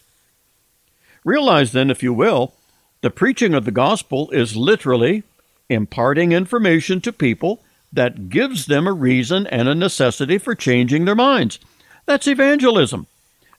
Realize 1.28 1.74
then, 1.74 1.92
if 1.92 2.02
you 2.02 2.14
will, 2.14 2.54
the 3.02 3.10
preaching 3.10 3.54
of 3.54 3.66
the 3.66 3.72
gospel 3.72 4.30
is 4.32 4.56
literally 4.56 5.24
imparting 5.68 6.32
information 6.32 7.02
to 7.02 7.12
people 7.12 7.62
that 7.92 8.30
gives 8.30 8.68
them 8.68 8.88
a 8.88 8.94
reason 8.94 9.46
and 9.48 9.68
a 9.68 9.76
necessity 9.76 10.38
for 10.38 10.56
changing 10.56 11.04
their 11.04 11.16
minds. 11.16 11.60
That's 12.06 12.30
evangelism. 12.30 13.08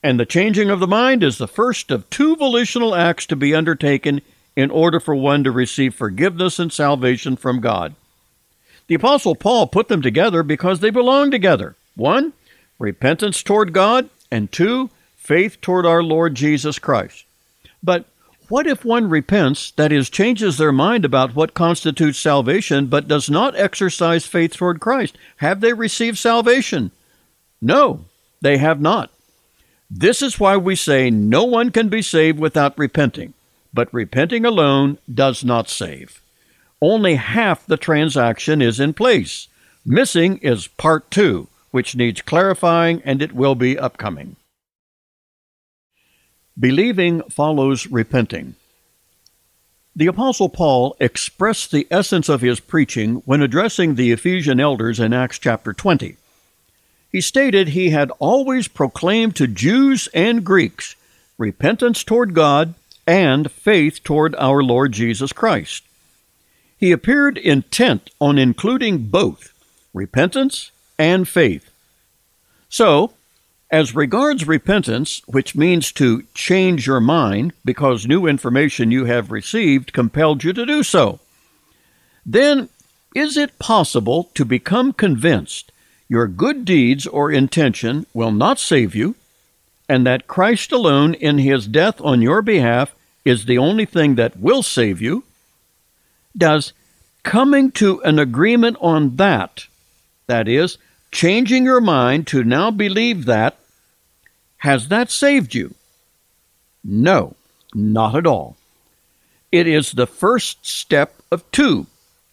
And 0.03 0.19
the 0.19 0.25
changing 0.25 0.71
of 0.71 0.81
the 0.81 0.87
mind 0.87 1.23
is 1.23 1.37
the 1.37 1.47
first 1.47 1.91
of 1.91 2.09
two 2.09 2.37
volitional 2.37 2.95
acts 2.95 3.27
to 3.27 3.37
be 3.37 3.55
undertaken 3.55 4.23
in 4.57 4.71
order 4.71 4.99
for 4.99 5.15
one 5.15 5.45
to 5.45 5.51
receive 5.51 5.95
forgiveness 5.95 6.59
and 6.59 6.73
salvation 6.73 7.37
from 7.37 7.61
God. 7.61 7.95
The 8.87 8.95
Apostle 8.95 9.35
Paul 9.35 9.67
put 9.67 9.89
them 9.89 10.01
together 10.01 10.43
because 10.43 10.81
they 10.81 10.89
belong 10.89 11.31
together. 11.31 11.77
One, 11.97 12.33
repentance 12.79 13.43
toward 13.43 13.75
God, 13.75 14.09
and 14.31 14.51
two, 14.51 14.89
faith 15.17 15.61
toward 15.61 15.85
our 15.85 16.03
Lord 16.03 16.35
Jesus 16.35 16.79
Christ. 16.79 17.27
But 17.83 18.07
what 18.49 18.67
if 18.67 18.85
one 18.85 19.11
repents, 19.11 19.73
that 19.73 19.93
is, 19.93 20.09
changes 20.09 20.57
their 20.57 20.73
mind 20.73 21.05
about 21.05 21.35
what 21.35 21.53
constitutes 21.53 22.19
salvation, 22.19 22.87
but 22.87 23.07
does 23.07 23.29
not 23.29 23.55
exercise 23.57 24.27
faith 24.27 24.57
toward 24.57 24.81
Christ? 24.81 25.19
Have 25.37 25.61
they 25.61 25.75
received 25.75 26.17
salvation? 26.17 26.91
No, 27.61 28.07
they 28.41 28.57
have 28.57 28.81
not. 28.81 29.11
This 29.91 30.23
is 30.23 30.41
why 30.41 30.57
we 30.57 30.77
say 30.77 31.11
no 31.11 31.45
one 31.45 31.71
can 31.71 31.89
be 31.89 32.03
saved 32.03 32.39
without 32.39 32.79
repenting, 32.79 33.35
but 33.75 33.93
repenting 33.93 34.45
alone 34.45 34.99
does 35.13 35.45
not 35.45 35.69
save. 35.69 36.23
Only 36.81 37.17
half 37.17 37.67
the 37.67 37.77
transaction 37.77 38.63
is 38.63 38.81
in 38.81 38.95
place. 38.95 39.49
Missing 39.85 40.39
is 40.39 40.69
part 40.69 41.11
two, 41.11 41.49
which 41.71 41.97
needs 41.97 42.23
clarifying, 42.23 43.03
and 43.05 43.21
it 43.21 43.35
will 43.35 43.55
be 43.55 43.79
upcoming. 43.79 44.37
Believing 46.59 47.23
follows 47.31 47.87
repenting. 47.87 48.55
The 49.95 50.07
Apostle 50.07 50.49
Paul 50.49 50.97
expressed 51.01 51.71
the 51.71 51.87
essence 51.91 52.29
of 52.29 52.41
his 52.41 52.61
preaching 52.61 53.17
when 53.25 53.43
addressing 53.43 53.95
the 53.95 54.13
Ephesian 54.13 54.61
elders 54.61 55.01
in 55.01 55.13
Acts 55.13 55.39
chapter 55.39 55.73
20. 55.73 56.17
He 57.11 57.21
stated 57.21 57.69
he 57.69 57.91
had 57.91 58.11
always 58.19 58.69
proclaimed 58.69 59.35
to 59.37 59.47
Jews 59.47 60.09
and 60.15 60.45
Greeks 60.45 60.95
repentance 61.37 62.05
toward 62.05 62.35
God 62.35 62.75
and 63.07 63.51
faith 63.51 64.03
toward 64.05 64.35
our 64.37 64.63
Lord 64.63 64.93
Jesus 64.93 65.33
Christ. 65.33 65.85
He 66.77 66.93
appeared 66.93 67.39
intent 67.39 68.11
on 68.21 68.39
including 68.39 68.99
both 69.09 69.53
repentance 69.95 70.71
and 70.99 71.27
faith. 71.27 71.71
So, 72.69 73.15
as 73.71 73.95
regards 73.95 74.47
repentance, 74.47 75.21
which 75.27 75.55
means 75.55 75.93
to 75.93 76.23
change 76.35 76.87
your 76.87 77.01
mind 77.01 77.53
because 77.65 78.07
new 78.07 78.27
information 78.27 78.91
you 78.91 79.05
have 79.05 79.31
received 79.31 79.93
compelled 79.93 80.43
you 80.43 80.53
to 80.53 80.65
do 80.65 80.83
so, 80.83 81.21
then 82.25 82.69
is 83.15 83.37
it 83.37 83.59
possible 83.59 84.31
to 84.35 84.45
become 84.45 84.93
convinced 84.93 85.73
your 86.09 86.27
good 86.27 86.65
deeds 86.65 87.07
or 87.07 87.31
intention 87.31 88.07
will 88.15 88.33
not 88.33 88.59
save 88.59 88.95
you, 88.95 89.15
and 89.89 90.07
that 90.07 90.27
Christ 90.27 90.73
alone 90.73 91.15
in 91.15 91.39
his 91.39 91.67
death 91.67 92.01
on 92.01 92.23
your 92.23 92.41
behalf 92.41 92.95
is 93.25 93.45
the 93.45 93.59
only 93.59 93.85
thing 93.85 94.15
that 94.15 94.39
will 94.39 94.63
save 94.63 95.03
you? 95.03 95.25
Does 96.37 96.73
coming 97.23 97.71
to 97.73 98.03
an 98.03 98.19
agreement 98.19 98.79
on 98.81 99.17
that, 99.17 99.67
that 100.27 100.49
is, 100.49 100.79
changing 101.13 101.65
your 101.65 101.81
mind 101.81 102.27
to 102.29 102.45
now 102.45 102.71
believe 102.71 103.25
that, 103.25 103.57
has 104.59 104.89
that 104.89 105.11
saved 105.11 105.55
you? 105.55 105.75
No, 106.85 107.37
not 107.75 108.17
at 108.17 108.27
all. 108.27 108.57
It 109.53 109.67
is 109.67 109.93
the 109.93 110.07
first 110.07 110.67
step 110.67 111.23
of 111.31 111.49
two. 111.53 111.87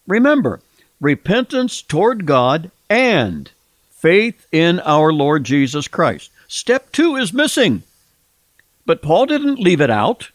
Remember, 0.07 0.61
repentance 0.99 1.81
toward 1.81 2.25
God 2.25 2.71
and 2.89 3.49
faith 3.91 4.47
in 4.51 4.79
our 4.81 5.13
Lord 5.13 5.43
Jesus 5.43 5.87
Christ. 5.87 6.31
Step 6.47 6.91
two 6.91 7.15
is 7.15 7.33
missing. 7.33 7.83
But 8.85 9.01
Paul 9.01 9.25
didn't 9.25 9.59
leave 9.59 9.81
it 9.81 9.89
out. 9.89 10.29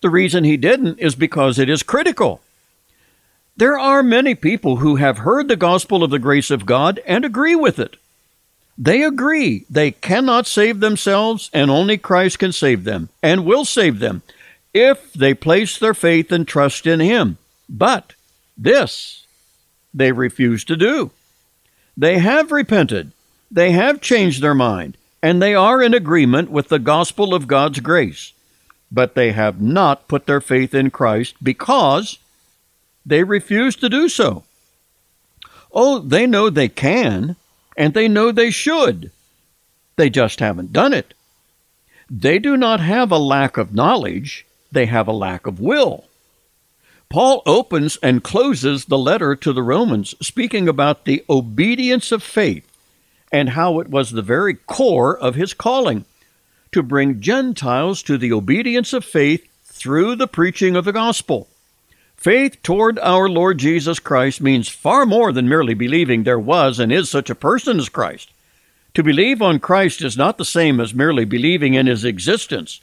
The 0.00 0.10
reason 0.10 0.44
he 0.44 0.56
didn't 0.56 0.98
is 0.98 1.14
because 1.14 1.58
it 1.58 1.68
is 1.68 1.82
critical. 1.82 2.40
There 3.56 3.78
are 3.78 4.02
many 4.02 4.34
people 4.34 4.76
who 4.76 4.96
have 4.96 5.18
heard 5.18 5.48
the 5.48 5.56
gospel 5.56 6.02
of 6.02 6.10
the 6.10 6.18
grace 6.18 6.50
of 6.50 6.66
God 6.66 7.00
and 7.06 7.24
agree 7.24 7.54
with 7.54 7.78
it. 7.78 7.96
They 8.78 9.02
agree 9.02 9.66
they 9.68 9.90
cannot 9.90 10.46
save 10.46 10.80
themselves 10.80 11.50
and 11.52 11.70
only 11.70 11.98
Christ 11.98 12.38
can 12.38 12.52
save 12.52 12.84
them 12.84 13.10
and 13.22 13.44
will 13.44 13.64
save 13.64 13.98
them 13.98 14.22
if 14.72 15.12
they 15.12 15.34
place 15.34 15.78
their 15.78 15.92
faith 15.92 16.32
and 16.32 16.48
trust 16.48 16.86
in 16.86 17.00
Him. 17.00 17.36
But 17.68 18.14
this 18.56 19.26
they 19.92 20.12
refuse 20.12 20.64
to 20.64 20.76
do. 20.76 21.10
They 21.96 22.18
have 22.18 22.50
repented, 22.50 23.12
they 23.50 23.72
have 23.72 24.00
changed 24.00 24.40
their 24.40 24.54
mind, 24.54 24.96
and 25.22 25.42
they 25.42 25.54
are 25.54 25.82
in 25.82 25.92
agreement 25.92 26.50
with 26.50 26.68
the 26.68 26.78
gospel 26.78 27.34
of 27.34 27.46
God's 27.46 27.80
grace. 27.80 28.32
But 28.90 29.14
they 29.14 29.32
have 29.32 29.60
not 29.60 30.08
put 30.08 30.26
their 30.26 30.40
faith 30.40 30.74
in 30.74 30.90
Christ 30.90 31.34
because 31.42 32.18
they 33.04 33.24
refuse 33.24 33.76
to 33.76 33.88
do 33.88 34.08
so. 34.08 34.44
Oh, 35.72 35.98
they 35.98 36.26
know 36.26 36.50
they 36.50 36.68
can, 36.68 37.36
and 37.76 37.94
they 37.94 38.08
know 38.08 38.30
they 38.30 38.50
should. 38.50 39.10
They 39.96 40.10
just 40.10 40.40
haven't 40.40 40.72
done 40.72 40.92
it. 40.92 41.14
They 42.10 42.38
do 42.38 42.56
not 42.56 42.80
have 42.80 43.10
a 43.10 43.18
lack 43.18 43.56
of 43.56 43.74
knowledge, 43.74 44.46
they 44.70 44.86
have 44.86 45.08
a 45.08 45.12
lack 45.12 45.46
of 45.46 45.60
will. 45.60 46.04
Paul 47.08 47.42
opens 47.44 47.98
and 48.02 48.24
closes 48.24 48.86
the 48.86 48.98
letter 48.98 49.36
to 49.36 49.52
the 49.52 49.62
Romans 49.62 50.14
speaking 50.20 50.68
about 50.68 51.04
the 51.04 51.24
obedience 51.28 52.10
of 52.10 52.22
faith 52.22 52.66
and 53.30 53.50
how 53.50 53.80
it 53.80 53.88
was 53.88 54.10
the 54.10 54.22
very 54.22 54.54
core 54.54 55.18
of 55.18 55.34
his 55.34 55.52
calling 55.52 56.04
to 56.72 56.82
bring 56.82 57.20
Gentiles 57.20 58.02
to 58.04 58.16
the 58.16 58.32
obedience 58.32 58.92
of 58.92 59.04
faith 59.04 59.46
through 59.64 60.16
the 60.16 60.26
preaching 60.26 60.74
of 60.74 60.84
the 60.84 60.92
gospel. 60.92 61.48
Faith 62.22 62.62
toward 62.62 63.00
our 63.00 63.28
Lord 63.28 63.58
Jesus 63.58 63.98
Christ 63.98 64.40
means 64.40 64.68
far 64.68 65.04
more 65.04 65.32
than 65.32 65.48
merely 65.48 65.74
believing 65.74 66.22
there 66.22 66.38
was 66.38 66.78
and 66.78 66.92
is 66.92 67.10
such 67.10 67.28
a 67.28 67.34
person 67.34 67.80
as 67.80 67.88
Christ. 67.88 68.30
To 68.94 69.02
believe 69.02 69.42
on 69.42 69.58
Christ 69.58 70.02
is 70.02 70.16
not 70.16 70.38
the 70.38 70.44
same 70.44 70.78
as 70.78 70.94
merely 70.94 71.24
believing 71.24 71.74
in 71.74 71.88
his 71.88 72.04
existence, 72.04 72.80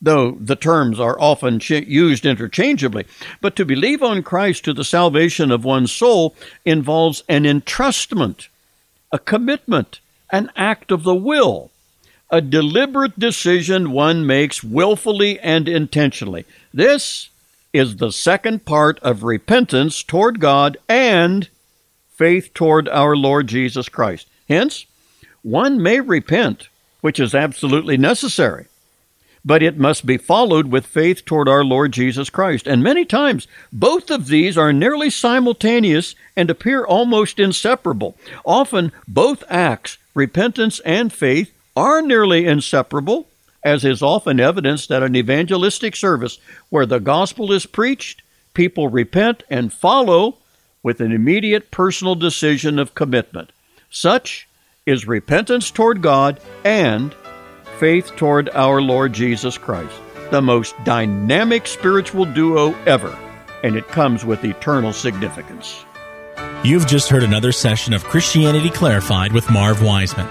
though 0.00 0.32
the 0.32 0.56
terms 0.56 0.98
are 0.98 1.16
often 1.20 1.60
used 1.68 2.26
interchangeably. 2.26 3.06
But 3.40 3.54
to 3.54 3.64
believe 3.64 4.02
on 4.02 4.24
Christ 4.24 4.64
to 4.64 4.72
the 4.72 4.82
salvation 4.82 5.52
of 5.52 5.64
one's 5.64 5.92
soul 5.92 6.34
involves 6.64 7.22
an 7.28 7.44
entrustment, 7.44 8.48
a 9.12 9.18
commitment, 9.20 10.00
an 10.30 10.50
act 10.56 10.90
of 10.90 11.04
the 11.04 11.14
will, 11.14 11.70
a 12.30 12.40
deliberate 12.40 13.16
decision 13.16 13.92
one 13.92 14.26
makes 14.26 14.64
willfully 14.64 15.38
and 15.38 15.68
intentionally. 15.68 16.46
This 16.74 17.28
is 17.72 17.96
the 17.96 18.12
second 18.12 18.64
part 18.64 18.98
of 19.00 19.22
repentance 19.22 20.02
toward 20.02 20.40
God 20.40 20.76
and 20.88 21.48
faith 22.14 22.52
toward 22.54 22.88
our 22.88 23.16
Lord 23.16 23.46
Jesus 23.46 23.88
Christ. 23.88 24.28
Hence, 24.48 24.86
one 25.42 25.82
may 25.82 26.00
repent, 26.00 26.68
which 27.00 27.18
is 27.18 27.34
absolutely 27.34 27.96
necessary, 27.96 28.66
but 29.44 29.62
it 29.62 29.78
must 29.78 30.06
be 30.06 30.16
followed 30.18 30.70
with 30.70 30.86
faith 30.86 31.24
toward 31.24 31.48
our 31.48 31.64
Lord 31.64 31.92
Jesus 31.92 32.30
Christ. 32.30 32.66
And 32.66 32.82
many 32.82 33.04
times, 33.04 33.48
both 33.72 34.10
of 34.10 34.28
these 34.28 34.56
are 34.56 34.72
nearly 34.72 35.10
simultaneous 35.10 36.14
and 36.36 36.48
appear 36.50 36.84
almost 36.84 37.40
inseparable. 37.40 38.16
Often, 38.44 38.92
both 39.08 39.42
acts, 39.48 39.98
repentance 40.14 40.78
and 40.80 41.12
faith, 41.12 41.52
are 41.74 42.02
nearly 42.02 42.46
inseparable, 42.46 43.26
as 43.64 43.84
is 43.84 44.02
often 44.02 44.40
evidenced 44.40 44.90
at 44.90 45.02
an 45.02 45.16
evangelistic 45.16 45.94
service 45.96 46.38
where 46.68 46.86
the 46.86 47.00
gospel 47.00 47.52
is 47.52 47.66
preached, 47.66 48.22
people 48.54 48.88
repent 48.88 49.42
and 49.48 49.72
follow 49.72 50.38
with 50.82 51.00
an 51.00 51.12
immediate 51.12 51.70
personal 51.70 52.14
decision 52.14 52.78
of 52.78 52.94
commitment. 52.94 53.52
Such 53.90 54.48
is 54.84 55.06
repentance 55.06 55.70
toward 55.70 56.02
God 56.02 56.40
and 56.64 57.14
faith 57.78 58.14
toward 58.16 58.48
our 58.50 58.80
Lord 58.80 59.12
Jesus 59.12 59.56
Christ, 59.58 59.94
the 60.30 60.42
most 60.42 60.74
dynamic 60.84 61.66
spiritual 61.66 62.24
duo 62.24 62.74
ever, 62.84 63.16
and 63.62 63.76
it 63.76 63.88
comes 63.88 64.24
with 64.24 64.44
eternal 64.44 64.92
significance. 64.92 65.84
You've 66.64 66.86
just 66.86 67.08
heard 67.08 67.24
another 67.24 67.52
session 67.52 67.92
of 67.92 68.04
Christianity 68.04 68.70
Clarified 68.70 69.32
with 69.32 69.50
Marv 69.50 69.82
Wiseman. 69.82 70.28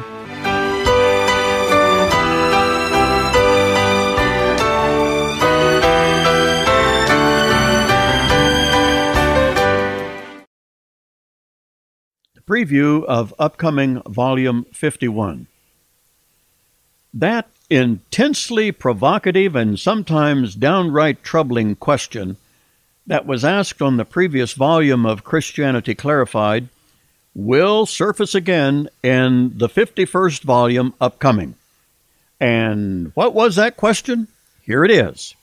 Preview 12.47 13.03
of 13.05 13.33
upcoming 13.39 14.01
Volume 14.01 14.65
51. 14.73 15.47
That 17.13 17.47
intensely 17.69 18.71
provocative 18.71 19.55
and 19.55 19.79
sometimes 19.79 20.55
downright 20.55 21.23
troubling 21.23 21.75
question 21.75 22.37
that 23.07 23.25
was 23.25 23.43
asked 23.43 23.81
on 23.81 23.97
the 23.97 24.05
previous 24.05 24.53
volume 24.53 25.05
of 25.05 25.23
Christianity 25.23 25.95
Clarified 25.95 26.69
will 27.33 27.85
surface 27.85 28.35
again 28.35 28.89
in 29.01 29.57
the 29.57 29.69
51st 29.69 30.43
volume 30.43 30.93
upcoming. 30.99 31.55
And 32.39 33.11
what 33.15 33.33
was 33.33 33.55
that 33.55 33.77
question? 33.77 34.27
Here 34.63 34.83
it 34.83 34.91
is. 34.91 35.35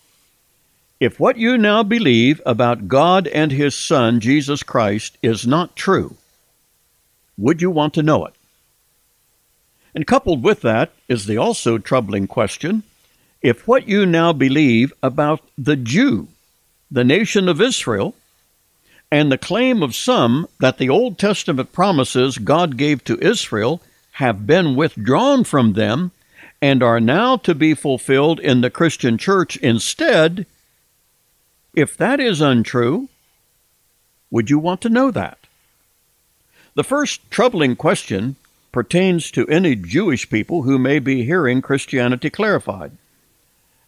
If 1.00 1.20
what 1.20 1.38
you 1.38 1.56
now 1.56 1.82
believe 1.82 2.42
about 2.44 2.88
God 2.88 3.28
and 3.28 3.52
His 3.52 3.74
Son, 3.76 4.20
Jesus 4.20 4.62
Christ, 4.62 5.16
is 5.22 5.46
not 5.46 5.76
true, 5.76 6.16
would 7.38 7.62
you 7.62 7.70
want 7.70 7.94
to 7.94 8.02
know 8.02 8.26
it? 8.26 8.34
And 9.94 10.06
coupled 10.06 10.42
with 10.42 10.60
that 10.60 10.92
is 11.08 11.24
the 11.24 11.38
also 11.38 11.78
troubling 11.78 12.26
question 12.26 12.82
if 13.40 13.68
what 13.68 13.88
you 13.88 14.04
now 14.04 14.32
believe 14.32 14.92
about 15.02 15.40
the 15.56 15.76
Jew, 15.76 16.28
the 16.90 17.04
nation 17.04 17.48
of 17.48 17.60
Israel, 17.60 18.14
and 19.10 19.30
the 19.30 19.38
claim 19.38 19.82
of 19.82 19.94
some 19.94 20.48
that 20.60 20.78
the 20.78 20.88
Old 20.88 21.18
Testament 21.18 21.72
promises 21.72 22.38
God 22.38 22.76
gave 22.76 23.04
to 23.04 23.18
Israel 23.24 23.80
have 24.12 24.46
been 24.46 24.74
withdrawn 24.74 25.44
from 25.44 25.74
them 25.74 26.10
and 26.60 26.82
are 26.82 27.00
now 27.00 27.36
to 27.36 27.54
be 27.54 27.74
fulfilled 27.74 28.40
in 28.40 28.60
the 28.60 28.70
Christian 28.70 29.16
church 29.16 29.56
instead, 29.58 30.44
if 31.74 31.96
that 31.96 32.18
is 32.18 32.40
untrue, 32.40 33.08
would 34.30 34.50
you 34.50 34.58
want 34.58 34.80
to 34.82 34.88
know 34.88 35.10
that? 35.12 35.37
The 36.78 36.84
first 36.84 37.28
troubling 37.28 37.74
question 37.74 38.36
pertains 38.70 39.32
to 39.32 39.48
any 39.48 39.74
Jewish 39.74 40.30
people 40.30 40.62
who 40.62 40.78
may 40.78 41.00
be 41.00 41.24
hearing 41.24 41.60
Christianity 41.60 42.30
clarified. 42.30 42.92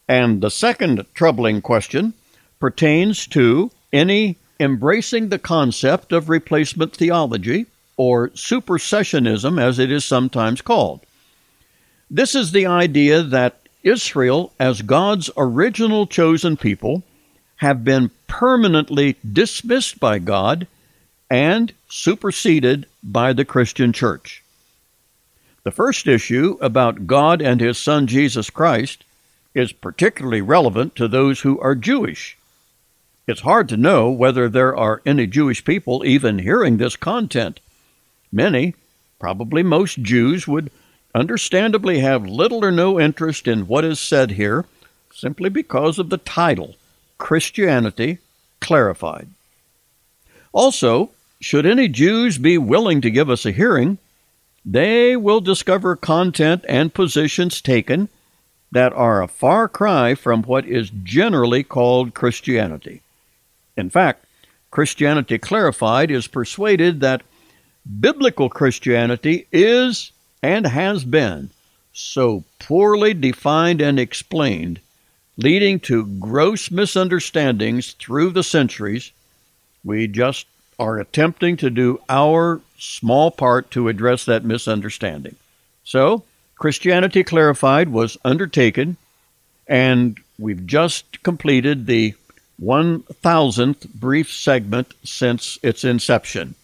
And 0.09 0.41
the 0.41 0.51
second 0.51 1.07
troubling 1.15 1.63
question 1.63 2.15
pertains 2.59 3.29
to 3.29 3.71
any 3.93 4.39
embracing 4.59 5.29
the 5.29 5.39
concept 5.39 6.11
of 6.11 6.29
replacement 6.29 6.97
theology, 6.97 7.67
or 7.97 8.31
supersessionism 8.31 9.63
as 9.63 9.79
it 9.79 9.93
is 9.93 10.05
sometimes 10.05 10.61
called. 10.61 10.99
This 12.11 12.35
is 12.35 12.51
the 12.51 12.67
idea 12.67 13.23
that 13.23 13.69
Israel, 13.85 14.53
as 14.59 14.83
God's 14.83 15.31
original 15.37 16.09
chosen 16.09 16.57
people, 16.57 17.05
have 17.59 17.85
been 17.85 18.11
permanently 18.27 19.15
dismissed 19.33 20.01
by 20.01 20.19
God 20.19 20.67
and 21.31 21.73
superseded 21.89 22.87
by 23.03 23.33
the 23.33 23.45
Christian 23.45 23.93
church. 23.93 24.43
The 25.63 25.71
first 25.71 26.09
issue 26.09 26.59
about 26.61 27.07
God 27.07 27.41
and 27.41 27.61
His 27.61 27.79
Son 27.79 28.07
Jesus 28.07 28.51
Christ 28.51 29.05
is 29.55 29.73
particularly 29.73 30.41
relevant 30.41 30.97
to 30.97 31.07
those 31.07 31.41
who 31.41 31.61
are 31.61 31.75
Jewish. 31.75 32.37
It's 33.27 33.43
hard 33.43 33.69
to 33.69 33.77
know 33.77 34.11
whether 34.11 34.49
there 34.49 34.77
are 34.77 35.03
any 35.07 35.27
Jewish 35.27 35.65
people 35.65 36.05
even 36.05 36.41
hearing 36.41 36.77
this 36.79 36.97
content. 36.97 37.61
Many, 38.33 38.75
probably 39.19 39.63
most 39.63 40.03
Jews, 40.03 40.49
would 40.49 40.71
understandably 41.15 42.01
have 42.01 42.27
little 42.27 42.65
or 42.65 42.71
no 42.71 42.99
interest 42.99 43.47
in 43.47 43.67
what 43.67 43.85
is 43.85 44.01
said 44.01 44.33
here 44.33 44.65
simply 45.13 45.51
because 45.51 45.99
of 45.99 46.09
the 46.09 46.19
title 46.19 46.77
Christianity 47.19 48.19
Clarified. 48.61 49.29
Also, 50.53 51.11
should 51.41 51.67
any 51.67 51.89
Jews 51.89 52.39
be 52.39 52.59
willing 52.59 53.01
to 53.01 53.11
give 53.11 53.31
us 53.31 53.47
a 53.47 53.53
hearing, 53.53 53.99
they 54.65 55.17
will 55.17 55.41
discover 55.41 55.97
content 55.97 56.65
and 56.69 56.93
positions 56.93 57.61
taken 57.61 58.09
that 58.73 58.93
are 58.93 59.23
a 59.23 59.29
far 59.29 59.69
cry 59.69 60.15
from 60.15 60.43
what 60.43 60.67
is 60.67 60.91
generally 61.03 61.63
called 61.63 62.15
Christianity. 62.15 63.03
In 63.77 63.91
fact, 63.91 64.25
Christianity 64.71 65.39
Clarified 65.39 66.11
is 66.11 66.27
persuaded 66.27 67.01
that 67.01 67.23
biblical 68.01 68.49
Christianity 68.49 69.47
is 69.51 70.13
and 70.43 70.67
has 70.67 71.05
been 71.05 71.51
so 71.93 72.45
poorly 72.59 73.15
defined 73.15 73.81
and 73.81 73.99
explained, 73.99 74.79
leading 75.37 75.81
to 75.81 76.07
gross 76.07 76.71
misunderstandings 76.71 77.93
through 77.93 78.31
the 78.31 78.45
centuries, 78.45 79.11
we 79.83 80.07
just 80.07 80.47
are 80.81 80.99
attempting 80.99 81.59
to 81.59 81.69
do 81.69 82.01
our 82.09 82.63
small 82.79 83.31
part 83.31 83.71
to 83.71 83.89
address 83.89 84.25
that 84.25 84.45
misunderstanding. 84.45 85.37
So, 85.85 86.25
Christianity 86.57 87.23
Clarified 87.23 87.91
was 87.91 88.17
undertaken, 88.25 88.97
and 89.69 90.19
we've 90.39 90.67
just 90.67 91.23
completed 91.23 91.87
the 91.87 92.15
1000th 92.61 93.93
brief 93.93 94.33
segment 94.33 94.95
since 95.05 95.59
its 95.63 95.85
inception. 95.85 96.55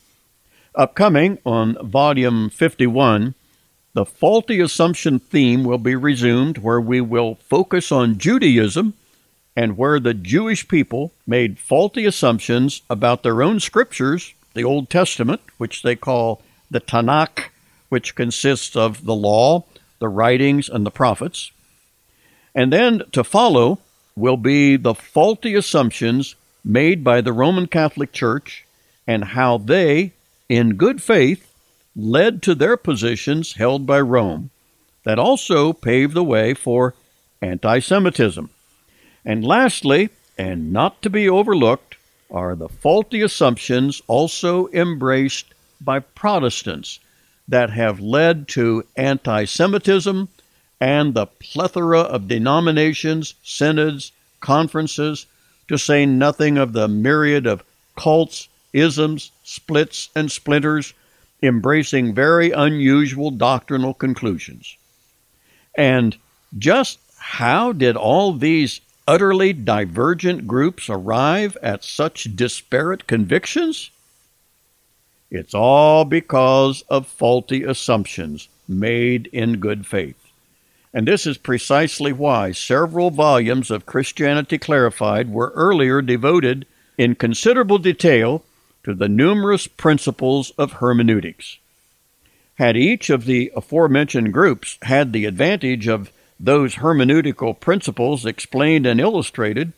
Upcoming 0.74 1.38
on 1.44 1.74
Volume 1.86 2.50
51, 2.50 3.34
the 3.92 4.04
faulty 4.04 4.60
assumption 4.60 5.18
theme 5.18 5.62
will 5.64 5.78
be 5.78 5.94
resumed, 5.94 6.58
where 6.58 6.80
we 6.80 7.00
will 7.00 7.36
focus 7.48 7.92
on 7.92 8.18
Judaism 8.18 8.94
and 9.56 9.78
where 9.78 9.98
the 9.98 10.14
Jewish 10.14 10.68
people 10.68 11.12
made 11.26 11.58
faulty 11.58 12.04
assumptions 12.04 12.82
about 12.90 13.22
their 13.22 13.42
own 13.42 13.58
scriptures, 13.58 14.34
the 14.54 14.62
Old 14.64 14.90
Testament, 14.90 15.40
which 15.56 15.82
they 15.82 15.96
call 15.96 16.42
the 16.70 16.80
Tanakh, 16.80 17.46
which 17.88 18.14
consists 18.14 18.76
of 18.76 19.06
the 19.06 19.14
law, 19.14 19.64
the 19.98 20.08
writings, 20.08 20.68
and 20.68 20.84
the 20.84 20.90
prophets. 20.90 21.50
And 22.54 22.72
then 22.72 23.02
to 23.12 23.24
follow 23.24 23.78
will 24.14 24.36
be 24.36 24.76
the 24.76 24.94
faulty 24.94 25.54
assumptions 25.54 26.36
made 26.64 27.02
by 27.02 27.20
the 27.20 27.32
Roman 27.32 27.66
Catholic 27.66 28.12
Church 28.12 28.66
and 29.06 29.24
how 29.24 29.58
they, 29.58 30.12
in 30.48 30.76
good 30.76 31.02
faith, 31.02 31.52
led 31.94 32.42
to 32.42 32.54
their 32.54 32.76
positions 32.76 33.54
held 33.54 33.86
by 33.86 34.00
Rome 34.00 34.50
that 35.04 35.18
also 35.18 35.72
paved 35.72 36.14
the 36.14 36.24
way 36.24 36.52
for 36.52 36.94
anti 37.40 37.78
Semitism. 37.78 38.50
And 39.26 39.44
lastly, 39.44 40.10
and 40.38 40.72
not 40.72 41.02
to 41.02 41.10
be 41.10 41.28
overlooked, 41.28 41.96
are 42.30 42.54
the 42.54 42.68
faulty 42.68 43.22
assumptions 43.22 44.00
also 44.06 44.68
embraced 44.68 45.46
by 45.80 45.98
Protestants 45.98 47.00
that 47.48 47.70
have 47.70 47.98
led 47.98 48.46
to 48.48 48.84
anti 48.96 49.44
Semitism 49.44 50.28
and 50.80 51.12
the 51.12 51.26
plethora 51.26 52.00
of 52.00 52.28
denominations, 52.28 53.34
synods, 53.42 54.12
conferences, 54.40 55.26
to 55.66 55.76
say 55.76 56.06
nothing 56.06 56.56
of 56.56 56.72
the 56.72 56.86
myriad 56.86 57.46
of 57.46 57.64
cults, 57.96 58.48
isms, 58.72 59.32
splits, 59.42 60.08
and 60.14 60.30
splinters 60.30 60.94
embracing 61.42 62.14
very 62.14 62.52
unusual 62.52 63.32
doctrinal 63.32 63.92
conclusions. 63.92 64.76
And 65.76 66.16
just 66.56 66.98
how 67.18 67.72
did 67.72 67.96
all 67.96 68.32
these 68.32 68.80
utterly 69.06 69.52
divergent 69.52 70.46
groups 70.46 70.88
arrive 70.88 71.56
at 71.62 71.84
such 71.84 72.36
disparate 72.36 73.06
convictions? 73.06 73.90
It's 75.30 75.54
all 75.54 76.04
because 76.04 76.82
of 76.88 77.06
faulty 77.06 77.62
assumptions 77.62 78.48
made 78.68 79.28
in 79.32 79.58
good 79.58 79.86
faith. 79.86 80.16
And 80.94 81.06
this 81.06 81.26
is 81.26 81.36
precisely 81.36 82.12
why 82.12 82.52
several 82.52 83.10
volumes 83.10 83.70
of 83.70 83.86
Christianity 83.86 84.56
Clarified 84.56 85.30
were 85.30 85.52
earlier 85.54 86.00
devoted 86.00 86.66
in 86.96 87.14
considerable 87.14 87.78
detail 87.78 88.44
to 88.84 88.94
the 88.94 89.08
numerous 89.08 89.66
principles 89.66 90.52
of 90.56 90.74
hermeneutics. 90.74 91.58
Had 92.54 92.76
each 92.76 93.10
of 93.10 93.26
the 93.26 93.52
aforementioned 93.54 94.32
groups 94.32 94.78
had 94.82 95.12
the 95.12 95.26
advantage 95.26 95.86
of 95.86 96.10
those 96.38 96.76
hermeneutical 96.76 97.58
principles 97.58 98.26
explained 98.26 98.86
and 98.86 99.00
illustrated, 99.00 99.72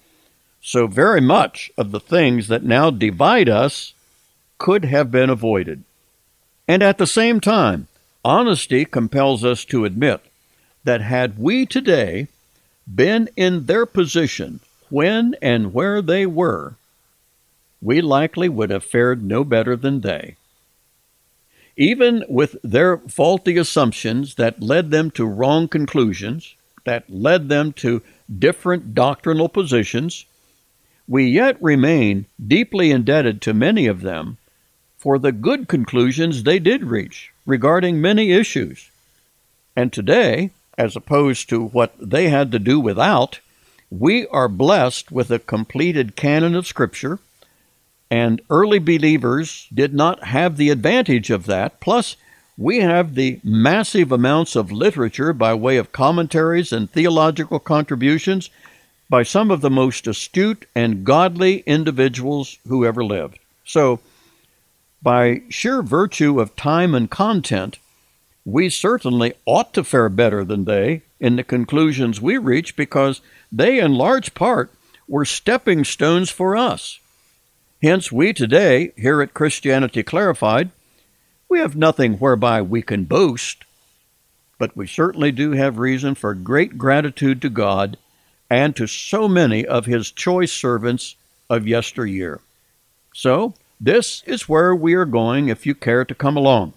so 0.60 0.86
very 0.86 1.20
much 1.20 1.70
of 1.78 1.92
the 1.92 2.00
things 2.00 2.48
that 2.48 2.64
now 2.64 2.90
divide 2.90 3.48
us 3.48 3.94
could 4.58 4.84
have 4.84 5.10
been 5.10 5.30
avoided. 5.30 5.84
And 6.66 6.82
at 6.82 6.98
the 6.98 7.06
same 7.06 7.40
time, 7.40 7.86
honesty 8.24 8.84
compels 8.84 9.44
us 9.44 9.64
to 9.66 9.84
admit 9.84 10.20
that 10.84 11.00
had 11.00 11.38
we 11.38 11.64
today 11.64 12.28
been 12.92 13.28
in 13.36 13.66
their 13.66 13.86
position 13.86 14.60
when 14.90 15.34
and 15.40 15.72
where 15.72 16.02
they 16.02 16.26
were, 16.26 16.74
we 17.80 18.00
likely 18.00 18.48
would 18.48 18.70
have 18.70 18.84
fared 18.84 19.22
no 19.22 19.44
better 19.44 19.76
than 19.76 20.00
they. 20.00 20.36
Even 21.78 22.24
with 22.28 22.56
their 22.64 22.98
faulty 22.98 23.56
assumptions 23.56 24.34
that 24.34 24.60
led 24.60 24.90
them 24.90 25.12
to 25.12 25.24
wrong 25.24 25.68
conclusions, 25.68 26.56
that 26.84 27.08
led 27.08 27.48
them 27.48 27.72
to 27.74 28.02
different 28.36 28.96
doctrinal 28.96 29.48
positions, 29.48 30.24
we 31.06 31.24
yet 31.26 31.56
remain 31.62 32.26
deeply 32.44 32.90
indebted 32.90 33.40
to 33.40 33.54
many 33.54 33.86
of 33.86 34.00
them 34.00 34.38
for 34.98 35.20
the 35.20 35.30
good 35.30 35.68
conclusions 35.68 36.42
they 36.42 36.58
did 36.58 36.82
reach 36.82 37.30
regarding 37.46 38.00
many 38.00 38.32
issues. 38.32 38.90
And 39.76 39.92
today, 39.92 40.50
as 40.76 40.96
opposed 40.96 41.48
to 41.50 41.64
what 41.64 41.94
they 42.00 42.28
had 42.28 42.50
to 42.50 42.58
do 42.58 42.80
without, 42.80 43.38
we 43.88 44.26
are 44.26 44.48
blessed 44.48 45.12
with 45.12 45.30
a 45.30 45.38
completed 45.38 46.16
canon 46.16 46.56
of 46.56 46.66
Scripture 46.66 47.20
and 48.10 48.40
early 48.50 48.78
believers 48.78 49.68
did 49.72 49.92
not 49.92 50.24
have 50.24 50.56
the 50.56 50.70
advantage 50.70 51.30
of 51.30 51.46
that. 51.46 51.80
Plus, 51.80 52.16
we 52.56 52.80
have 52.80 53.14
the 53.14 53.40
massive 53.44 54.10
amounts 54.10 54.56
of 54.56 54.72
literature 54.72 55.32
by 55.32 55.54
way 55.54 55.76
of 55.76 55.92
commentaries 55.92 56.72
and 56.72 56.90
theological 56.90 57.60
contributions 57.60 58.50
by 59.08 59.22
some 59.22 59.50
of 59.50 59.60
the 59.60 59.70
most 59.70 60.06
astute 60.06 60.66
and 60.74 61.04
godly 61.04 61.60
individuals 61.60 62.58
who 62.66 62.84
ever 62.84 63.04
lived. 63.04 63.38
So, 63.64 64.00
by 65.02 65.42
sheer 65.48 65.82
virtue 65.82 66.40
of 66.40 66.56
time 66.56 66.94
and 66.94 67.10
content, 67.10 67.78
we 68.44 68.68
certainly 68.68 69.34
ought 69.44 69.72
to 69.74 69.84
fare 69.84 70.08
better 70.08 70.42
than 70.42 70.64
they 70.64 71.02
in 71.20 71.36
the 71.36 71.44
conclusions 71.44 72.20
we 72.20 72.38
reach 72.38 72.76
because 72.76 73.20
they, 73.52 73.78
in 73.78 73.94
large 73.94 74.34
part, 74.34 74.72
were 75.06 75.24
stepping 75.24 75.84
stones 75.84 76.30
for 76.30 76.56
us. 76.56 76.98
Hence, 77.80 78.10
we 78.10 78.32
today, 78.32 78.90
here 78.96 79.22
at 79.22 79.34
Christianity 79.34 80.02
Clarified, 80.02 80.70
we 81.48 81.60
have 81.60 81.76
nothing 81.76 82.14
whereby 82.14 82.60
we 82.60 82.82
can 82.82 83.04
boast, 83.04 83.64
but 84.58 84.76
we 84.76 84.88
certainly 84.88 85.30
do 85.30 85.52
have 85.52 85.78
reason 85.78 86.16
for 86.16 86.34
great 86.34 86.76
gratitude 86.76 87.40
to 87.42 87.48
God 87.48 87.96
and 88.50 88.74
to 88.74 88.88
so 88.88 89.28
many 89.28 89.64
of 89.64 89.86
His 89.86 90.10
choice 90.10 90.50
servants 90.50 91.14
of 91.48 91.68
yesteryear. 91.68 92.40
So, 93.14 93.54
this 93.80 94.24
is 94.26 94.48
where 94.48 94.74
we 94.74 94.94
are 94.94 95.04
going 95.04 95.48
if 95.48 95.64
you 95.64 95.76
care 95.76 96.04
to 96.04 96.16
come 96.16 96.36
along. 96.36 96.72